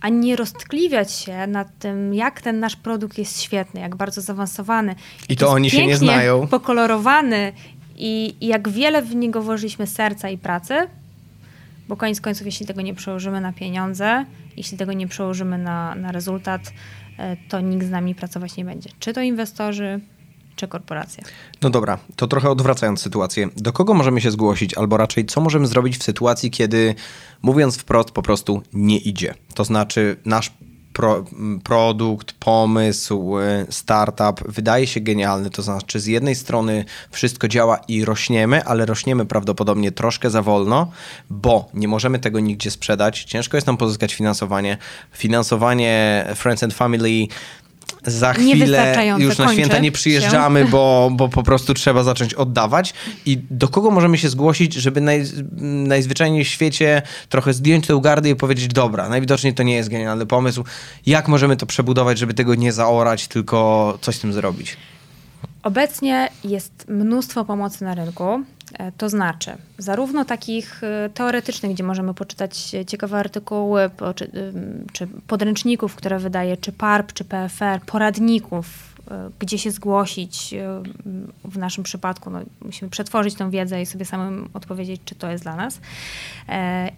a 0.00 0.08
nie 0.08 0.36
roztkliwiać 0.36 1.12
się 1.12 1.46
nad 1.46 1.78
tym, 1.78 2.14
jak 2.14 2.42
ten 2.42 2.60
nasz 2.60 2.76
produkt 2.76 3.18
jest 3.18 3.42
świetny, 3.42 3.80
jak 3.80 3.96
bardzo 3.96 4.20
zaawansowany. 4.20 4.94
I 5.28 5.36
to 5.36 5.48
oni 5.48 5.70
się 5.70 5.86
nie 5.86 5.96
znają. 5.96 6.46
pokolorowany 6.46 7.52
i, 7.96 8.36
i 8.40 8.46
jak 8.46 8.68
wiele 8.68 9.02
w 9.02 9.14
niego 9.14 9.42
włożyliśmy 9.42 9.86
serca 9.86 10.30
i 10.30 10.38
pracy, 10.38 10.74
bo 11.88 11.96
koniec 11.96 12.20
końców, 12.20 12.46
jeśli 12.46 12.66
tego 12.66 12.82
nie 12.82 12.94
przełożymy 12.94 13.40
na 13.40 13.52
pieniądze, 13.52 14.24
jeśli 14.56 14.78
tego 14.78 14.92
nie 14.92 15.08
przełożymy 15.08 15.58
na, 15.58 15.94
na 15.94 16.12
rezultat, 16.12 16.72
e, 17.18 17.36
to 17.48 17.60
nikt 17.60 17.86
z 17.86 17.90
nami 17.90 18.14
pracować 18.14 18.56
nie 18.56 18.64
będzie. 18.64 18.90
Czy 18.98 19.12
to 19.12 19.20
inwestorzy, 19.20 20.00
czy 20.56 20.68
korporacje. 20.68 21.24
No 21.62 21.70
dobra, 21.70 21.98
to 22.16 22.26
trochę 22.26 22.50
odwracając 22.50 23.00
sytuację. 23.00 23.48
Do 23.56 23.72
kogo 23.72 23.94
możemy 23.94 24.20
się 24.20 24.30
zgłosić, 24.30 24.74
albo 24.74 24.96
raczej 24.96 25.26
co 25.26 25.40
możemy 25.40 25.66
zrobić 25.66 25.98
w 25.98 26.02
sytuacji, 26.02 26.50
kiedy 26.50 26.94
mówiąc 27.42 27.76
wprost 27.76 28.10
po 28.10 28.22
prostu 28.22 28.62
nie 28.72 28.98
idzie? 28.98 29.34
To 29.54 29.64
znaczy 29.64 30.16
nasz 30.24 30.52
pro, 30.94 31.24
produkt, 31.64 32.32
pomysł, 32.32 33.38
y, 33.38 33.66
startup 33.70 34.52
wydaje 34.52 34.86
się 34.86 35.00
genialny. 35.00 35.50
To 35.50 35.62
znaczy, 35.62 36.00
z 36.00 36.06
jednej 36.06 36.34
strony 36.34 36.84
wszystko 37.10 37.48
działa 37.48 37.76
i 37.88 38.04
rośniemy, 38.04 38.64
ale 38.64 38.86
rośniemy 38.86 39.26
prawdopodobnie 39.26 39.92
troszkę 39.92 40.30
za 40.30 40.42
wolno, 40.42 40.90
bo 41.30 41.68
nie 41.74 41.88
możemy 41.88 42.18
tego 42.18 42.40
nigdzie 42.40 42.70
sprzedać. 42.70 43.24
Ciężko 43.24 43.56
jest 43.56 43.66
nam 43.66 43.76
pozyskać 43.76 44.14
finansowanie. 44.14 44.78
Finansowanie 45.12 46.24
Friends 46.34 46.62
and 46.62 46.74
Family 46.74 47.26
za 48.06 48.32
chwilę 48.32 49.16
już 49.18 49.38
na 49.38 49.52
święta 49.52 49.78
nie 49.78 49.92
przyjeżdżamy, 49.92 50.64
bo, 50.64 51.10
bo 51.12 51.28
po 51.28 51.42
prostu 51.42 51.74
trzeba 51.74 52.02
zacząć 52.02 52.34
oddawać. 52.34 52.94
I 53.26 53.38
do 53.50 53.68
kogo 53.68 53.90
możemy 53.90 54.18
się 54.18 54.28
zgłosić, 54.28 54.74
żeby 54.74 55.00
naj, 55.00 55.24
najzwyczajniej 55.86 56.44
w 56.44 56.48
świecie 56.48 57.02
trochę 57.28 57.52
zdjąć 57.52 57.86
tę 57.86 58.00
gardę 58.02 58.30
i 58.30 58.36
powiedzieć, 58.36 58.68
dobra, 58.68 59.08
najwidoczniej 59.08 59.54
to 59.54 59.62
nie 59.62 59.74
jest 59.74 59.88
genialny 59.88 60.26
pomysł. 60.26 60.64
Jak 61.06 61.28
możemy 61.28 61.56
to 61.56 61.66
przebudować, 61.66 62.18
żeby 62.18 62.34
tego 62.34 62.54
nie 62.54 62.72
zaorać, 62.72 63.28
tylko 63.28 63.98
coś 64.00 64.16
z 64.16 64.20
tym 64.20 64.32
zrobić? 64.32 64.76
Obecnie 65.62 66.28
jest 66.44 66.86
mnóstwo 66.88 67.44
pomocy 67.44 67.84
na 67.84 67.94
rynku. 67.94 68.44
E, 68.72 68.92
to 68.92 69.08
znaczy, 69.08 69.56
zarówno 69.78 70.24
takich 70.24 70.84
e, 70.84 71.10
teoretycznych, 71.14 71.72
gdzie 71.72 71.84
możemy 71.84 72.14
poczytać 72.14 72.58
ciekawe 72.86 73.18
artykuły, 73.18 73.90
czy 74.92 75.06
podręczników, 75.26 75.94
które 75.94 76.18
wydaje, 76.18 76.56
czy 76.56 76.72
PARP, 76.72 77.12
czy 77.12 77.24
PFR, 77.24 77.80
poradników, 77.86 78.94
e, 79.10 79.30
gdzie 79.38 79.58
się 79.58 79.70
zgłosić. 79.70 80.54
W 81.44 81.58
naszym 81.58 81.84
przypadku 81.84 82.30
no, 82.30 82.40
musimy 82.62 82.90
przetworzyć 82.90 83.34
tę 83.34 83.50
wiedzę 83.50 83.82
i 83.82 83.86
sobie 83.86 84.04
samym 84.04 84.48
odpowiedzieć, 84.54 85.00
czy 85.04 85.14
to 85.14 85.30
jest 85.30 85.44
dla 85.44 85.56
nas. 85.56 85.80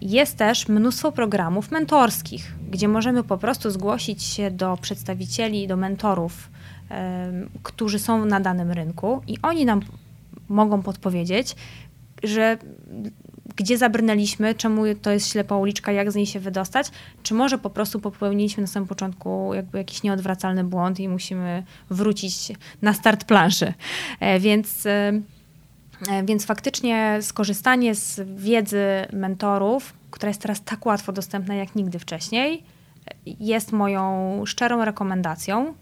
Jest 0.01 0.37
też 0.37 0.67
mnóstwo 0.67 1.11
programów 1.11 1.71
mentorskich, 1.71 2.51
gdzie 2.71 2.87
możemy 2.87 3.23
po 3.23 3.37
prostu 3.37 3.71
zgłosić 3.71 4.23
się 4.23 4.51
do 4.51 4.77
przedstawicieli, 4.81 5.67
do 5.67 5.77
mentorów, 5.77 6.49
którzy 7.63 7.99
są 7.99 8.25
na 8.25 8.39
danym 8.39 8.71
rynku 8.71 9.21
i 9.27 9.37
oni 9.41 9.65
nam 9.65 9.81
mogą 10.49 10.81
podpowiedzieć, 10.81 11.55
że 12.23 12.57
gdzie 13.55 13.77
zabrnęliśmy, 13.77 14.55
czemu 14.55 14.83
to 15.01 15.11
jest 15.11 15.31
ślepa 15.31 15.57
uliczka, 15.57 15.91
jak 15.91 16.11
z 16.11 16.15
niej 16.15 16.25
się 16.25 16.39
wydostać, 16.39 16.87
czy 17.23 17.33
może 17.33 17.57
po 17.57 17.69
prostu 17.69 17.99
popełniliśmy 17.99 18.61
na 18.61 18.67
samym 18.67 18.87
początku 18.87 19.53
jakby 19.53 19.77
jakiś 19.77 20.03
nieodwracalny 20.03 20.63
błąd 20.63 20.99
i 20.99 21.09
musimy 21.09 21.63
wrócić 21.89 22.51
na 22.81 22.93
start 22.93 23.23
planszy. 23.23 23.73
E, 24.19 24.39
więc, 24.39 24.85
e, 24.85 25.21
więc 26.25 26.45
faktycznie 26.45 27.19
skorzystanie 27.21 27.95
z 27.95 28.21
wiedzy 28.35 28.85
mentorów, 29.13 29.93
która 30.11 30.29
jest 30.29 30.41
teraz 30.41 30.63
tak 30.63 30.85
łatwo 30.85 31.13
dostępna 31.13 31.55
jak 31.55 31.75
nigdy 31.75 31.99
wcześniej, 31.99 32.63
jest 33.25 33.71
moją 33.71 34.41
szczerą 34.45 34.85
rekomendacją. 34.85 35.73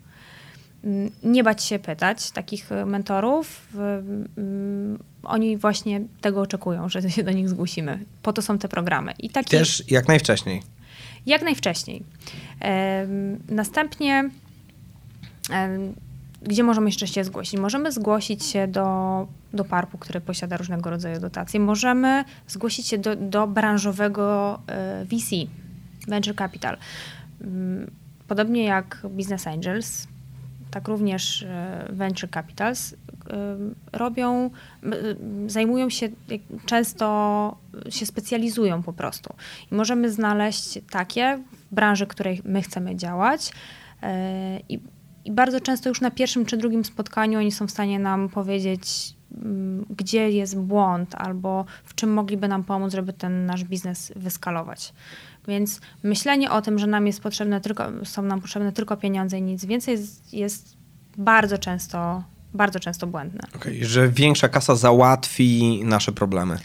Mm, 0.86 1.12
nie 1.24 1.44
bać 1.44 1.64
się 1.64 1.80
pytać 1.80 2.32
takich 2.32 2.72
e, 2.72 2.86
mentorów. 2.86 3.74
Mm, 4.38 5.00
oni 5.24 5.58
właśnie 5.58 6.02
tego 6.22 6.42
oczekują, 6.42 6.90
że 6.90 7.10
się 7.10 7.24
do 7.24 7.32
nich 7.32 7.50
zgłosimy. 7.50 8.00
Po 8.22 8.34
to 8.34 8.42
są 8.42 8.58
te 8.58 8.68
programy. 8.68 9.14
I 9.20 9.30
taki, 9.30 9.50
Też 9.50 9.92
jak 9.92 10.08
najwcześniej. 10.08 10.62
Jak 11.26 11.42
najwcześniej. 11.42 12.04
Następnie 13.50 14.30
gdzie 16.46 16.64
możemy 16.64 16.88
jeszcze 16.88 17.08
się 17.08 17.24
zgłosić? 17.24 17.60
Możemy 17.60 17.92
zgłosić 17.92 18.46
się 18.46 18.68
do, 18.68 19.28
do 19.54 19.66
PARP-u, 19.66 19.98
który 19.98 20.22
posiada 20.22 20.58
różnego 20.58 20.90
rodzaju 20.90 21.20
dotacje. 21.20 21.60
Możemy 21.60 22.24
zgłosić 22.48 22.88
się 22.88 22.98
do, 22.98 23.16
do 23.16 23.48
branżowego 23.48 24.60
e, 24.68 25.06
VC, 25.06 25.36
Venture 26.08 26.36
Capital. 26.36 26.78
Mm, 27.42 27.92
podobnie 28.28 28.64
jak 28.64 29.02
Business 29.10 29.48
Angels, 29.48 30.08
tak 30.76 30.88
również 30.88 31.44
e, 31.44 31.86
venture 31.90 32.30
capitals 32.30 32.94
e, 32.94 32.98
robią, 33.94 34.50
zajmują 35.48 35.90
się, 35.90 36.10
często 36.66 37.58
się 37.90 38.06
specjalizują 38.06 38.84
po 38.84 38.94
prostu. 38.94 39.34
I 39.72 39.76
możemy 39.76 40.12
znaleźć 40.12 40.80
takie 40.92 41.40
w 41.72 41.76
branży, 41.76 42.06
w 42.06 42.10
której 42.10 42.42
my 42.46 42.62
chcemy 42.62 42.96
działać 42.96 43.52
e, 44.04 44.60
i, 44.70 44.80
i 45.26 45.32
bardzo 45.32 45.62
często 45.62 45.90
już 45.90 46.02
na 46.02 46.12
pierwszym 46.12 46.46
czy 46.46 46.58
drugim 46.58 46.86
spotkaniu 46.86 47.40
oni 47.40 47.52
są 47.52 47.68
w 47.68 47.72
stanie 47.72 48.00
nam 48.00 48.30
powiedzieć, 48.30 49.16
gdzie 49.90 50.30
jest 50.30 50.60
błąd 50.60 51.16
albo 51.16 51.66
w 51.86 51.96
czym 51.96 52.14
mogliby 52.14 52.48
nam 52.48 52.64
pomóc, 52.64 52.94
żeby 52.94 53.14
ten 53.14 53.46
nasz 53.46 53.64
biznes 53.64 54.14
wyskalować. 54.16 54.94
Więc 55.48 55.82
myślenie 56.04 56.52
o 56.52 56.62
tym, 56.62 56.80
że 56.80 56.88
nam 56.88 57.08
jest 57.08 57.22
potrzebne 57.22 57.62
tylko, 57.62 57.84
są 58.04 58.22
nam 58.22 58.42
potrzebne 58.42 58.72
tylko 58.72 58.98
pieniądze 58.98 59.38
i 59.38 59.42
nic 59.42 59.66
więcej 59.66 59.98
jest, 59.98 60.34
jest 60.34 60.78
bardzo 61.18 61.58
często, 61.58 62.24
bardzo 62.54 62.80
często 62.80 63.08
błędne. 63.08 63.40
Okay, 63.56 63.86
że 63.86 64.10
większa 64.10 64.50
kasa 64.50 64.76
załatwi 64.76 65.82
nasze 65.84 66.12
problemy. 66.12 66.58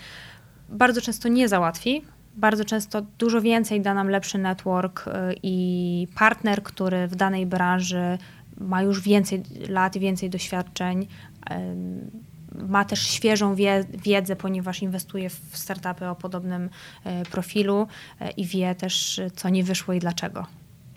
Bardzo 0.68 1.00
często 1.00 1.28
nie 1.28 1.48
załatwi. 1.48 2.02
Bardzo 2.36 2.64
często 2.64 3.02
dużo 3.18 3.40
więcej 3.40 3.80
da 3.80 3.94
nam 3.94 4.08
lepszy 4.08 4.38
network 4.38 5.06
y, 5.06 5.10
i 5.42 6.08
partner, 6.14 6.62
który 6.62 7.08
w 7.08 7.16
danej 7.16 7.46
branży 7.46 8.18
ma 8.60 8.82
już 8.82 9.00
więcej 9.00 9.42
lat, 9.68 9.98
więcej 9.98 10.30
doświadczeń, 10.30 11.06
ma 12.54 12.84
też 12.84 13.08
świeżą 13.08 13.54
wie, 13.54 13.84
wiedzę, 13.94 14.36
ponieważ 14.36 14.82
inwestuje 14.82 15.30
w 15.30 15.40
startupy 15.52 16.08
o 16.08 16.14
podobnym 16.14 16.70
profilu 17.30 17.86
i 18.36 18.46
wie 18.46 18.74
też, 18.74 19.20
co 19.36 19.48
nie 19.48 19.64
wyszło 19.64 19.94
i 19.94 19.98
dlaczego. 19.98 20.46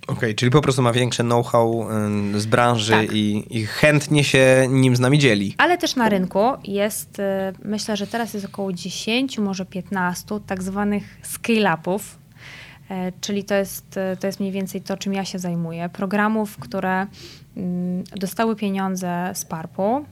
Okej, 0.03 0.17
okay, 0.17 0.33
czyli 0.33 0.51
po 0.51 0.61
prostu 0.61 0.81
ma 0.81 0.93
większe 0.93 1.23
know-how 1.23 1.87
z 2.35 2.45
branży 2.45 2.91
tak. 2.91 3.13
i, 3.13 3.57
i, 3.57 3.65
chętnie 3.65 4.23
się 4.23 4.67
nim 4.69 4.95
z 4.95 4.99
nami 4.99 5.19
dzieli. 5.19 5.55
Ale 5.57 5.77
też 5.77 5.95
na 5.95 6.09
rynku 6.09 6.39
jest, 6.63 7.19
y, 7.19 7.23
myślę, 7.63 7.97
że 7.97 8.07
teraz 8.07 8.33
jest 8.33 8.45
około 8.45 8.73
10, 8.73 9.39
może 9.39 9.65
15 9.65 10.39
tak 10.47 10.63
zwanych 10.63 11.03
scale-upów, 11.21 11.99
e, 12.89 13.11
czyli 13.21 13.43
to 13.43 13.55
jest, 13.55 13.97
y, 14.13 14.17
to 14.17 14.27
jest 14.27 14.39
mniej 14.39 14.51
więcej 14.51 14.81
to, 14.81 14.97
czym 14.97 15.13
ja 15.13 15.25
się 15.25 15.39
zajmuję. 15.39 15.89
Programów, 15.89 16.57
które 16.57 17.07
mm, 17.57 18.03
dostały 18.03 18.55
pieniądze 18.55 19.31
z 19.33 19.45
PARP-u 19.45 20.05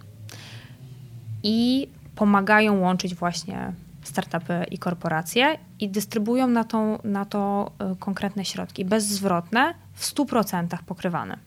i 1.43 1.87
pomagają 2.15 2.79
łączyć 2.79 3.15
właśnie 3.15 3.73
startupy 4.03 4.65
i 4.71 4.77
korporacje 4.77 5.57
i 5.79 5.89
dystrybuują 5.89 6.47
na, 6.47 6.63
tą, 6.63 6.99
na 7.03 7.25
to 7.25 7.71
e, 7.79 7.95
konkretne 7.99 8.45
środki, 8.45 8.85
bezzwrotne, 8.85 9.73
w 9.93 10.05
100% 10.05 10.77
pokrywane. 10.85 11.37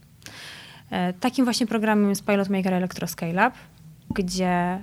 E, 0.91 1.13
takim 1.13 1.45
właśnie 1.45 1.67
programem 1.67 2.09
jest 2.09 2.25
Pilot 2.25 2.49
Maker 2.49 2.75
Electro 2.75 3.07
Scale 3.07 3.49
Up, 3.49 3.57
gdzie, 4.11 4.49
e, 4.49 4.83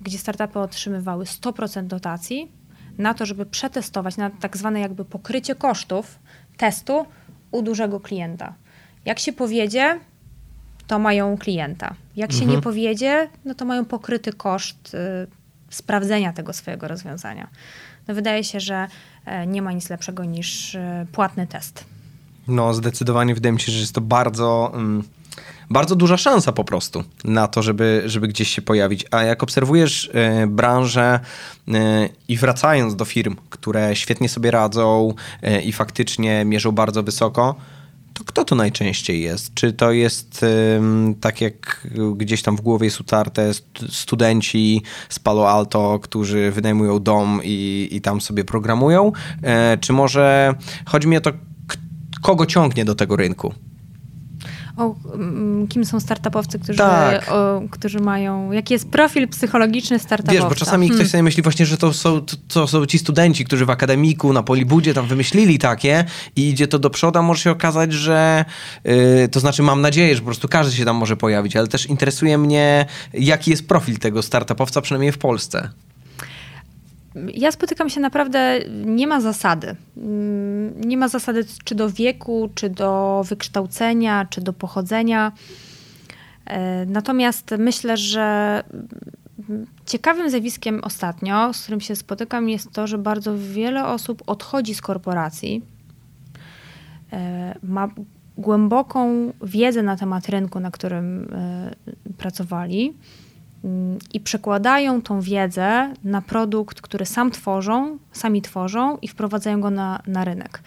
gdzie 0.00 0.18
startupy 0.18 0.58
otrzymywały 0.58 1.24
100% 1.24 1.86
dotacji 1.86 2.52
na 2.98 3.14
to, 3.14 3.26
żeby 3.26 3.46
przetestować, 3.46 4.16
na 4.16 4.30
tak 4.30 4.56
zwane 4.56 4.80
jakby 4.80 5.04
pokrycie 5.04 5.54
kosztów 5.54 6.18
testu 6.56 7.06
u 7.50 7.62
dużego 7.62 8.00
klienta. 8.00 8.54
Jak 9.04 9.18
się 9.18 9.32
powiedzie, 9.32 10.00
to 10.90 10.98
mają 10.98 11.38
klienta. 11.38 11.94
Jak 12.16 12.32
się 12.32 12.38
mhm. 12.38 12.56
nie 12.56 12.62
powiedzie, 12.62 13.28
no 13.44 13.54
to 13.54 13.64
mają 13.64 13.84
pokryty 13.84 14.32
koszt 14.32 14.96
sprawdzenia 15.70 16.32
tego 16.32 16.52
swojego 16.52 16.88
rozwiązania. 16.88 17.48
No 18.08 18.14
wydaje 18.14 18.44
się, 18.44 18.60
że 18.60 18.86
e, 19.26 19.46
nie 19.46 19.62
ma 19.62 19.72
nic 19.72 19.90
lepszego 19.90 20.24
niż 20.24 20.74
e, 20.74 21.06
płatny 21.12 21.46
test. 21.46 21.84
No, 22.48 22.74
zdecydowanie 22.74 23.34
wydaje 23.34 23.52
mi 23.52 23.60
się, 23.60 23.72
że 23.72 23.78
jest 23.78 23.94
to 23.94 24.00
bardzo. 24.00 24.72
Mm, 24.74 25.02
bardzo 25.70 25.96
duża 25.96 26.16
szansa 26.16 26.52
po 26.52 26.64
prostu 26.64 27.04
na 27.24 27.48
to, 27.48 27.62
żeby, 27.62 28.02
żeby 28.06 28.28
gdzieś 28.28 28.48
się 28.48 28.62
pojawić. 28.62 29.06
A 29.10 29.22
jak 29.22 29.42
obserwujesz 29.42 30.04
y, 30.04 30.46
branżę 30.46 31.20
y, 31.68 31.72
i 32.28 32.36
wracając 32.36 32.96
do 32.96 33.04
firm, 33.04 33.36
które 33.50 33.96
świetnie 33.96 34.28
sobie 34.28 34.50
radzą 34.50 35.14
y, 35.44 35.60
i 35.60 35.72
faktycznie 35.72 36.44
mierzą 36.44 36.72
bardzo 36.72 37.02
wysoko, 37.02 37.54
to 38.20 38.24
kto 38.24 38.44
to 38.44 38.54
najczęściej 38.54 39.22
jest? 39.22 39.54
Czy 39.54 39.72
to 39.72 39.92
jest 39.92 40.44
tak 41.20 41.40
jak 41.40 41.88
gdzieś 42.16 42.42
tam 42.42 42.56
w 42.56 42.60
głowie 42.60 42.84
jest 42.84 43.00
utarte 43.00 43.50
studenci 43.88 44.82
z 45.08 45.18
Palo 45.18 45.50
Alto, 45.50 45.98
którzy 45.98 46.50
wynajmują 46.50 46.98
dom 46.98 47.40
i, 47.44 47.88
i 47.92 48.00
tam 48.00 48.20
sobie 48.20 48.44
programują? 48.44 49.12
E, 49.42 49.78
czy 49.78 49.92
może 49.92 50.54
chodzi 50.86 51.08
mi 51.08 51.16
o 51.16 51.20
to, 51.20 51.32
kogo 52.22 52.46
ciągnie 52.46 52.84
do 52.84 52.94
tego 52.94 53.16
rynku? 53.16 53.54
O 54.76 54.94
mm, 55.14 55.68
kim 55.68 55.84
są 55.84 56.00
startupowcy, 56.00 56.58
którzy, 56.58 56.78
tak. 56.78 57.32
o, 57.32 57.62
którzy 57.70 58.00
mają, 58.00 58.52
jaki 58.52 58.74
jest 58.74 58.88
profil 58.88 59.28
psychologiczny 59.28 59.98
startupowca. 59.98 60.42
Wiesz, 60.42 60.48
bo 60.48 60.54
czasami 60.54 60.88
hmm. 60.88 61.00
ktoś 61.00 61.10
sobie 61.10 61.22
myśli 61.22 61.42
właśnie, 61.42 61.66
że 61.66 61.76
to 61.76 61.92
są, 61.92 62.20
to, 62.20 62.36
to, 62.48 62.66
są 62.66 62.86
ci 62.86 62.98
studenci, 62.98 63.44
którzy 63.44 63.66
w 63.66 63.70
akademiku, 63.70 64.32
na 64.32 64.42
Polibudzie 64.42 64.94
tam 64.94 65.06
wymyślili 65.06 65.58
takie 65.58 66.04
i 66.36 66.48
idzie 66.48 66.68
to 66.68 66.78
do 66.78 66.90
przodu, 66.90 67.18
a 67.18 67.22
może 67.22 67.42
się 67.42 67.50
okazać, 67.50 67.92
że 67.92 68.44
yy, 68.84 69.28
to 69.28 69.40
znaczy 69.40 69.62
mam 69.62 69.80
nadzieję, 69.80 70.14
że 70.14 70.20
po 70.20 70.26
prostu 70.26 70.48
każdy 70.48 70.76
się 70.76 70.84
tam 70.84 70.96
może 70.96 71.16
pojawić, 71.16 71.56
ale 71.56 71.68
też 71.68 71.86
interesuje 71.86 72.38
mnie, 72.38 72.86
jaki 73.14 73.50
jest 73.50 73.68
profil 73.68 73.98
tego 73.98 74.22
startupowca, 74.22 74.80
przynajmniej 74.80 75.12
w 75.12 75.18
Polsce 75.18 75.70
ja 77.34 77.52
spotykam 77.52 77.90
się 77.90 78.00
naprawdę, 78.00 78.60
nie 78.84 79.06
ma 79.06 79.20
zasady. 79.20 79.76
Mm, 79.96 80.80
nie 80.80 80.96
ma 80.96 81.08
zasady 81.08 81.44
czy 81.64 81.74
do 81.74 81.90
wieku, 81.90 82.50
czy 82.54 82.70
do 82.70 83.22
wykształcenia, 83.28 84.26
czy 84.30 84.40
do 84.40 84.52
pochodzenia. 84.52 85.32
E, 86.46 86.86
natomiast 86.86 87.54
myślę, 87.58 87.96
że 87.96 88.64
ciekawym 89.86 90.30
zjawiskiem 90.30 90.80
ostatnio, 90.84 91.52
z 91.52 91.62
którym 91.62 91.80
się 91.80 91.96
spotykam, 91.96 92.48
jest 92.48 92.72
to, 92.72 92.86
że 92.86 92.98
bardzo 92.98 93.38
wiele 93.38 93.86
osób 93.86 94.22
odchodzi 94.26 94.74
z 94.74 94.80
korporacji, 94.80 95.62
e, 97.12 97.58
ma 97.62 97.88
głęboką 98.38 99.32
wiedzę 99.42 99.82
na 99.82 99.96
temat 99.96 100.28
rynku, 100.28 100.60
na 100.60 100.70
którym 100.70 101.34
e, 101.34 101.70
pracowali 102.18 102.94
i 104.12 104.20
przekładają 104.20 105.02
tą 105.02 105.20
wiedzę 105.20 105.94
na 106.04 106.22
produkt, 106.22 106.80
który 106.80 107.06
sam 107.06 107.30
tworzą, 107.30 107.98
sami 108.12 108.42
tworzą 108.42 108.98
i 109.02 109.08
wprowadzają 109.08 109.60
go 109.60 109.70
na, 109.70 110.02
na 110.06 110.24
rynek. 110.24 110.62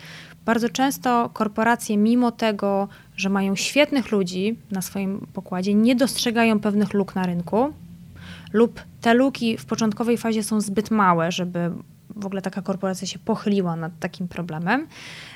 Bardzo 0.45 0.69
często 0.69 1.29
korporacje, 1.33 1.97
mimo 1.97 2.31
tego, 2.31 2.87
że 3.15 3.29
mają 3.29 3.55
świetnych 3.55 4.11
ludzi 4.11 4.57
na 4.71 4.81
swoim 4.81 5.27
pokładzie, 5.33 5.73
nie 5.73 5.95
dostrzegają 5.95 6.59
pewnych 6.59 6.93
luk 6.93 7.15
na 7.15 7.25
rynku, 7.25 7.73
lub 8.53 8.81
te 9.01 9.13
luki 9.13 9.57
w 9.57 9.65
początkowej 9.65 10.17
fazie 10.17 10.43
są 10.43 10.61
zbyt 10.61 10.91
małe, 10.91 11.31
żeby 11.31 11.71
w 12.15 12.25
ogóle 12.25 12.41
taka 12.41 12.61
korporacja 12.61 13.07
się 13.07 13.19
pochyliła 13.19 13.75
nad 13.75 13.99
takim 13.99 14.27
problemem. 14.27 14.87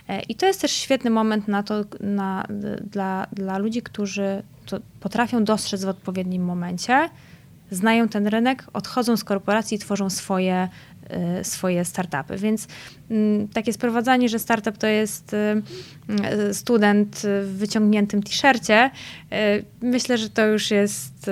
E, 0.08 0.22
I 0.22 0.36
to 0.36 0.46
jest 0.46 0.62
też 0.62 0.72
świetny 0.72 1.10
moment 1.10 1.48
na 1.48 1.64
to, 1.64 1.84
na, 2.00 2.48
dla, 2.82 3.28
dla 3.32 3.58
ludzi, 3.58 3.82
którzy 3.82 4.44
to 4.66 4.80
potrafią 5.00 5.44
dostrzec 5.44 5.84
w 5.86 5.90
odpowiednim 5.90 6.46
momencie, 6.46 7.10
znają 7.72 8.08
ten 8.08 8.28
rynek, 8.28 8.64
odchodzą 8.74 9.18
z 9.18 9.24
korporacji 9.24 9.76
i 9.76 9.80
tworzą 9.80 10.10
swoje, 10.10 10.68
y, 11.40 11.44
swoje 11.44 11.86
startupy. 11.86 12.38
Więc 12.38 12.68
mm, 13.12 13.48
takie 13.48 13.74
sprowadzanie, 13.74 14.30
że 14.30 14.40
startup 14.40 14.78
to 14.78 14.88
jest 14.88 15.34
y, 15.34 15.38
y, 16.50 16.54
student 16.54 17.22
w 17.44 17.58
wyciągniętym 17.58 18.24
t-shircie, 18.24 18.92
myślę, 19.82 20.18
że 20.18 20.30
to 20.30 20.46
już 20.46 20.72
jest 20.72 21.32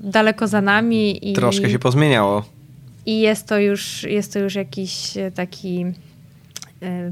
daleko 0.00 0.46
za 0.46 0.60
nami. 0.60 1.30
I, 1.30 1.32
Troszkę 1.32 1.70
się 1.70 1.78
pozmieniało. 1.78 2.44
I 3.06 3.20
jest 3.20 3.46
to 3.46 3.58
już, 3.58 4.02
jest 4.02 4.32
to 4.32 4.38
już 4.38 4.54
jakiś 4.54 5.14
taki 5.34 5.84
Y, 5.86 6.11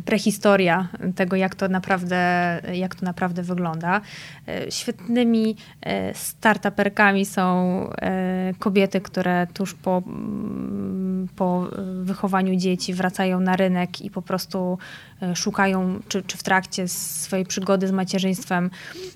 prehistoria 0.05 0.89
tego, 1.15 1.37
jak 1.37 1.55
to 1.55 1.69
naprawdę, 1.69 2.61
jak 2.73 2.95
to 2.95 3.07
naprawdę 3.07 3.43
wygląda. 3.43 4.01
Y, 4.49 4.71
świetnymi 4.71 5.51
y, 5.51 5.91
startuperkami 6.15 7.25
są 7.27 7.51
kobiety, 8.59 9.01
które 9.01 9.47
tuż 9.55 9.75
po, 9.75 10.03
mm, 10.07 11.29
po 11.37 11.67
wychowaniu 12.03 12.57
dzieci 12.57 12.95
wracają 12.95 13.41
na 13.41 13.57
rynek 13.57 14.01
i 14.01 14.11
po 14.11 14.23
prostu 14.23 14.79
szukają, 15.35 16.01
czy, 16.09 16.23
czy 16.23 16.39
w 16.39 16.43
trakcie 16.43 16.89
swojej 16.89 17.47
przygody 17.47 17.89
z 17.89 17.93
macierzyństwem 17.93 18.71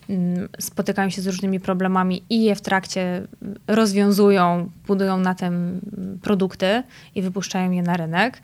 mm, 0.09 0.49
spotykają 0.59 1.11
się 1.11 1.23
z 1.23 1.27
różnymi 1.27 1.61
problemami 1.61 2.23
i 2.31 2.45
je 2.45 2.55
w 2.55 2.61
trakcie 2.61 3.27
rozwiązują, 3.67 4.71
budują 4.87 5.19
na 5.19 5.35
tym 5.35 5.81
produkty 6.23 6.83
i 7.15 7.23
wypuszczają 7.23 7.71
je 7.71 7.83
na 7.83 7.97
rynek. 7.97 8.41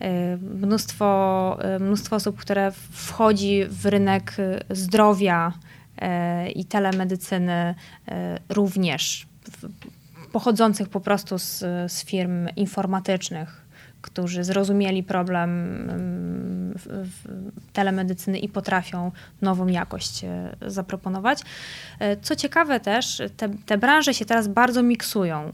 Y, 0.00 0.38
mnóstwo, 0.66 1.58
y, 1.76 1.78
mnóstwo 1.78 2.16
osób, 2.16 2.36
które 2.36 2.72
wchodzi 2.90 3.64
w 3.68 3.86
rynek 3.86 4.36
zdrowia 4.70 5.52
y, 6.46 6.50
i 6.50 6.64
telemedycyny 6.64 7.74
również, 8.48 9.26
pochodzących 10.32 10.88
po 10.88 11.00
prostu 11.00 11.38
z, 11.38 11.58
z 11.92 12.04
firm 12.04 12.48
informatycznych, 12.56 13.62
którzy 14.02 14.44
zrozumieli 14.44 15.02
problem 15.02 15.50
telemedycyny 17.72 18.38
i 18.38 18.48
potrafią 18.48 19.12
nową 19.42 19.66
jakość 19.66 20.24
zaproponować. 20.66 21.42
Co 22.22 22.36
ciekawe 22.36 22.80
też, 22.80 23.22
te, 23.36 23.48
te 23.66 23.78
branże 23.78 24.14
się 24.14 24.24
teraz 24.24 24.48
bardzo 24.48 24.82
miksują. 24.82 25.52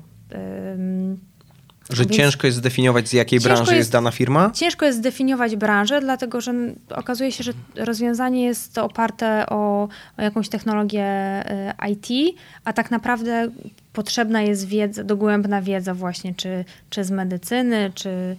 Że 1.91 2.03
Więc 2.05 2.17
ciężko 2.17 2.47
jest 2.47 2.59
zdefiniować, 2.59 3.09
z 3.09 3.13
jakiej 3.13 3.41
branży 3.41 3.63
jest, 3.63 3.73
jest, 3.73 3.93
dana 3.93 4.11
firma? 4.11 4.51
Ciężko 4.55 4.87
jest 4.87 4.99
zdefiniować 4.99 5.57
branżę, 5.57 6.01
dlatego 6.01 6.41
że 6.41 6.55
okazuje 6.91 7.33
się, 7.33 7.45
że 7.45 7.53
rozwiązanie 7.77 8.45
jest 8.45 8.79
oparte 8.79 9.47
o, 9.47 9.89
o 10.19 10.23
jakąś 10.23 10.49
technologię 10.49 11.05
e, 11.05 11.75
IT, 11.91 12.37
a 12.65 12.73
tak 12.73 12.91
naprawdę 12.91 13.51
potrzebna 13.93 14.43
jest 14.43 14.69
wiedza, 14.69 15.05
dogłębna 15.05 15.63
wiedza 15.63 15.95
właśnie, 15.95 16.35
czy, 16.35 16.65
czy 16.91 17.05
z 17.05 17.11
medycyny, 17.11 17.93
czy, 17.95 18.37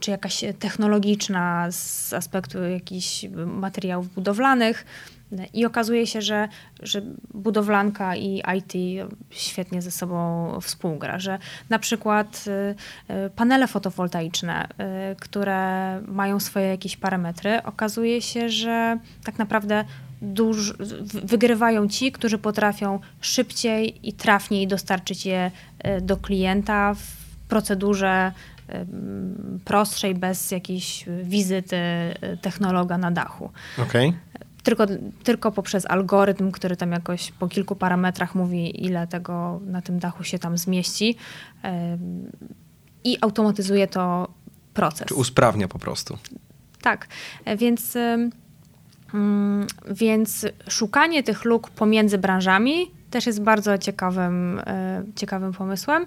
czy 0.00 0.10
jakaś 0.10 0.44
technologiczna 0.58 1.68
z 1.70 2.12
aspektu 2.12 2.62
jakichś 2.62 3.24
materiałów 3.46 4.14
budowlanych. 4.14 4.84
I 5.54 5.66
okazuje 5.66 6.06
się, 6.06 6.22
że, 6.22 6.48
że 6.82 7.02
budowlanka 7.34 8.16
i 8.16 8.42
IT 8.56 8.72
świetnie 9.30 9.82
ze 9.82 9.90
sobą 9.90 10.50
współgra, 10.60 11.18
że 11.18 11.38
na 11.70 11.78
przykład 11.78 12.44
y, 12.46 13.14
y, 13.14 13.30
panele 13.30 13.68
fotowoltaiczne, 13.68 14.68
y, 15.12 15.16
które 15.16 16.00
mają 16.06 16.40
swoje 16.40 16.66
jakieś 16.66 16.96
parametry, 16.96 17.62
okazuje 17.62 18.22
się, 18.22 18.48
że 18.48 18.98
tak 19.24 19.38
naprawdę 19.38 19.84
duż, 20.22 20.74
wygrywają 21.24 21.88
ci, 21.88 22.12
którzy 22.12 22.38
potrafią 22.38 23.00
szybciej 23.20 24.08
i 24.08 24.12
trafniej 24.12 24.66
dostarczyć 24.66 25.26
je 25.26 25.50
do 26.02 26.16
klienta 26.16 26.94
w 26.94 27.22
procedurze 27.48 28.32
prostszej, 29.64 30.14
bez 30.14 30.50
jakiejś 30.50 31.04
wizyty 31.24 31.76
technologa 32.42 32.98
na 32.98 33.10
dachu. 33.10 33.50
Okay. 33.78 34.12
Tylko, 34.62 34.86
tylko 35.22 35.52
poprzez 35.52 35.86
algorytm, 35.86 36.50
który 36.50 36.76
tam 36.76 36.92
jakoś 36.92 37.32
po 37.32 37.48
kilku 37.48 37.76
parametrach 37.76 38.34
mówi, 38.34 38.84
ile 38.86 39.06
tego 39.06 39.60
na 39.66 39.82
tym 39.82 39.98
dachu 39.98 40.24
się 40.24 40.38
tam 40.38 40.58
zmieści 40.58 41.16
i 43.04 43.18
automatyzuje 43.20 43.86
to 43.86 44.28
proces. 44.74 45.06
Czy 45.06 45.14
usprawnia 45.14 45.68
po 45.68 45.78
prostu. 45.78 46.18
Tak, 46.82 47.08
więc, 47.58 47.96
mm, 49.14 49.66
więc 49.90 50.46
szukanie 50.68 51.22
tych 51.22 51.44
luk 51.44 51.70
pomiędzy 51.70 52.18
branżami 52.18 52.90
też 53.10 53.26
jest 53.26 53.42
bardzo 53.42 53.78
ciekawym, 53.78 54.60
e, 54.66 55.04
ciekawym 55.16 55.52
pomysłem. 55.52 56.06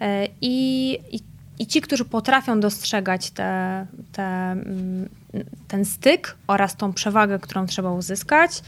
E, 0.00 0.28
I, 0.40 0.90
i, 1.12 1.20
i 1.58 1.66
ci, 1.66 1.80
którzy 1.80 2.04
potrafią 2.04 2.60
dostrzegać 2.60 3.30
te, 3.30 3.86
te, 4.12 4.22
mm, 4.22 5.08
ten 5.68 5.84
styk 5.84 6.36
oraz 6.46 6.76
tą 6.76 6.92
przewagę, 6.92 7.38
którą 7.38 7.66
trzeba 7.66 7.92
uzyskać, 7.92 8.62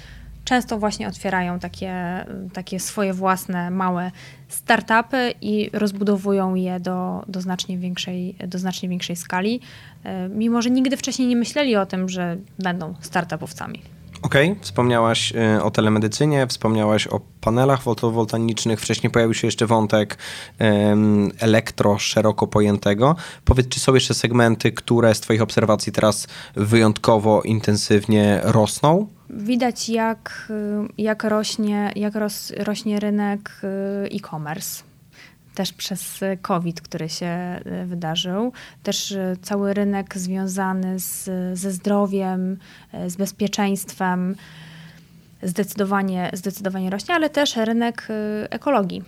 często 0.45 0.79
właśnie 0.79 1.09
otwierają 1.09 1.59
takie, 1.59 2.25
takie 2.53 2.81
swoje 2.81 3.15
własne 3.15 3.71
małe 3.71 4.11
startupy 4.49 5.35
i 5.41 5.71
rozbudowują 5.73 6.55
je 6.55 6.81
do, 6.81 7.25
do, 7.29 7.41
znacznie, 7.41 7.79
większej, 7.79 8.35
do 8.47 8.59
znacznie 8.59 8.89
większej 8.89 9.17
skali, 9.17 9.61
e, 10.05 10.29
mimo 10.29 10.63
że 10.63 10.71
nigdy 10.71 10.97
wcześniej 10.97 11.29
nie 11.29 11.37
myśleli 11.37 11.77
o 11.77 11.87
tym, 11.87 12.09
że 12.09 12.37
będą 12.59 12.95
startupowcami. 13.01 13.98
Okej, 14.23 14.51
okay. 14.51 14.63
wspomniałaś 14.63 15.33
y, 15.57 15.63
o 15.63 15.71
telemedycynie, 15.71 16.47
wspomniałaś 16.47 17.07
o 17.07 17.21
panelach 17.41 17.83
fotowoltaicznych, 17.83 18.81
wcześniej 18.81 19.11
pojawił 19.11 19.35
się 19.35 19.47
jeszcze 19.47 19.67
wątek 19.67 20.19
elektro 21.39 21.99
szeroko 21.99 22.47
pojętego. 22.47 23.17
Powiedz, 23.45 23.69
czy 23.69 23.81
są 23.81 23.95
jeszcze 23.95 24.15
segmenty, 24.15 24.73
które 24.73 25.15
z 25.15 25.21
Twoich 25.21 25.43
obserwacji 25.43 25.93
teraz 25.93 26.27
wyjątkowo 26.57 27.43
intensywnie 27.43 28.41
rosną? 28.45 29.07
Widać, 29.31 29.89
jak, 29.89 30.53
jak, 30.99 31.25
rośnie, 31.25 31.93
jak 31.97 32.15
rośnie 32.59 33.01
rynek 33.01 33.61
y, 33.65 34.17
e-commerce 34.17 34.88
też 35.59 35.73
przez 35.73 36.21
COVID, 36.43 36.81
który 36.81 37.09
się 37.09 37.27
e, 37.27 37.61
wydarzył, 37.87 38.53
też 38.83 39.13
e, 39.13 39.37
cały 39.43 39.75
rynek 39.75 40.19
związany 40.19 40.99
z, 40.99 41.31
ze 41.59 41.71
zdrowiem, 41.71 42.59
e, 42.93 43.11
z 43.11 43.17
bezpieczeństwem 43.17 44.35
zdecydowanie, 45.43 46.31
zdecydowanie 46.33 46.91
rośnie, 46.91 47.15
ale 47.15 47.31
też 47.31 47.57
rynek 47.57 48.09
ekologii, 48.51 49.03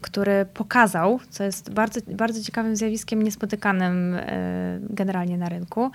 który 0.00 0.46
pokazał, 0.54 1.20
co 1.30 1.44
jest 1.44 1.70
bardzo, 1.70 2.00
bardzo 2.06 2.42
ciekawym 2.42 2.76
zjawiskiem, 2.76 3.22
niespotykanym 3.22 4.16
generalnie 4.80 5.38
na 5.38 5.48
rynku, 5.48 5.90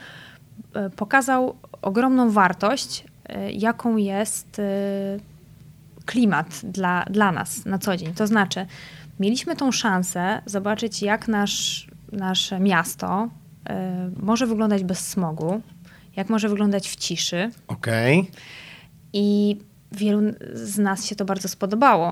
pokazał 0.95 1.55
ogromną 1.81 2.29
wartość, 2.31 3.03
jaką 3.51 3.97
jest 3.97 4.61
klimat 6.05 6.61
dla, 6.63 7.05
dla 7.09 7.31
nas 7.31 7.65
na 7.65 7.77
co 7.77 7.97
dzień. 7.97 8.13
To 8.13 8.27
znaczy, 8.27 8.65
mieliśmy 9.19 9.55
tą 9.55 9.71
szansę 9.71 10.41
zobaczyć, 10.45 11.01
jak 11.01 11.27
nasz, 11.27 11.87
nasze 12.11 12.59
miasto 12.59 13.29
y, 13.69 13.73
może 14.23 14.47
wyglądać 14.47 14.83
bez 14.83 15.07
smogu, 15.07 15.61
jak 16.15 16.29
może 16.29 16.49
wyglądać 16.49 16.89
w 16.89 16.95
ciszy. 16.95 17.51
Okej. 17.67 18.19
Okay. 18.19 18.31
I 19.13 19.57
wielu 19.91 20.21
z 20.53 20.77
nas 20.77 21.05
się 21.05 21.15
to 21.15 21.25
bardzo 21.25 21.47
spodobało. 21.47 22.11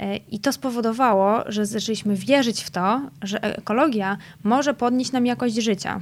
Y, 0.00 0.16
I 0.30 0.40
to 0.40 0.52
spowodowało, 0.52 1.42
że 1.46 1.66
zaczęliśmy 1.66 2.16
wierzyć 2.16 2.62
w 2.62 2.70
to, 2.70 3.00
że 3.22 3.42
ekologia 3.42 4.16
może 4.44 4.74
podnieść 4.74 5.12
nam 5.12 5.26
jakość 5.26 5.54
życia. 5.54 6.00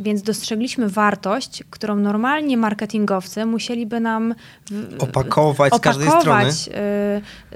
Więc 0.00 0.22
dostrzegliśmy 0.22 0.88
wartość, 0.88 1.64
którą 1.70 1.96
normalnie 1.96 2.56
marketingowcy 2.56 3.46
musieliby 3.46 4.00
nam 4.00 4.34
w, 4.70 5.02
opakować, 5.02 5.74
z 5.74 5.80
każdej 5.80 6.08
strony. 6.08 6.50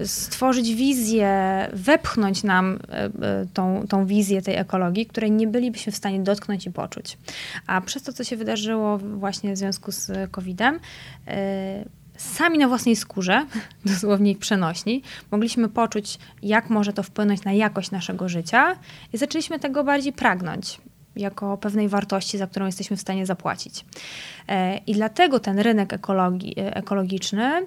Y, 0.00 0.06
stworzyć 0.06 0.74
wizję, 0.74 1.28
wepchnąć 1.72 2.42
nam 2.42 2.72
y, 2.72 2.76
y, 3.42 3.48
tą, 3.54 3.84
tą 3.88 4.06
wizję 4.06 4.42
tej 4.42 4.56
ekologii, 4.56 5.06
której 5.06 5.30
nie 5.30 5.46
bylibyśmy 5.46 5.92
w 5.92 5.96
stanie 5.96 6.20
dotknąć 6.20 6.66
i 6.66 6.70
poczuć. 6.70 7.18
A 7.66 7.80
przez 7.80 8.02
to, 8.02 8.12
co 8.12 8.24
się 8.24 8.36
wydarzyło 8.36 8.98
właśnie 8.98 9.52
w 9.52 9.58
związku 9.58 9.92
z 9.92 10.30
COVID-em, 10.30 10.80
sami 12.16 12.58
na 12.58 12.68
własnej 12.68 12.96
skórze, 12.96 13.46
dosłownie 13.86 14.36
przenośni, 14.36 15.02
mogliśmy 15.30 15.68
poczuć, 15.68 16.18
jak 16.42 16.70
może 16.70 16.92
to 16.92 17.02
wpłynąć 17.02 17.44
na 17.44 17.52
jakość 17.52 17.90
naszego 17.90 18.28
życia 18.28 18.76
i 19.12 19.18
zaczęliśmy 19.18 19.58
tego 19.58 19.84
bardziej 19.84 20.12
pragnąć 20.12 20.80
jako 21.16 21.56
pewnej 21.56 21.88
wartości, 21.88 22.38
za 22.38 22.46
którą 22.46 22.66
jesteśmy 22.66 22.96
w 22.96 23.00
stanie 23.00 23.26
zapłacić. 23.26 23.84
E, 24.48 24.76
I 24.76 24.94
dlatego 24.94 25.40
ten 25.40 25.58
rynek 25.58 25.92
ekologii, 25.92 26.60
e, 26.60 26.76
ekologiczny 26.76 27.66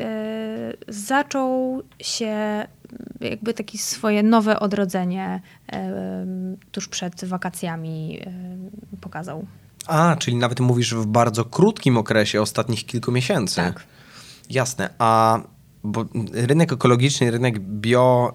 e, 0.00 0.72
zaczął 0.88 1.82
się 2.00 2.66
jakby 3.20 3.54
takie 3.54 3.78
swoje 3.78 4.22
nowe 4.22 4.60
odrodzenie 4.60 5.40
tuż 6.72 6.88
przed 6.88 7.24
wakacjami 7.24 8.20
pokazał. 9.00 9.46
A, 9.86 10.16
czyli 10.18 10.36
nawet 10.36 10.60
mówisz 10.60 10.94
w 10.94 11.06
bardzo 11.06 11.44
krótkim 11.44 11.96
okresie, 11.96 12.42
ostatnich 12.42 12.86
kilku 12.86 13.12
miesięcy. 13.12 13.56
Tak. 13.56 13.84
Jasne. 14.50 14.90
A 14.98 15.40
bo 15.84 16.04
rynek 16.32 16.72
ekologiczny, 16.72 17.30
rynek 17.30 17.58
bio 17.58 18.34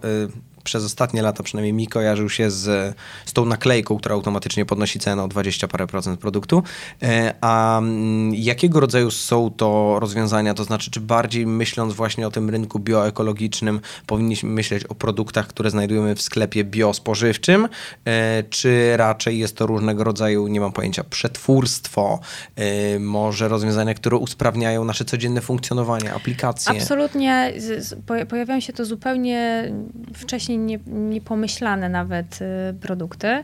przez 0.66 0.84
ostatnie 0.86 1.22
lata 1.22 1.44
przynajmniej 1.44 1.74
mi 1.74 1.88
kojarzył 1.88 2.30
się 2.30 2.52
z, 2.52 2.96
z 3.26 3.34
tą 3.34 3.46
naklejką, 3.46 3.98
która 3.98 4.16
automatycznie 4.16 4.66
podnosi 4.66 5.00
cenę 5.00 5.24
o 5.24 5.28
20 5.28 5.68
parę 5.68 5.88
procent 5.88 6.20
produktu. 6.20 6.64
E, 7.04 7.34
a 7.42 7.78
mm, 7.78 8.36
jakiego 8.36 8.80
rodzaju 8.80 9.12
są 9.12 9.52
to 9.58 9.98
rozwiązania? 10.00 10.54
To 10.54 10.64
znaczy, 10.64 10.92
czy 10.92 11.00
bardziej 11.00 11.48
myśląc 11.48 11.94
właśnie 11.94 12.28
o 12.28 12.32
tym 12.32 12.50
rynku 12.50 12.80
bioekologicznym, 12.80 13.80
powinniśmy 14.06 14.50
myśleć 14.50 14.84
o 14.84 14.96
produktach, 14.96 15.48
które 15.48 15.70
znajdujemy 15.70 16.16
w 16.16 16.22
sklepie 16.22 16.64
biospożywczym, 16.64 17.68
e, 18.06 18.44
czy 18.44 18.98
raczej 18.98 19.40
jest 19.40 19.58
to 19.58 19.68
różnego 19.68 20.04
rodzaju, 20.04 20.48
nie 20.48 20.60
mam 20.60 20.72
pojęcia, 20.72 21.04
przetwórstwo, 21.04 22.20
e, 22.56 23.00
może 23.00 23.48
rozwiązania, 23.48 23.94
które 23.94 24.18
usprawniają 24.18 24.86
nasze 24.86 25.06
codzienne 25.06 25.42
funkcjonowanie, 25.42 26.14
aplikacje? 26.14 26.72
Absolutnie. 26.82 27.54
Pojawiają 28.30 28.60
się 28.60 28.74
to 28.74 28.86
zupełnie 28.86 29.72
wcześniej 30.14 30.55
wcześniej 30.56 30.60
nie, 30.60 30.80
niepomyślane 30.88 31.90
nawet 31.90 32.40
y, 32.42 32.74
produkty. 32.82 33.28
Y, 33.28 33.44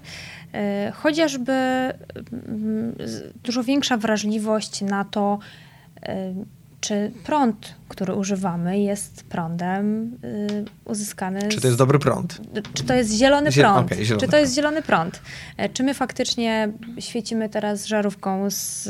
chociażby 0.91 1.51
mm, 1.51 2.95
dużo 3.43 3.63
większa 3.63 3.97
wrażliwość 3.97 4.81
na 4.81 5.05
to, 5.05 5.39
y, 6.09 6.11
czy 6.81 7.11
prąd, 7.23 7.75
który 7.87 8.13
używamy, 8.13 8.79
jest 8.79 9.23
prądem 9.23 10.17
uzyskany. 10.85 11.47
Czy 11.47 11.61
to 11.61 11.67
jest 11.67 11.79
dobry 11.79 11.99
prąd? 11.99 12.41
Czy 12.73 12.83
to 12.83 12.93
jest 12.93 13.13
zielony 13.13 13.51
prąd? 13.51 13.91
Okay, 13.91 14.05
zielony 14.05 14.25
czy 14.25 14.31
to 14.31 14.37
jest 14.37 14.55
zielony 14.55 14.81
prąd? 14.81 15.21
Czy 15.73 15.83
my 15.83 15.93
faktycznie 15.93 16.71
świecimy 16.99 17.49
teraz 17.49 17.85
żarówką 17.85 18.49
z, 18.49 18.83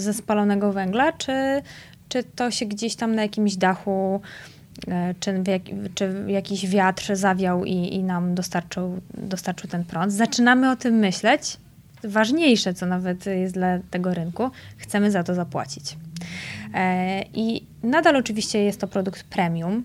ze 0.00 0.14
spalonego 0.14 0.72
węgla, 0.72 1.12
czy, 1.12 1.62
czy 2.08 2.24
to 2.24 2.50
się 2.50 2.66
gdzieś 2.66 2.96
tam 2.96 3.14
na 3.14 3.22
jakimś 3.22 3.56
dachu 3.56 4.20
czy, 5.20 5.42
jak, 5.46 5.62
czy 5.94 6.24
jakiś 6.26 6.68
wiatr 6.68 7.16
zawiał 7.16 7.64
i, 7.64 7.94
i 7.94 8.02
nam 8.02 8.34
dostarczył, 8.34 9.00
dostarczył 9.14 9.70
ten 9.70 9.84
prąd. 9.84 10.12
Zaczynamy 10.12 10.70
o 10.70 10.76
tym 10.76 10.94
myśleć. 10.94 11.56
Ważniejsze, 12.04 12.74
co 12.74 12.86
nawet 12.86 13.26
jest 13.26 13.54
dla 13.54 13.78
tego 13.90 14.14
rynku, 14.14 14.50
chcemy 14.76 15.10
za 15.10 15.24
to 15.24 15.34
zapłacić. 15.34 15.96
E, 16.74 17.22
I 17.34 17.66
nadal 17.82 18.16
oczywiście 18.16 18.64
jest 18.64 18.80
to 18.80 18.88
produkt 18.88 19.24
premium, 19.24 19.84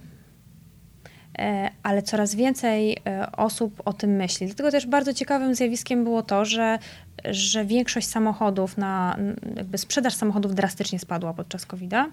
e, 1.40 1.70
ale 1.84 2.02
coraz 2.02 2.36
więcej 2.36 2.98
osób 3.38 3.82
o 3.86 3.94
tym 3.94 4.12
myśli. 4.12 4.48
Dlatego 4.48 4.72
też 4.72 4.88
bardzo 4.88 5.14
ciekawym 5.14 5.56
zjawiskiem 5.56 6.04
było 6.04 6.24
to, 6.24 6.46
że, 6.46 6.80
że 7.26 7.66
większość 7.66 8.08
samochodów, 8.08 8.78
na, 8.78 9.18
jakby 9.56 9.78
sprzedaż 9.78 10.14
samochodów 10.14 10.56
drastycznie 10.56 11.00
spadła 11.00 11.34
podczas 11.34 11.66
COVID-a 11.66 12.08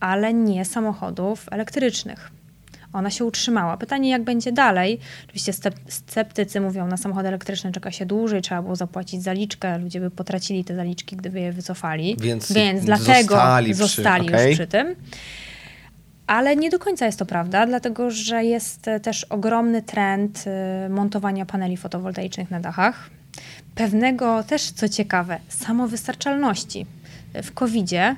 ale 0.00 0.34
nie 0.34 0.64
samochodów 0.64 1.46
elektrycznych. 1.50 2.30
Ona 2.92 3.10
się 3.10 3.24
utrzymała. 3.24 3.76
Pytanie, 3.76 4.10
jak 4.10 4.22
będzie 4.22 4.52
dalej? 4.52 4.98
Oczywiście 5.24 5.52
sceptycy 5.88 6.60
mówią, 6.60 6.86
na 6.86 6.96
samochody 6.96 7.28
elektryczne 7.28 7.72
czeka 7.72 7.90
się 7.90 8.06
dłużej, 8.06 8.42
trzeba 8.42 8.62
było 8.62 8.76
zapłacić 8.76 9.22
zaliczkę, 9.22 9.78
ludzie 9.78 10.00
by 10.00 10.10
potracili 10.10 10.64
te 10.64 10.76
zaliczki, 10.76 11.16
gdyby 11.16 11.40
je 11.40 11.52
wycofali. 11.52 12.16
Więc, 12.20 12.52
Więc 12.52 12.84
dlatego 12.84 13.34
zostali, 13.34 13.74
zostali 13.74 14.26
przy, 14.26 14.34
okay. 14.34 14.48
już 14.48 14.58
przy 14.58 14.66
tym. 14.66 14.94
Ale 16.26 16.56
nie 16.56 16.70
do 16.70 16.78
końca 16.78 17.06
jest 17.06 17.18
to 17.18 17.26
prawda, 17.26 17.66
dlatego 17.66 18.10
że 18.10 18.44
jest 18.44 18.90
też 19.02 19.24
ogromny 19.24 19.82
trend 19.82 20.44
y, 20.86 20.88
montowania 20.88 21.46
paneli 21.46 21.76
fotowoltaicznych 21.76 22.50
na 22.50 22.60
dachach. 22.60 23.10
Pewnego 23.74 24.42
też, 24.42 24.70
co 24.70 24.88
ciekawe, 24.88 25.38
samowystarczalności. 25.48 26.86
W 27.42 27.52
COVID-zie 27.52 28.02
e, 28.02 28.16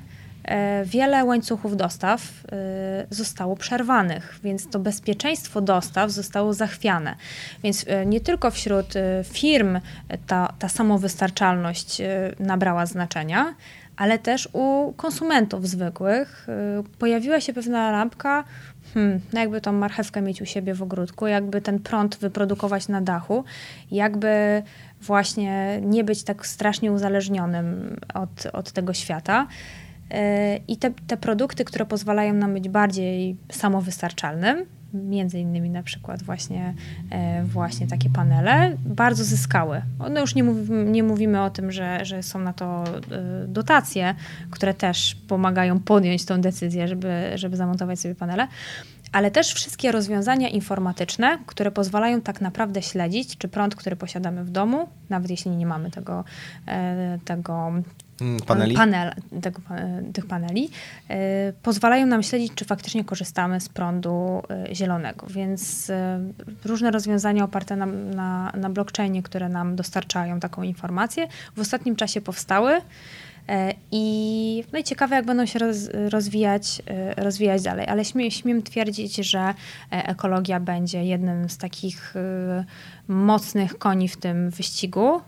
wiele 0.84 1.24
łańcuchów 1.24 1.76
dostaw 1.76 2.22
e, 2.22 3.06
zostało 3.10 3.56
przerwanych, 3.56 4.38
więc 4.44 4.70
to 4.70 4.78
bezpieczeństwo 4.78 5.60
dostaw 5.60 6.10
zostało 6.10 6.54
zachwiane. 6.54 7.16
Więc 7.62 7.84
e, 7.88 8.06
nie 8.06 8.20
tylko 8.20 8.50
wśród 8.50 8.94
firm 9.24 9.80
ta, 10.26 10.52
ta 10.58 10.68
samowystarczalność 10.68 12.02
nabrała 12.40 12.86
znaczenia, 12.86 13.54
ale 13.96 14.18
też 14.18 14.48
u 14.52 14.92
konsumentów 14.96 15.68
zwykłych 15.68 16.46
pojawiła 16.98 17.40
się 17.40 17.52
pewna 17.52 17.90
lampka, 17.90 18.44
hmm, 18.94 19.20
no 19.32 19.40
jakby 19.40 19.60
tą 19.60 19.72
marchewkę 19.72 20.22
mieć 20.22 20.42
u 20.42 20.46
siebie 20.46 20.74
w 20.74 20.82
ogródku, 20.82 21.26
jakby 21.26 21.60
ten 21.60 21.78
prąd 21.78 22.16
wyprodukować 22.16 22.88
na 22.88 23.00
dachu, 23.00 23.44
jakby 23.90 24.62
właśnie 25.00 25.80
nie 25.82 26.04
być 26.04 26.22
tak 26.22 26.46
strasznie 26.46 26.92
uzależnionym 26.92 27.96
od, 28.14 28.46
od 28.52 28.72
tego 28.72 28.94
świata. 28.94 29.46
E, 30.12 30.56
I 30.68 30.76
te, 30.76 30.90
te 31.06 31.16
produkty, 31.16 31.64
które 31.64 31.86
pozwalają 31.86 32.34
nam 32.34 32.54
być 32.54 32.68
bardziej 32.68 33.36
samowystarczalnym, 33.50 34.66
między 34.94 35.38
innymi 35.38 35.70
na 35.70 35.82
przykład 35.82 36.22
właśnie, 36.22 36.74
e, 37.10 37.44
właśnie 37.44 37.86
takie 37.86 38.10
panele, 38.10 38.76
bardzo 38.84 39.24
zyskały. 39.24 39.82
No 40.10 40.20
już 40.20 40.34
nie, 40.34 40.44
mów, 40.44 40.56
nie 40.86 41.02
mówimy 41.02 41.42
o 41.42 41.50
tym, 41.50 41.72
że, 41.72 42.04
że 42.04 42.22
są 42.22 42.38
na 42.38 42.52
to 42.52 42.84
e, 42.84 43.46
dotacje, 43.46 44.14
które 44.50 44.74
też 44.74 45.14
pomagają 45.28 45.80
podjąć 45.80 46.24
tą 46.24 46.40
decyzję, 46.40 46.88
żeby, 46.88 47.32
żeby 47.34 47.56
zamontować 47.56 48.00
sobie 48.00 48.14
panele, 48.14 48.48
ale 49.12 49.30
też 49.30 49.54
wszystkie 49.54 49.92
rozwiązania 49.92 50.48
informatyczne, 50.48 51.38
które 51.46 51.70
pozwalają 51.70 52.20
tak 52.20 52.40
naprawdę 52.40 52.82
śledzić, 52.82 53.36
czy 53.36 53.48
prąd, 53.48 53.74
który 53.74 53.96
posiadamy 53.96 54.44
w 54.44 54.50
domu, 54.50 54.88
nawet 55.10 55.30
jeśli 55.30 55.50
nie 55.50 55.66
mamy 55.66 55.90
tego, 55.90 56.24
tego 57.24 57.72
paneli? 58.46 58.74
Panel, 58.74 59.12
tego, 59.42 59.60
tych 60.12 60.26
paneli, 60.26 60.70
e, 61.08 61.52
pozwalają 61.62 62.06
nam 62.06 62.22
śledzić, 62.22 62.52
czy 62.54 62.64
faktycznie 62.64 63.04
korzystamy 63.04 63.60
z 63.60 63.68
prądu 63.68 64.42
e, 64.68 64.74
zielonego. 64.74 65.26
Więc 65.26 65.92
różne 66.64 66.90
rozwiązania 66.90 67.44
oparte 67.44 67.76
na, 67.76 67.86
na, 67.86 68.52
na 68.56 68.70
blockchainie, 68.70 69.22
które 69.22 69.48
nam 69.48 69.76
dostarczają 69.76 70.40
taką 70.40 70.62
informację, 70.62 71.28
w 71.56 71.60
ostatnim 71.60 71.96
czasie 71.96 72.20
powstały. 72.20 72.80
E, 73.48 73.74
I, 73.90 74.64
no 74.72 74.78
i 74.78 74.84
ciekawe, 74.84 75.16
jak 75.16 75.24
będą 75.24 75.46
się 75.46 75.58
roz, 75.58 75.76
rozwijać, 76.08 76.82
e, 76.86 77.24
rozwijać 77.24 77.62
dalej. 77.62 77.86
Ale 77.88 78.04
śmiem, 78.04 78.30
śmiem 78.30 78.62
twierdzić, 78.62 79.16
że 79.16 79.40
e, 79.40 79.54
ekologia 79.90 80.60
będzie 80.60 81.04
jednym 81.04 81.48
z 81.48 81.58
takich 81.58 82.14
mocnych 83.08 83.78
koni 83.78 84.08
w 84.08 84.16
tym 84.16 84.50
wyścigu, 84.50 85.20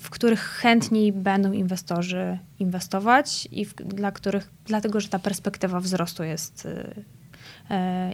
w 0.00 0.10
których 0.10 0.40
chętniej 0.40 1.12
będą 1.12 1.52
inwestorzy 1.52 2.38
inwestować 2.58 3.48
i 3.52 3.64
w, 3.64 3.74
dla 3.74 4.12
których, 4.12 4.50
dlatego 4.66 5.00
że 5.00 5.08
ta 5.08 5.18
perspektywa 5.18 5.80
wzrostu 5.80 6.24
jest, 6.24 6.68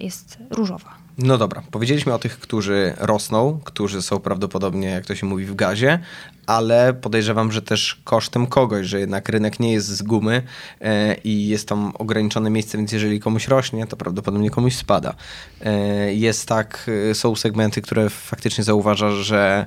jest 0.00 0.38
różowa. 0.50 0.94
No 1.18 1.38
dobra, 1.38 1.62
powiedzieliśmy 1.70 2.14
o 2.14 2.18
tych, 2.18 2.38
którzy 2.38 2.94
rosną, 2.98 3.60
którzy 3.64 4.02
są 4.02 4.20
prawdopodobnie, 4.20 4.88
jak 4.88 5.06
to 5.06 5.14
się 5.14 5.26
mówi, 5.26 5.44
w 5.44 5.54
gazie, 5.54 5.98
ale 6.46 6.94
podejrzewam, 6.94 7.52
że 7.52 7.62
też 7.62 8.00
kosztem 8.04 8.46
kogoś, 8.46 8.86
że 8.86 9.00
jednak 9.00 9.28
rynek 9.28 9.60
nie 9.60 9.72
jest 9.72 9.86
z 9.86 10.02
gumy 10.02 10.42
e, 10.80 11.14
i 11.14 11.48
jest 11.48 11.68
tam 11.68 11.92
ograniczone 11.94 12.50
miejsce, 12.50 12.78
więc 12.78 12.92
jeżeli 12.92 13.20
komuś 13.20 13.48
rośnie, 13.48 13.86
to 13.86 13.96
prawdopodobnie 13.96 14.50
komuś 14.50 14.76
spada. 14.76 15.14
E, 15.60 16.14
jest 16.14 16.48
tak, 16.48 16.90
e, 17.10 17.14
są 17.14 17.36
segmenty, 17.36 17.82
które 17.82 18.10
faktycznie 18.10 18.64
zauważasz, 18.64 19.14
że 19.14 19.66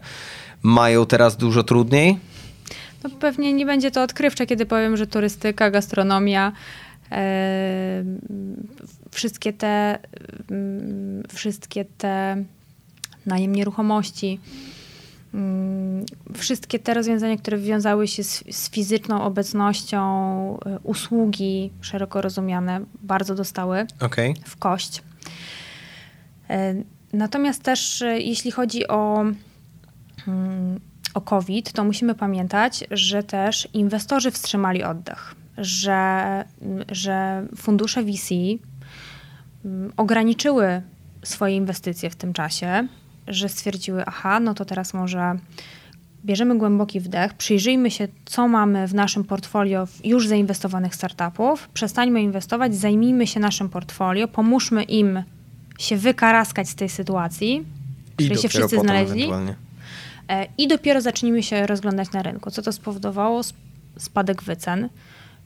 mają 0.64 1.06
teraz 1.06 1.38
dużo 1.38 1.64
trudniej. 1.64 2.20
No 3.04 3.10
pewnie 3.10 3.54
nie 3.54 3.66
będzie 3.66 3.92
to 3.92 4.04
odkrywcze, 4.04 4.46
kiedy 4.46 4.66
powiem, 4.66 4.98
że 4.98 5.08
turystyka, 5.08 5.72
gastronomia, 5.72 6.52
e, 7.12 8.04
wszystkie 9.12 9.54
te, 9.54 10.00
mm, 10.52 11.24
wszystkie 11.34 11.86
te 11.86 12.44
najem 13.26 13.56
nieruchomości, 13.56 14.40
mm, 15.34 16.06
wszystkie 16.38 16.80
te 16.80 16.94
rozwiązania, 16.94 17.38
które 17.38 17.58
wiązały 17.58 18.08
się 18.08 18.24
z, 18.24 18.44
z, 18.52 18.70
fizyczną 18.70 19.24
obecnością, 19.24 20.00
y, 20.58 20.80
usługi 20.84 21.72
szeroko 21.82 22.22
rozumiane, 22.22 22.82
bardzo 23.02 23.36
dostały 23.36 23.88
okay. 24.00 24.34
w 24.46 24.58
kość. 24.58 25.02
Y, 26.50 26.84
natomiast 27.14 27.64
też 27.64 28.04
jeśli 28.18 28.52
chodzi 28.52 28.88
o, 28.88 29.26
o 31.14 31.22
COVID, 31.22 31.74
to 31.74 31.84
musimy 31.84 32.16
pamiętać, 32.16 32.84
że 32.92 33.24
też 33.24 33.68
inwestorzy 33.74 34.32
wstrzymali 34.32 34.84
oddech, 34.84 35.36
że, 35.58 36.46
że 36.92 37.48
fundusze 37.56 38.04
VC 38.04 38.34
Mm, 39.66 39.94
ograniczyły 39.98 40.82
swoje 41.24 41.56
inwestycje 41.56 42.10
w 42.10 42.16
tym 42.16 42.34
czasie, 42.34 42.88
że 43.28 43.50
stwierdziły, 43.50 44.04
aha, 44.06 44.40
no 44.40 44.54
to 44.54 44.66
teraz 44.66 44.94
może 44.94 45.36
bierzemy 46.26 46.58
głęboki 46.58 47.00
wdech, 47.00 47.34
przyjrzyjmy 47.34 47.92
się, 47.92 48.08
co 48.26 48.48
mamy 48.48 48.88
w 48.88 48.94
naszym 48.94 49.24
portfolio 49.24 49.88
już 50.04 50.28
zainwestowanych 50.28 50.96
startupów, 50.96 51.70
przestańmy 51.74 52.22
inwestować, 52.22 52.76
zajmijmy 52.76 53.28
się 53.28 53.40
naszym 53.40 53.70
portfolio, 53.70 54.28
pomóżmy 54.28 54.84
im 54.84 55.24
się 55.80 55.98
wykaraskać 55.98 56.70
z 56.70 56.76
tej 56.76 56.90
sytuacji, 56.90 57.64
w 58.12 58.16
której 58.16 58.38
się 58.38 58.50
wszyscy 58.50 58.80
znaleźli. 58.80 59.30
E, 60.30 60.48
I 60.58 60.68
dopiero 60.68 61.02
zacznijmy 61.02 61.44
się 61.44 61.68
rozglądać 61.68 62.12
na 62.12 62.24
rynku. 62.24 62.52
Co 62.52 62.62
to 62.62 62.72
spowodowało? 62.72 63.42
Spadek 63.98 64.44
wycen 64.44 64.90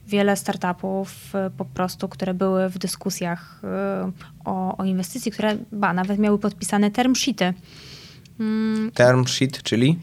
wiele 0.06 0.36
startupów 0.36 1.34
y, 1.46 1.50
po 1.50 1.64
prostu, 1.64 2.08
które 2.08 2.34
były 2.34 2.68
w 2.68 2.78
dyskusjach 2.78 3.60
y, 3.64 4.44
o, 4.44 4.76
o 4.76 4.84
inwestycji, 4.84 5.32
które 5.32 5.56
ba, 5.72 5.92
nawet 5.92 6.18
miały 6.18 6.38
podpisane 6.38 6.90
term 6.90 7.14
sheety. 7.14 7.54
Mm. 8.40 8.90
Term 8.94 9.26
sheet, 9.26 9.62
czyli? 9.62 9.98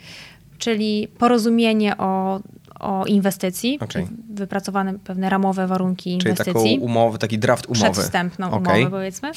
Czyli 0.58 1.08
porozumienie 1.18 1.98
o, 1.98 2.40
o 2.80 3.06
inwestycji, 3.06 3.80
okay. 3.80 4.08
wypracowane 4.30 5.00
pewne 5.00 5.30
ramowe 5.30 5.68
warunki 5.68 6.14
inwestycji. 6.14 6.54
Czyli 6.54 6.76
taką 6.76 6.86
umowę, 6.86 7.18
taki 7.18 7.40
draft 7.40 7.66
umowy. 7.66 7.92
Przedwstępną 7.92 8.52
okay. 8.52 8.80
umowę 8.80 8.90
powiedzmy. 8.90 9.32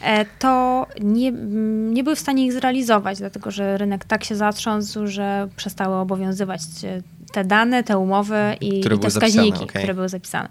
E, 0.00 0.24
to 0.38 0.86
nie, 1.00 1.32
nie 1.90 2.04
były 2.04 2.16
w 2.16 2.20
stanie 2.20 2.46
ich 2.46 2.52
zrealizować, 2.52 3.18
dlatego 3.18 3.50
że 3.50 3.78
rynek 3.78 4.04
tak 4.04 4.24
się 4.24 4.36
zatrząsł, 4.36 5.06
że 5.06 5.48
przestały 5.56 5.96
obowiązywać 5.96 6.60
te 7.32 7.44
dane, 7.44 7.82
te 7.82 7.98
umowy 7.98 8.56
i, 8.60 8.80
i 8.80 8.98
te 8.98 9.10
wskaźniki, 9.10 9.64
okay. 9.64 9.82
które 9.82 9.94
były 9.94 10.08
zapisane. 10.08 10.48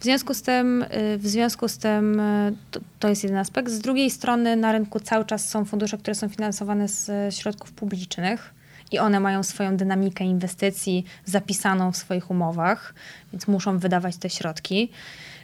W 0.00 0.04
związku 0.04 0.34
z 0.34 0.42
tym, 0.42 0.82
y, 0.82 1.18
w 1.18 1.26
związku 1.26 1.68
z 1.68 1.78
tym 1.78 2.22
to, 2.70 2.80
to, 2.98 3.08
jest 3.08 3.22
jeden 3.22 3.38
aspekt. 3.38 3.70
Z 3.70 3.78
drugiej 3.78 4.10
strony 4.10 4.56
na 4.56 4.72
rynku 4.72 5.00
cały 5.00 5.24
czas 5.24 5.48
są 5.48 5.64
fundusze, 5.64 5.98
które 5.98 6.14
są 6.14 6.28
finansowane 6.28 6.88
z 6.88 7.34
środków 7.34 7.72
publicznych 7.72 8.56
i 8.92 8.98
one 8.98 9.20
mają 9.20 9.42
swoją 9.42 9.76
dynamikę 9.76 10.24
inwestycji 10.24 11.04
zapisaną 11.24 11.92
w 11.92 11.96
swoich 11.96 12.30
umowach, 12.30 12.94
więc 13.32 13.48
muszą 13.48 13.78
wydawać 13.78 14.16
te 14.16 14.30
środki. 14.30 14.90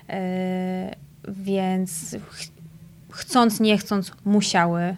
Yy, 0.08 0.14
więc 1.28 2.16
ch 2.30 2.48
chcąc, 3.10 3.60
nie 3.60 3.78
chcąc, 3.78 4.12
musiały 4.24 4.96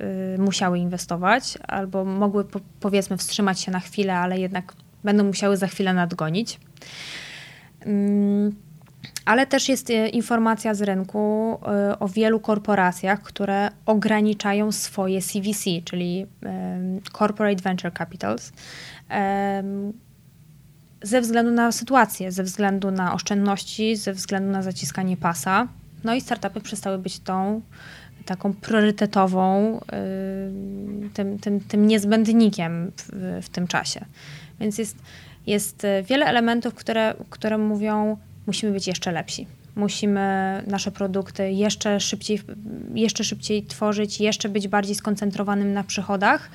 Yy, 0.00 0.38
musiały 0.38 0.78
inwestować, 0.78 1.58
albo 1.68 2.04
mogły 2.04 2.44
po, 2.44 2.60
powiedzmy 2.80 3.16
wstrzymać 3.16 3.60
się 3.60 3.72
na 3.72 3.80
chwilę, 3.80 4.18
ale 4.18 4.38
jednak 4.38 4.72
będą 5.04 5.24
musiały 5.24 5.56
za 5.56 5.66
chwilę 5.66 5.94
nadgonić. 5.94 6.60
Mm, 7.80 8.54
ale 9.24 9.46
też 9.46 9.68
jest 9.68 9.90
e, 9.90 10.08
informacja 10.08 10.74
z 10.74 10.82
rynku 10.82 11.58
e, 11.66 11.98
o 11.98 12.08
wielu 12.08 12.40
korporacjach, 12.40 13.22
które 13.22 13.70
ograniczają 13.86 14.72
swoje 14.72 15.22
CVC, 15.22 15.64
czyli 15.84 16.26
Corporate 17.18 17.62
Venture 17.62 17.92
Capitals, 17.98 18.52
ze 21.02 21.20
względu 21.20 21.52
na 21.52 21.72
sytuację, 21.72 22.32
ze 22.32 22.42
względu 22.42 22.90
na 22.90 23.14
oszczędności, 23.14 23.96
ze 23.96 24.12
względu 24.12 24.50
na 24.50 24.62
zaciskanie 24.62 25.16
pasa. 25.16 25.68
No 26.04 26.14
i 26.14 26.20
startupy 26.20 26.60
przestały 26.60 26.98
być 26.98 27.18
tą 27.18 27.62
taką 28.24 28.52
priorytetową, 28.52 29.80
tym, 31.14 31.38
tym, 31.38 31.60
tym 31.60 31.86
niezbędnikiem 31.86 32.92
w, 32.96 33.40
w 33.42 33.48
tym 33.48 33.66
czasie. 33.66 34.04
Więc 34.60 34.78
jest, 34.78 34.96
jest 35.46 35.84
e, 35.84 36.02
wiele 36.02 36.26
elementów, 36.26 36.74
które, 36.74 37.14
które 37.30 37.58
mówią, 37.58 38.16
musimy 38.46 38.72
być 38.72 38.86
jeszcze 38.86 39.12
lepsi. 39.12 39.46
Musimy 39.74 40.62
nasze 40.66 40.90
produkty 40.90 41.52
jeszcze 41.52 42.00
szybciej, 42.00 42.40
jeszcze 42.94 43.24
szybciej 43.24 43.62
tworzyć, 43.62 44.20
jeszcze 44.20 44.48
być 44.48 44.68
bardziej 44.68 44.94
skoncentrowanym 44.94 45.72
na 45.72 45.84
przychodach, 45.84 46.50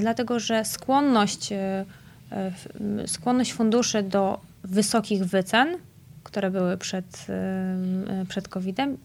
dlatego 0.00 0.40
że 0.40 0.64
skłonność, 0.64 1.52
e, 1.52 1.84
e, 2.32 2.52
skłonność 3.08 3.52
funduszy 3.52 4.02
do 4.02 4.40
wysokich 4.64 5.24
wycen, 5.24 5.76
które 6.24 6.50
były 6.50 6.76
przed, 6.76 7.26
przed 8.28 8.48
COVID-em, 8.48 8.96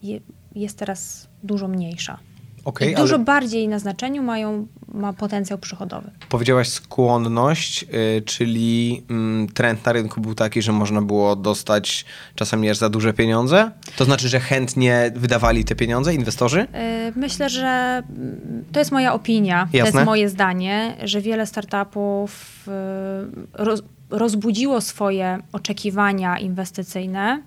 jest 0.54 0.78
teraz 0.78 1.28
dużo 1.42 1.68
mniejsza. 1.68 2.18
Okay, 2.64 2.94
dużo 2.94 3.14
ale... 3.14 3.24
bardziej 3.24 3.68
na 3.68 3.78
znaczeniu 3.78 4.22
mają 4.22 4.66
ma 4.94 5.12
potencjał 5.12 5.58
przychodowy. 5.58 6.10
Powiedziałaś 6.28 6.68
skłonność, 6.68 7.82
yy, 7.82 8.22
czyli 8.22 8.94
yy, 8.94 9.46
trend 9.54 9.86
na 9.86 9.92
rynku 9.92 10.20
był 10.20 10.34
taki, 10.34 10.62
że 10.62 10.72
można 10.72 11.02
było 11.02 11.36
dostać 11.36 12.04
czasami 12.34 12.70
aż 12.70 12.76
za 12.76 12.88
duże 12.88 13.12
pieniądze? 13.12 13.70
To 13.96 14.04
znaczy, 14.04 14.28
że 14.28 14.40
chętnie 14.40 15.12
wydawali 15.14 15.64
te 15.64 15.74
pieniądze 15.74 16.14
inwestorzy? 16.14 16.58
Yy, 16.58 17.12
myślę, 17.16 17.50
że 17.50 18.02
mm, 18.08 18.64
to 18.72 18.78
jest 18.78 18.92
moja 18.92 19.14
opinia, 19.14 19.68
Jasne. 19.72 19.92
to 19.92 19.98
jest 19.98 20.06
moje 20.06 20.28
zdanie, 20.28 20.96
że 21.02 21.20
wiele 21.20 21.46
startupów 21.46 22.64
y, 22.68 23.64
roz, 23.64 23.82
rozbudziło 24.10 24.80
swoje 24.80 25.38
oczekiwania 25.52 26.38
inwestycyjne 26.38 27.42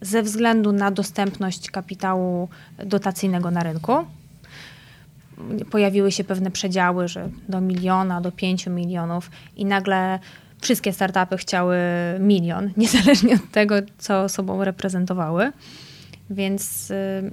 ze 0.00 0.22
względu 0.22 0.72
na 0.72 0.90
dostępność 0.90 1.70
kapitału 1.70 2.48
dotacyjnego 2.84 3.50
na 3.50 3.62
rynku 3.62 3.92
pojawiły 5.70 6.12
się 6.12 6.24
pewne 6.24 6.50
przedziały, 6.50 7.08
że 7.08 7.28
do 7.48 7.60
miliona, 7.60 8.20
do 8.20 8.32
pięciu 8.32 8.70
milionów 8.70 9.30
i 9.56 9.64
nagle 9.64 10.18
wszystkie 10.60 10.92
startupy 10.92 11.36
chciały 11.36 11.76
milion, 12.20 12.70
niezależnie 12.76 13.34
od 13.34 13.50
tego, 13.50 13.74
co 13.98 14.28
sobą 14.28 14.64
reprezentowały. 14.64 15.52
Więc, 16.30 16.90
y, 16.90 17.30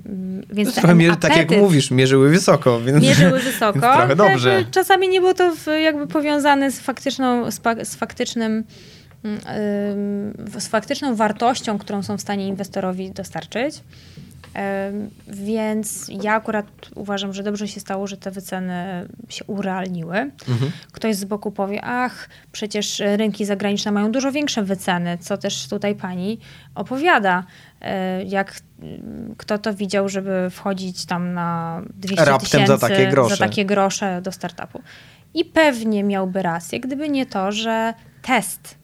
więc 0.49 0.75
trochę 0.75 0.95
mierzy, 0.95 1.17
tak 1.17 1.37
jak 1.37 1.51
mówisz, 1.51 1.91
mierzyły 1.91 2.29
wysoko. 2.29 2.81
Więc, 2.81 3.03
mierzyły 3.03 3.39
wysoko. 3.51 3.79
trochę 3.79 4.15
dobrze. 4.15 4.65
Czasami 4.71 5.09
nie 5.09 5.19
było 5.19 5.33
to 5.33 5.71
jakby 5.71 6.07
powiązane 6.07 6.71
z, 6.71 6.79
faktyczną, 6.79 7.51
z 7.83 7.95
faktycznym 7.95 8.63
z 10.59 10.67
faktyczną 10.67 11.15
wartością, 11.15 11.77
którą 11.77 12.03
są 12.03 12.17
w 12.17 12.21
stanie 12.21 12.47
inwestorowi 12.47 13.11
dostarczyć. 13.11 13.83
Więc 15.27 16.07
ja 16.23 16.33
akurat 16.33 16.65
uważam, 16.95 17.33
że 17.33 17.43
dobrze 17.43 17.67
się 17.67 17.79
stało, 17.79 18.07
że 18.07 18.17
te 18.17 18.31
wyceny 18.31 19.07
się 19.29 19.45
urealniły. 19.45 20.17
Mhm. 20.49 20.71
Ktoś 20.91 21.15
z 21.15 21.25
boku 21.25 21.51
powie, 21.51 21.79
ach, 21.83 22.29
przecież 22.51 22.99
rynki 22.99 23.45
zagraniczne 23.45 23.91
mają 23.91 24.11
dużo 24.11 24.31
większe 24.31 24.63
wyceny, 24.63 25.17
co 25.17 25.37
też 25.37 25.67
tutaj 25.67 25.95
pani 25.95 26.39
opowiada. 26.75 27.43
E, 27.81 28.23
jak 28.23 28.55
kto 29.37 29.57
to 29.57 29.73
widział, 29.73 30.09
żeby 30.09 30.49
wchodzić 30.49 31.05
tam 31.05 31.33
na 31.33 31.81
200 31.95 32.37
tysięcy 32.39 32.67
za 32.67 32.77
takie, 32.77 33.07
grosze. 33.07 33.35
za 33.35 33.45
takie 33.45 33.65
grosze 33.65 34.21
do 34.21 34.31
startupu. 34.31 34.81
I 35.33 35.45
pewnie 35.45 36.03
miałby 36.03 36.41
rację, 36.41 36.79
gdyby 36.79 37.09
nie 37.09 37.25
to, 37.25 37.51
że 37.51 37.93
test 38.21 38.78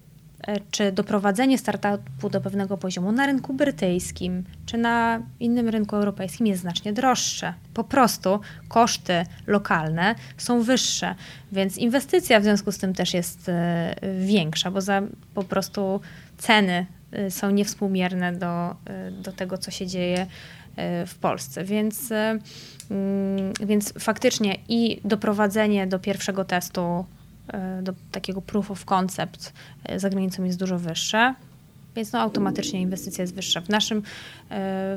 czy 0.72 0.92
doprowadzenie 0.92 1.58
startupu 1.58 2.30
do 2.30 2.42
pewnego 2.42 2.78
poziomu 2.78 3.12
na 3.12 3.26
rynku 3.26 3.54
brytyjskim 3.54 4.44
czy 4.66 4.78
na 4.78 5.22
innym 5.40 5.70
rynku 5.70 5.96
europejskim 5.96 6.48
jest 6.48 6.62
znacznie 6.62 6.94
droższe. 6.94 7.54
Po 7.74 7.84
prostu 7.84 8.40
koszty 8.68 9.26
lokalne 9.48 10.16
są 10.38 10.62
wyższe, 10.62 11.16
więc 11.52 11.78
inwestycja 11.78 12.40
w 12.40 12.44
związku 12.44 12.72
z 12.72 12.78
tym 12.78 12.94
też 12.94 13.14
jest 13.14 13.50
e, 13.50 13.96
większa, 14.20 14.72
bo 14.72 14.82
za 14.82 15.02
po 15.34 15.44
prostu 15.44 16.02
ceny 16.38 16.86
e, 17.12 17.32
są 17.32 17.52
niewspółmierne 17.52 18.34
do, 18.34 18.76
do 19.12 19.32
tego, 19.32 19.58
co 19.58 19.72
się 19.72 19.88
dzieje 19.88 20.28
w 21.08 21.16
Polsce. 21.16 21.64
Więc, 21.64 22.12
mm, 22.12 23.54
więc 23.66 23.94
faktycznie 24.00 24.56
i 24.70 25.02
doprowadzenie 25.04 25.88
do 25.88 26.00
pierwszego 26.00 26.46
testu 26.46 27.06
E, 27.25 27.25
do 27.82 27.94
takiego 28.12 28.42
proof 28.42 28.72
of 28.72 28.86
concept 28.86 29.54
e, 29.84 30.00
za 30.00 30.10
granicą 30.10 30.44
jest 30.44 30.60
dużo 30.60 30.80
wyższe, 30.80 31.34
więc 31.96 32.12
no 32.12 32.20
automatycznie 32.20 32.82
inwestycja 32.82 33.22
jest 33.22 33.36
wyższa. 33.36 33.62
W 33.62 33.70
naszym, 33.70 33.98
e, 33.98 34.02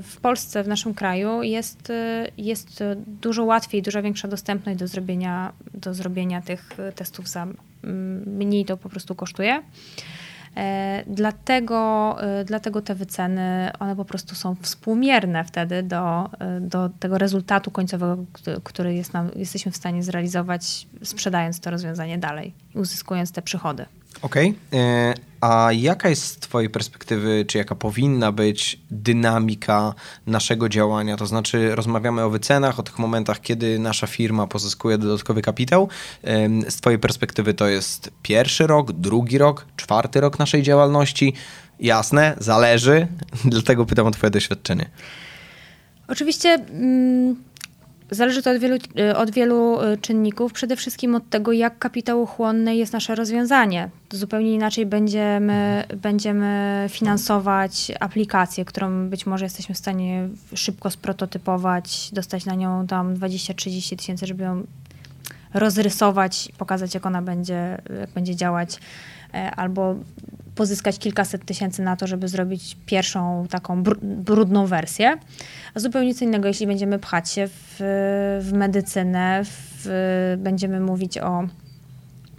w 0.03 0.17
Polsce, 0.23 0.65
w 0.65 0.69
naszym 0.69 0.95
kraju 0.95 1.43
jest, 1.43 1.93
jest 2.39 2.85
dużo 3.23 3.45
łatwiej, 3.45 3.83
dużo 3.83 4.03
większa 4.03 4.29
dostępność 4.29 4.79
do 4.79 4.87
zrobienia, 4.87 5.53
do 5.75 5.95
zrobienia 5.95 6.43
tych 6.43 6.77
testów 6.95 7.29
za 7.29 7.47
mniej 8.27 8.65
to 8.65 8.77
po 8.77 8.89
prostu 8.89 9.15
kosztuje. 9.15 9.63
E, 10.59 11.05
dlatego, 11.07 12.17
e, 12.23 12.45
dlatego 12.45 12.83
te 12.83 12.95
wyceny, 12.95 13.71
one 13.79 13.97
po 13.97 14.05
prostu 14.05 14.35
są 14.35 14.57
współmierne 14.63 15.45
wtedy 15.45 15.83
do, 15.83 16.31
e, 16.39 16.61
do 16.61 16.91
tego 17.01 17.19
rezultatu 17.19 17.71
końcowego, 17.71 18.25
który 18.65 18.95
jest 18.95 19.13
nam, 19.13 19.31
jesteśmy 19.37 19.73
w 19.73 19.77
stanie 19.77 20.03
zrealizować, 20.03 20.87
sprzedając 21.03 21.61
to 21.61 21.71
rozwiązanie 21.71 22.19
dalej 22.19 22.55
uzyskując 22.75 23.33
te 23.33 23.43
przychody. 23.43 23.87
Okej. 24.23 24.55
Okay. 24.71 25.29
A 25.41 25.73
jaka 25.73 26.09
jest 26.09 26.23
z 26.23 26.37
Twojej 26.39 26.71
perspektywy, 26.71 27.45
czy 27.49 27.59
jaka 27.59 27.75
powinna 27.75 28.33
być 28.33 28.81
dynamika 28.91 29.95
naszego 30.27 30.69
działania? 30.69 31.17
To 31.17 31.27
znaczy, 31.27 31.75
rozmawiamy 31.75 32.23
o 32.23 32.31
wycenach, 32.31 32.79
o 32.79 32.83
tych 32.83 32.99
momentach, 32.99 33.41
kiedy 33.41 33.79
nasza 33.79 34.07
firma 34.07 34.47
pozyskuje 34.47 34.99
dodatkowy 34.99 35.43
kapitał. 35.43 35.89
Z 36.69 36.77
Twojej 36.77 36.99
perspektywy 36.99 37.55
to 37.55 37.69
jest 37.69 38.11
pierwszy 38.23 38.67
rok, 38.67 38.93
drugi 38.93 39.39
rok, 39.39 39.67
czwarty 39.77 40.21
rok 40.21 40.39
naszej 40.39 40.63
działalności. 40.63 41.35
Jasne, 41.81 42.35
zależy, 42.39 43.07
dlatego 43.45 43.87
pytam 43.87 44.07
o 44.07 44.11
Twoje 44.11 44.31
doświadczenie. 44.31 44.91
Oczywiście. 46.09 46.59
Zależy 48.11 48.43
to 48.43 48.51
od 48.51 48.59
wielu, 48.59 48.77
y, 48.99 49.17
od 49.17 49.31
wielu 49.31 49.83
y, 49.83 49.99
czynników, 49.99 50.53
przede 50.53 50.77
wszystkim 50.77 51.15
od 51.15 51.31
tego, 51.31 51.53
jak 51.53 51.79
kapitałochłonne 51.79 52.77
jest 52.77 52.93
nasze 52.93 53.15
rozwiązanie. 53.15 53.91
Zupełnie 54.11 54.55
inaczej 54.55 54.87
będziemy, 54.87 55.85
będziemy 55.97 56.87
finansować 56.89 57.93
aplikację, 58.01 58.65
którą 58.65 59.09
być 59.09 59.27
może 59.27 59.45
jesteśmy 59.45 59.75
w 59.75 59.79
stanie 59.79 60.29
szybko 60.55 60.91
sprototypować, 60.91 62.11
dostać 62.13 62.45
na 62.45 62.55
nią 62.55 62.87
tam 62.87 63.15
20-30 63.15 63.97
tysięcy, 63.97 64.27
żeby 64.27 64.45
ją 64.45 64.63
rozrysować, 65.55 66.49
pokazać, 66.59 66.95
jak 66.95 67.07
ona 67.07 67.23
będzie, 67.23 67.79
jak 68.01 68.11
będzie 68.11 68.37
działać, 68.37 68.77
e, 68.77 68.79
albo 69.33 69.97
pozyskać 70.55 70.99
kilkaset 70.99 71.45
tysięcy 71.45 71.83
na 71.83 71.97
to, 71.97 72.07
żeby 72.07 72.29
zrobić 72.29 72.77
pierwszą 72.87 73.47
taką 73.51 73.83
brudną 74.03 74.67
wersję. 74.67 75.19
A 75.75 75.81
zupełnie 75.81 76.15
co 76.15 76.25
innego, 76.25 76.49
jeśli 76.49 76.67
będziemy 76.67 76.99
pchać 76.99 77.31
się 77.31 77.49
w, 77.49 77.77
w 78.41 78.53
medycynę, 78.53 79.43
w, 79.45 79.87
będziemy 80.39 80.81
mówić 80.81 81.19
o, 81.19 81.49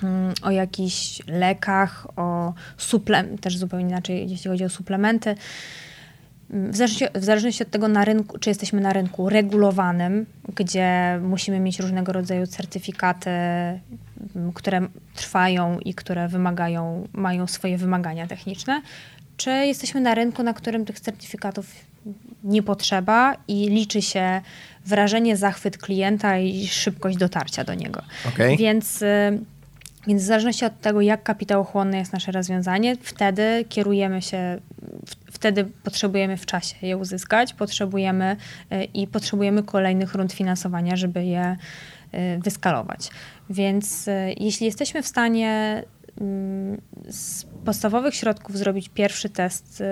mm, 0.04 0.34
o 0.42 0.52
jakichś 0.52 1.22
lekach, 1.28 2.08
o 2.16 2.54
suplementach, 2.78 3.40
też 3.40 3.58
zupełnie 3.58 3.88
inaczej, 3.88 4.30
jeśli 4.30 4.50
chodzi 4.50 4.64
o 4.64 4.70
suplementy. 4.70 5.36
W 6.50 6.76
zależności, 6.76 7.06
w 7.16 7.24
zależności, 7.24 7.64
od 7.64 7.70
tego, 7.70 7.88
na 7.88 8.06
rynku, 8.06 8.40
czy 8.40 8.50
jesteśmy 8.50 8.82
na 8.82 8.94
rynku 8.94 9.30
regulowanym, 9.30 10.26
gdzie 10.56 11.20
musimy 11.24 11.60
mieć 11.60 11.80
różnego 11.80 12.14
rodzaju 12.14 12.48
certyfikaty, 12.48 13.30
które 14.54 14.88
trwają 15.16 15.80
i 15.80 15.94
które 15.94 16.28
wymagają, 16.28 17.08
mają 17.14 17.48
swoje 17.48 17.78
wymagania 17.78 18.28
techniczne, 18.28 18.82
czy 19.38 19.50
jesteśmy 19.50 20.02
na 20.02 20.16
rynku, 20.16 20.44
na 20.44 20.54
którym 20.54 20.86
tych 20.86 21.00
certyfikatów 21.00 21.66
nie 22.44 22.64
potrzeba 22.64 23.36
i 23.48 23.70
liczy 23.70 24.02
się 24.02 24.42
wrażenie, 24.86 25.38
zachwyt 25.38 25.78
klienta 25.78 26.38
i 26.38 26.68
szybkość 26.68 27.18
dotarcia 27.18 27.64
do 27.64 27.74
niego. 27.74 28.02
Okay. 28.34 28.58
Więc, 28.58 29.02
y, 29.02 29.40
więc 30.08 30.24
w 30.24 30.26
zależności 30.26 30.66
od 30.66 30.82
tego, 30.82 31.02
jak 31.02 31.24
kapitałochłonne 31.24 31.98
jest 31.98 32.14
nasze 32.14 32.32
rozwiązanie, 32.32 32.98
wtedy 33.02 33.66
kierujemy 33.70 34.22
się, 34.22 34.60
wtedy 35.40 35.66
potrzebujemy 35.84 36.38
w 36.38 36.46
czasie 36.46 36.88
je 36.88 36.98
uzyskać, 36.98 37.54
potrzebujemy 37.54 38.36
y, 38.74 38.84
i 38.84 39.08
potrzebujemy 39.08 39.64
kolejnych 39.64 40.14
rund 40.14 40.34
finansowania, 40.34 40.96
żeby 40.96 41.26
je 41.26 41.58
y, 42.14 42.40
wyskalować. 42.40 43.10
Więc 43.50 44.10
jeśli 44.38 44.66
jesteśmy 44.66 45.04
w 45.04 45.08
stanie 45.08 45.84
mm, 46.22 46.82
z 47.10 47.46
podstawowych 47.66 48.16
środków 48.16 48.58
zrobić 48.58 48.90
pierwszy 48.90 49.30
test 49.30 49.82
y, 49.82 49.86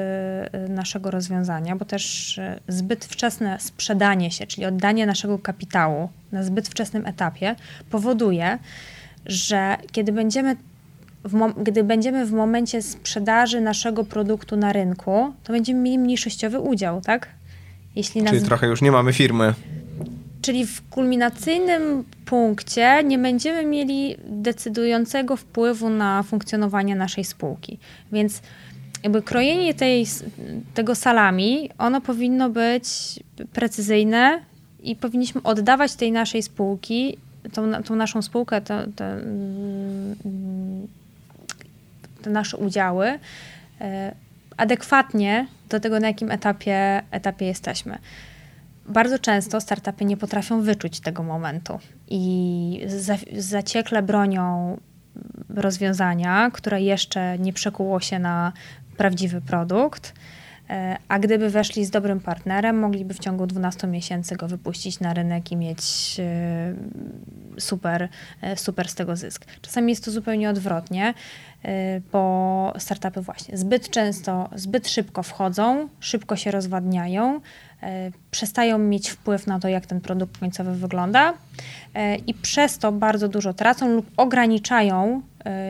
y, 0.57 0.69
naszego 0.69 1.11
rozwiązania, 1.11 1.75
bo 1.75 1.85
też 1.85 2.37
y, 2.37 2.59
zbyt 2.67 3.05
wczesne 3.05 3.59
sprzedanie 3.59 4.31
się, 4.31 4.47
czyli 4.47 4.65
oddanie 4.65 5.05
naszego 5.05 5.39
kapitału 5.39 6.09
na 6.31 6.43
zbyt 6.43 6.67
wczesnym 6.67 7.05
etapie 7.05 7.55
powoduje, 7.89 8.59
że 9.25 9.77
kiedy 9.91 10.11
będziemy 10.11 10.55
gdy 11.63 11.83
będziemy 11.83 12.25
w 12.25 12.31
momencie 12.31 12.81
sprzedaży 12.81 13.61
naszego 13.61 14.03
produktu 14.03 14.57
na 14.57 14.73
rynku, 14.73 15.33
to 15.43 15.53
będziemy 15.53 15.79
mieli 15.79 15.99
mniejszościowy 15.99 16.59
udział, 16.59 17.01
tak? 17.01 17.27
Jeśli 17.95 18.23
Czyli 18.23 18.41
trochę 18.41 18.67
już 18.67 18.81
nie 18.81 18.91
mamy 18.91 19.13
firmy. 19.13 19.53
Czyli 20.41 20.65
w 20.65 20.89
kulminacyjnym 20.89 22.03
punkcie 22.25 23.03
nie 23.03 23.17
będziemy 23.17 23.65
mieli 23.65 24.15
decydującego 24.27 25.35
wpływu 25.35 25.89
na 25.89 26.23
funkcjonowanie 26.23 26.95
naszej 26.95 27.23
spółki. 27.23 27.79
Więc 28.11 28.41
jakby 29.03 29.21
krojenie 29.21 29.73
tej, 29.73 30.05
tego 30.73 30.95
salami, 30.95 31.69
ono 31.77 32.01
powinno 32.01 32.49
być 32.49 32.87
precyzyjne 33.53 34.41
i 34.83 34.95
powinniśmy 34.95 35.43
oddawać 35.43 35.95
tej 35.95 36.11
naszej 36.11 36.43
spółki, 36.43 37.17
tą, 37.53 37.83
tą 37.83 37.95
naszą 37.95 38.21
spółkę, 38.21 38.61
te, 38.61 38.87
te, 38.95 39.21
te 42.27 42.33
nasze 42.33 42.57
udziały 42.57 43.19
e, 43.81 44.15
adekwatnie 44.57 45.47
do 45.69 45.79
tego, 45.79 45.99
na 45.99 46.07
jakim 46.07 46.31
etapie, 46.31 47.01
etapie 47.11 47.45
jesteśmy. 47.45 47.97
bardzo 48.85 49.19
często 49.19 49.61
startupy 49.61 50.05
nie 50.05 50.17
potrafią 50.17 50.61
wyczuć 50.61 50.99
tego 50.99 51.23
momentu 51.23 51.79
i 52.07 52.83
za, 52.87 53.17
zaciekle 53.37 54.03
bronią 54.03 54.77
rozwiązania, 55.49 56.51
które 56.53 56.81
jeszcze 56.81 57.39
nie 57.39 57.53
przekuło 57.53 57.99
się 57.99 58.19
na 58.19 58.53
prawdziwy 58.97 59.41
produkt. 59.41 60.13
E, 60.69 60.97
a 61.07 61.19
gdyby 61.19 61.49
weszli 61.49 61.85
z 61.85 61.89
dobrym 61.89 62.19
partnerem, 62.19 62.79
mogliby 62.79 63.13
w 63.13 63.19
ciągu 63.19 63.47
12 63.47 63.87
miesięcy 63.87 64.35
go 64.35 64.47
wypuścić 64.47 64.99
na 64.99 65.13
rynek 65.13 65.51
i 65.51 65.55
mieć 65.55 66.15
e, 66.19 66.73
super, 67.59 68.09
super 68.55 68.89
z 68.89 68.95
tego 68.95 69.15
zysk. 69.15 69.45
Czasami 69.61 69.91
jest 69.91 70.05
to 70.05 70.11
zupełnie 70.11 70.49
odwrotnie, 70.49 71.13
bo 72.11 72.73
startupy 72.77 73.21
właśnie 73.21 73.57
zbyt 73.57 73.89
często, 73.89 74.49
zbyt 74.55 74.87
szybko 74.87 75.23
wchodzą, 75.23 75.89
szybko 75.99 76.35
się 76.35 76.51
rozwadniają, 76.51 77.41
przestają 78.31 78.77
mieć 78.77 79.09
wpływ 79.09 79.47
na 79.47 79.59
to, 79.59 79.67
jak 79.67 79.85
ten 79.85 80.01
produkt 80.01 80.37
końcowy 80.37 80.75
wygląda 80.75 81.33
i 82.27 82.33
przez 82.33 82.77
to 82.77 82.91
bardzo 82.91 83.27
dużo 83.27 83.53
tracą 83.53 83.89
lub 83.89 84.11
ograniczają 84.17 85.21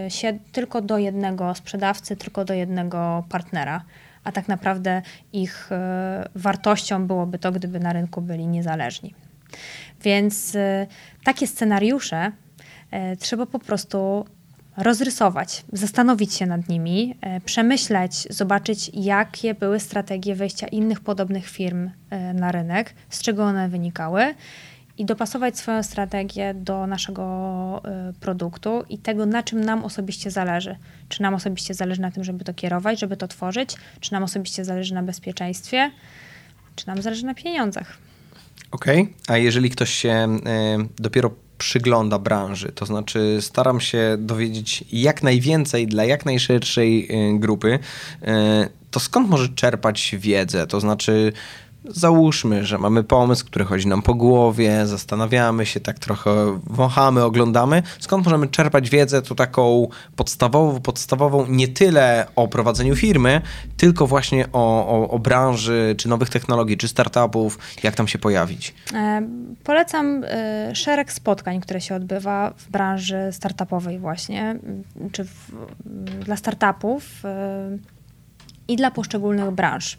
się 0.10 0.40
tylko 0.52 0.82
do 0.82 0.98
jednego 0.98 1.56
sprzedawcy, 1.56 2.16
tylko 2.16 2.46
do 2.46 2.54
jednego 2.54 3.24
partnera 3.30 3.84
a 4.24 4.32
tak 4.32 4.48
naprawdę 4.48 5.02
ich 5.34 5.70
wartością 6.36 7.08
byłoby 7.08 7.40
to, 7.40 7.52
gdyby 7.52 7.80
na 7.80 7.94
rynku 7.94 8.22
byli 8.22 8.48
niezależni. 8.48 9.14
Więc 10.02 10.58
takie 11.24 11.48
scenariusze 11.48 12.32
trzeba 13.20 13.46
po 13.46 13.60
prostu 13.60 14.26
rozrysować, 14.78 15.66
zastanowić 15.74 16.34
się 16.34 16.46
nad 16.46 16.70
nimi, 16.70 17.16
przemyśleć, 17.46 18.28
zobaczyć, 18.30 18.92
jakie 18.94 19.54
były 19.54 19.80
strategie 19.80 20.36
wejścia 20.36 20.68
innych 20.68 21.00
podobnych 21.00 21.50
firm 21.50 21.90
na 22.34 22.52
rynek, 22.52 22.94
z 23.10 23.22
czego 23.22 23.44
one 23.44 23.70
wynikały 23.70 24.36
i 24.98 25.06
dopasować 25.06 25.58
swoją 25.58 25.84
strategię 25.84 26.54
do 26.54 26.88
naszego 26.88 27.82
y, 28.10 28.14
produktu 28.14 28.84
i 28.90 28.98
tego, 28.98 29.26
na 29.26 29.44
czym 29.44 29.62
nam 29.62 29.84
osobiście 29.86 30.32
zależy. 30.32 30.76
Czy 31.10 31.22
nam 31.22 31.34
osobiście 31.34 31.74
zależy 31.74 32.02
na 32.02 32.12
tym, 32.12 32.24
żeby 32.24 32.44
to 32.44 32.54
kierować, 32.54 33.00
żeby 33.00 33.18
to 33.18 33.28
tworzyć, 33.28 33.76
czy 34.00 34.14
nam 34.14 34.24
osobiście 34.24 34.66
zależy 34.66 34.94
na 34.94 35.04
bezpieczeństwie, 35.04 35.92
czy 36.76 36.88
nam 36.88 37.02
zależy 37.02 37.26
na 37.26 37.34
pieniądzach. 37.34 37.98
Okej, 38.72 39.02
okay. 39.02 39.14
a 39.28 39.38
jeżeli 39.38 39.70
ktoś 39.70 39.90
się 39.90 40.28
dopiero 41.00 41.32
przygląda 41.58 42.20
branży, 42.20 42.72
to 42.76 42.86
znaczy 42.86 43.38
staram 43.42 43.82
się 43.82 44.16
dowiedzieć 44.20 44.84
jak 44.92 45.24
najwięcej 45.24 45.88
dla 45.88 46.06
jak 46.06 46.26
najszerszej 46.26 47.08
y, 47.36 47.40
grupy, 47.40 47.80
to 48.92 49.00
skąd 49.00 49.30
może 49.30 49.50
czerpać 49.50 50.16
wiedzę? 50.20 50.68
To 50.68 50.80
znaczy, 50.80 51.34
Załóżmy, 51.90 52.66
że 52.66 52.78
mamy 52.78 53.04
pomysł, 53.04 53.46
który 53.46 53.66
chodzi 53.66 53.88
nam 53.88 54.02
po 54.02 54.14
głowie, 54.14 54.86
zastanawiamy 54.86 55.66
się, 55.66 55.80
tak 55.80 56.00
trochę 56.00 56.60
wąchamy, 56.64 57.24
oglądamy. 57.24 57.84
Skąd 58.00 58.26
możemy 58.26 58.48
czerpać 58.48 58.90
wiedzę, 58.90 59.22
to 59.22 59.36
taką 59.36 59.88
podstawową, 60.16 60.82
podstawową 60.82 61.46
nie 61.48 61.68
tyle 61.68 62.28
o 62.36 62.48
prowadzeniu 62.48 62.96
firmy, 62.96 63.42
tylko 63.78 64.08
właśnie 64.08 64.46
o, 64.54 64.88
o, 64.88 65.10
o 65.10 65.20
branży, 65.20 65.96
czy 65.98 66.10
nowych 66.10 66.30
technologii, 66.30 66.78
czy 66.78 66.88
startupów, 66.88 67.60
jak 67.84 67.96
tam 67.96 68.08
się 68.08 68.20
pojawić? 68.20 68.74
E, 68.94 69.28
polecam 69.64 70.24
e, 70.24 70.76
szereg 70.76 71.14
spotkań, 71.14 71.62
które 71.62 71.82
się 71.82 71.96
odbywa 71.96 72.54
w 72.58 72.70
branży 72.70 73.18
startupowej 73.32 74.00
właśnie, 74.00 74.60
czy 75.12 75.24
w, 75.24 75.52
dla 76.26 76.36
startupów 76.36 77.26
e, 77.26 77.78
i 78.68 78.76
dla 78.76 78.92
poszczególnych 78.92 79.52
branż. 79.52 79.98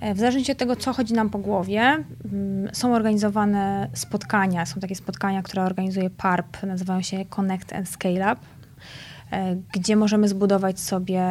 E, 0.00 0.14
w 0.14 0.18
zależności 0.18 0.52
od 0.52 0.58
tego, 0.58 0.76
co 0.76 0.92
chodzi 0.92 1.14
nam 1.14 1.30
po 1.30 1.38
głowie, 1.38 1.80
mm, 1.80 2.74
są 2.74 2.94
organizowane 2.94 3.88
spotkania. 3.94 4.66
Są 4.66 4.80
takie 4.80 4.94
spotkania, 4.94 5.42
które 5.42 5.62
organizuje 5.62 6.10
PARP, 6.10 6.62
nazywają 6.62 7.02
się 7.02 7.24
Connect 7.24 7.72
and 7.72 7.88
Scale 7.88 8.32
Up, 8.32 8.36
e, 9.32 9.56
gdzie 9.72 9.96
możemy 9.96 10.28
zbudować 10.28 10.80
sobie 10.80 11.22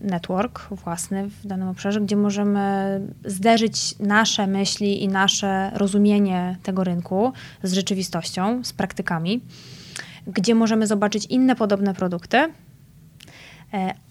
network 0.00 0.68
własny 0.70 1.28
w 1.28 1.46
danym 1.46 1.68
obszarze, 1.68 2.00
gdzie 2.00 2.16
możemy 2.16 3.00
zderzyć 3.24 3.98
nasze 3.98 4.46
myśli 4.46 5.02
i 5.02 5.08
nasze 5.08 5.70
rozumienie 5.74 6.56
tego 6.62 6.84
rynku 6.84 7.32
z 7.62 7.72
rzeczywistością, 7.72 8.64
z 8.64 8.72
praktykami, 8.72 9.40
gdzie 10.26 10.54
możemy 10.54 10.86
zobaczyć 10.86 11.26
inne 11.26 11.56
podobne 11.56 11.94
produkty 11.94 12.48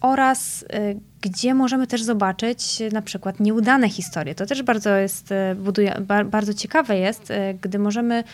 oraz 0.00 0.64
e, 0.70 0.94
gdzie 1.20 1.54
możemy 1.54 1.86
też 1.86 2.02
zobaczyć 2.02 2.82
na 2.92 3.02
przykład 3.02 3.40
nieudane 3.40 3.88
historie. 3.88 4.34
To 4.34 4.46
też 4.46 4.62
bardzo 4.62 4.96
jest, 4.96 5.32
e, 5.32 5.54
buduje, 5.54 6.02
bardzo 6.26 6.54
ciekawe 6.54 6.98
jest, 6.98 7.32
gdy 7.60 7.78
możemy 7.78 8.24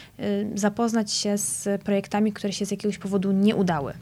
zapoznać 0.55 1.12
się 1.12 1.39
z 1.39 1.83
projektami, 1.83 2.33
które 2.33 2.53
się 2.53 2.66
z 2.66 2.70
jakiegoś 2.70 2.99
powodu 2.99 3.33
nie 3.33 3.57
udały. 3.57 3.93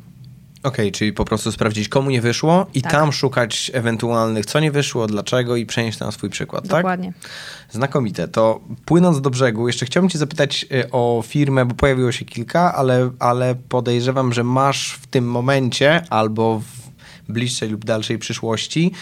Okej, 0.62 0.86
okay, 0.86 0.92
czyli 0.92 1.12
po 1.12 1.24
prostu 1.24 1.52
sprawdzić, 1.52 1.88
komu 1.88 2.10
nie 2.10 2.20
wyszło 2.20 2.66
i 2.74 2.82
tak. 2.82 2.92
tam 2.92 3.12
szukać 3.12 3.70
ewentualnych, 3.74 4.46
co 4.46 4.60
nie 4.60 4.70
wyszło, 4.70 5.06
dlaczego 5.06 5.56
i 5.56 5.66
przenieść 5.66 5.98
na 5.98 6.12
swój 6.12 6.30
przykład, 6.30 6.66
Dokładnie. 6.66 7.12
tak? 7.12 7.22
Dokładnie. 7.22 7.70
Znakomite. 7.70 8.28
To 8.28 8.60
płynąc 8.84 9.20
do 9.20 9.30
brzegu, 9.30 9.66
jeszcze 9.66 9.86
chciałbym 9.86 10.10
cię 10.10 10.18
zapytać 10.18 10.66
o 10.92 11.22
firmę, 11.26 11.66
bo 11.66 11.74
pojawiło 11.74 12.12
się 12.12 12.24
kilka, 12.24 12.74
ale, 12.74 13.10
ale 13.18 13.54
podejrzewam, 13.54 14.32
że 14.32 14.44
masz 14.44 14.92
w 14.92 15.06
tym 15.06 15.30
momencie 15.30 16.02
albo 16.10 16.58
w 16.58 16.87
bliższej 17.28 17.68
lub 17.68 17.84
dalszej 17.84 18.18
przyszłości. 18.18 18.92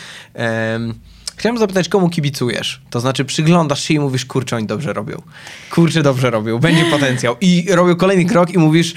Chciałem 1.37 1.59
zapytać, 1.59 1.89
komu 1.89 2.09
kibicujesz? 2.11 2.83
To 2.91 3.01
znaczy, 3.01 3.25
przyglądasz 3.25 3.83
się 3.83 3.95
i 3.95 3.99
mówisz, 3.99 4.25
kurczę, 4.25 4.57
oni 4.57 4.67
dobrze 4.67 4.93
robią. 4.93 5.23
Kurczę, 5.71 6.03
dobrze 6.03 6.31
robią, 6.31 6.59
będzie 6.59 6.85
potencjał. 6.97 7.37
I 7.41 7.67
robią 7.71 7.97
kolejny 7.97 8.25
krok 8.25 8.51
i 8.51 8.59
mówisz, 8.59 8.95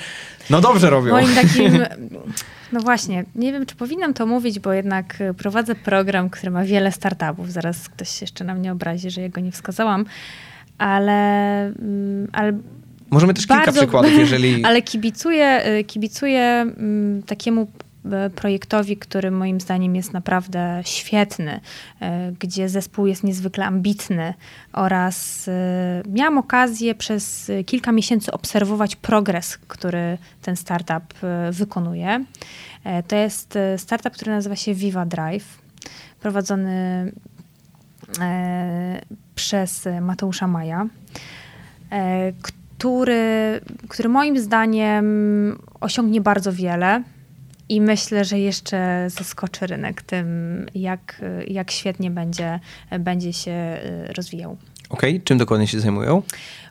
no 0.49 0.61
dobrze 0.61 0.89
robią. 0.89 1.11
Moim 1.11 1.36
takim, 1.41 1.80
no 2.71 2.80
właśnie, 2.80 3.25
nie 3.36 3.51
wiem, 3.51 3.65
czy 3.65 3.75
powinnam 3.75 4.13
to 4.13 4.25
mówić, 4.25 4.59
bo 4.59 4.73
jednak 4.73 5.23
prowadzę 5.38 5.75
program, 5.75 6.30
który 6.30 6.51
ma 6.51 6.63
wiele 6.63 6.91
startupów. 6.91 7.51
Zaraz 7.51 7.89
ktoś 7.89 8.21
jeszcze 8.21 8.43
na 8.43 8.55
mnie 8.55 8.71
obrazi, 8.71 9.09
że 9.09 9.21
ja 9.21 9.30
go 9.30 9.41
nie 9.41 9.51
wskazałam, 9.51 10.05
ale... 10.77 11.11
Mm, 11.65 12.27
ale 12.34 12.53
Możemy 13.09 13.34
też 13.34 13.47
bardzo, 13.47 13.63
kilka 13.63 13.80
przykładów, 13.82 14.11
jeżeli... 14.11 14.63
Ale 14.65 14.82
kibicuję, 14.82 15.63
kibicuję 15.88 16.41
mm, 16.41 17.23
takiemu 17.23 17.67
projektowi, 18.36 18.97
który 18.97 19.32
moim 19.32 19.62
zdaniem 19.62 19.95
jest 19.95 20.14
naprawdę 20.14 20.82
świetny, 20.86 21.60
e, 22.02 22.32
gdzie 22.39 22.70
zespół 22.70 23.08
jest 23.08 23.24
niezwykle 23.24 23.66
ambitny 23.66 24.34
oraz 24.74 25.47
e, 25.47 26.04
miałam 26.08 26.38
okazję 26.38 26.95
przez 26.95 27.52
kilka 27.66 27.91
miesięcy 27.91 28.32
obserwować 28.32 28.95
progres, 28.95 29.58
który 29.58 30.18
ten 30.41 30.56
startup 30.56 31.14
wykonuje. 31.52 32.26
To 33.08 33.16
jest 33.16 33.58
startup, 33.78 34.14
który 34.14 34.32
nazywa 34.32 34.56
się 34.56 34.74
Viva 34.74 35.06
Drive, 35.06 35.58
prowadzony 36.22 37.12
przez 39.36 39.88
Mateusza 40.02 40.47
Maja, 40.47 40.88
który, 42.41 43.62
który 43.89 44.10
moim 44.10 44.39
zdaniem 44.39 45.06
osiągnie 45.82 46.22
bardzo 46.22 46.54
wiele 46.54 47.04
i 47.70 47.82
myślę, 47.82 48.26
że 48.26 48.39
jeszcze 48.39 49.07
zaskoczy 49.09 49.67
rynek 49.67 50.01
tym, 50.01 50.65
jak, 50.76 51.22
jak 51.47 51.72
świetnie 51.72 52.11
będzie, 52.11 52.59
będzie 52.99 53.34
się 53.34 53.78
y, 54.09 54.13
rozwijał. 54.13 54.57
Okej, 54.89 55.09
okay. 55.09 55.22
czym 55.24 55.38
dokładnie 55.38 55.67
się 55.67 55.80
zajmują? 55.80 56.22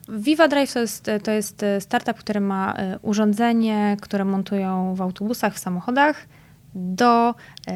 Viva 0.08 0.48
Drive 0.48 0.72
to 0.72 0.80
jest, 0.80 1.10
to 1.22 1.30
jest 1.30 1.64
startup, 1.80 2.16
który 2.16 2.40
ma 2.40 2.74
y, 2.74 2.98
urządzenie, 3.02 3.96
które 4.00 4.24
montują 4.24 4.94
w 4.94 5.02
autobusach, 5.02 5.54
w 5.54 5.58
samochodach 5.58 6.26
do, 6.74 7.34
y, 7.68 7.72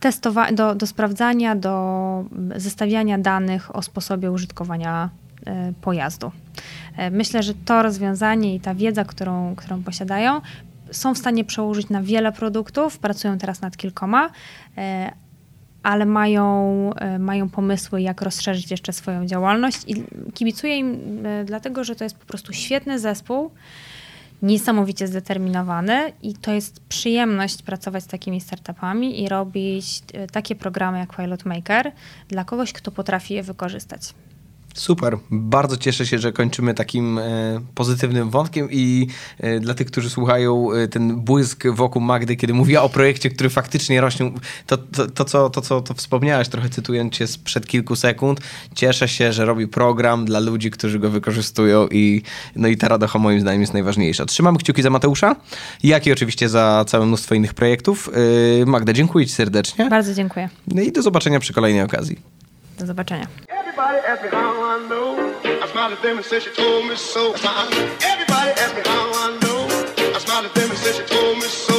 testowa- 0.00 0.54
do, 0.54 0.74
do 0.74 0.86
sprawdzania, 0.86 1.56
do 1.56 2.24
zestawiania 2.56 3.18
danych 3.18 3.76
o 3.76 3.82
sposobie 3.82 4.30
użytkowania 4.30 5.10
pojazdu. 5.80 6.30
Myślę, 7.10 7.42
że 7.42 7.54
to 7.64 7.82
rozwiązanie 7.82 8.54
i 8.54 8.60
ta 8.60 8.74
wiedza, 8.74 9.04
którą, 9.04 9.54
którą 9.56 9.82
posiadają, 9.82 10.40
są 10.96 11.14
w 11.14 11.18
stanie 11.18 11.44
przełożyć 11.44 11.88
na 11.88 12.02
wiele 12.02 12.32
produktów, 12.32 12.98
pracują 12.98 13.38
teraz 13.38 13.60
nad 13.60 13.76
kilkoma, 13.76 14.30
e, 14.78 15.12
ale 15.82 16.06
mają, 16.06 16.90
e, 16.94 17.18
mają 17.18 17.48
pomysły, 17.48 18.02
jak 18.02 18.22
rozszerzyć 18.22 18.70
jeszcze 18.70 18.92
swoją 18.92 19.26
działalność 19.26 19.78
i 19.86 20.04
kibicuję 20.34 20.76
im 20.76 21.20
e, 21.26 21.44
dlatego, 21.44 21.84
że 21.84 21.96
to 21.96 22.04
jest 22.04 22.16
po 22.16 22.26
prostu 22.26 22.52
świetny 22.52 22.98
zespół, 22.98 23.50
niesamowicie 24.42 25.06
zdeterminowany 25.06 26.12
i 26.22 26.34
to 26.34 26.52
jest 26.52 26.80
przyjemność 26.80 27.62
pracować 27.62 28.04
z 28.04 28.06
takimi 28.06 28.40
startupami 28.40 29.22
i 29.22 29.28
robić 29.28 30.02
takie 30.32 30.54
programy 30.54 30.98
jak 30.98 31.16
Pilot 31.16 31.44
Maker 31.44 31.92
dla 32.28 32.44
kogoś, 32.44 32.72
kto 32.72 32.90
potrafi 32.90 33.34
je 33.34 33.42
wykorzystać. 33.42 34.14
Super. 34.74 35.18
Bardzo 35.30 35.76
cieszę 35.76 36.06
się, 36.06 36.18
że 36.18 36.32
kończymy 36.32 36.74
takim 36.74 37.18
e, 37.18 37.22
pozytywnym 37.74 38.30
wątkiem 38.30 38.68
i 38.70 39.06
e, 39.40 39.60
dla 39.60 39.74
tych, 39.74 39.86
którzy 39.86 40.10
słuchają 40.10 40.72
e, 40.72 40.88
ten 40.88 41.16
błysk 41.16 41.64
wokół 41.66 42.02
Magdy, 42.02 42.36
kiedy 42.36 42.54
mówiła 42.54 42.82
o 42.82 42.88
projekcie, 42.88 43.30
który 43.30 43.50
faktycznie 43.50 44.00
rośnie, 44.00 44.32
to, 44.66 44.76
to, 44.76 45.06
to, 45.06 45.24
co, 45.24 45.50
to 45.50 45.60
co 45.60 45.80
to 45.80 45.94
wspomniałeś, 45.94 46.48
trochę 46.48 46.68
cytując 46.68 47.14
cię 47.14 47.26
sprzed 47.26 47.66
kilku 47.66 47.96
sekund, 47.96 48.40
cieszę 48.74 49.08
się, 49.08 49.32
że 49.32 49.44
robi 49.44 49.68
program 49.68 50.24
dla 50.24 50.40
ludzi, 50.40 50.70
którzy 50.70 50.98
go 50.98 51.10
wykorzystują 51.10 51.88
i 51.90 52.22
no 52.56 52.68
i 52.68 52.76
ta 52.76 52.88
radocha 52.88 53.18
moim 53.18 53.40
zdaniem 53.40 53.60
jest 53.60 53.72
najważniejsza. 53.72 54.26
Trzymam 54.26 54.56
kciuki 54.56 54.82
za 54.82 54.90
Mateusza, 54.90 55.36
jak 55.82 56.06
i 56.06 56.12
oczywiście 56.12 56.48
za 56.48 56.84
całe 56.88 57.06
mnóstwo 57.06 57.34
innych 57.34 57.54
projektów. 57.54 58.10
E, 58.62 58.66
Magda, 58.66 58.92
dziękuję 58.92 59.26
ci 59.26 59.32
serdecznie. 59.32 59.90
Bardzo 59.90 60.14
dziękuję. 60.14 60.48
No 60.66 60.82
i 60.82 60.92
do 60.92 61.02
zobaczenia 61.02 61.40
przy 61.40 61.52
kolejnej 61.52 61.82
okazji. 61.82 62.43
Do 62.78 62.86
zobaczenia. 62.86 63.26
I 65.62 65.66
smiled 65.70 65.92
at 70.46 70.54
them 70.54 70.70
and 70.70 70.78
said 70.78 70.94
she 70.94 71.02
told 71.02 71.38
me 71.38 71.48
so. 71.48 71.73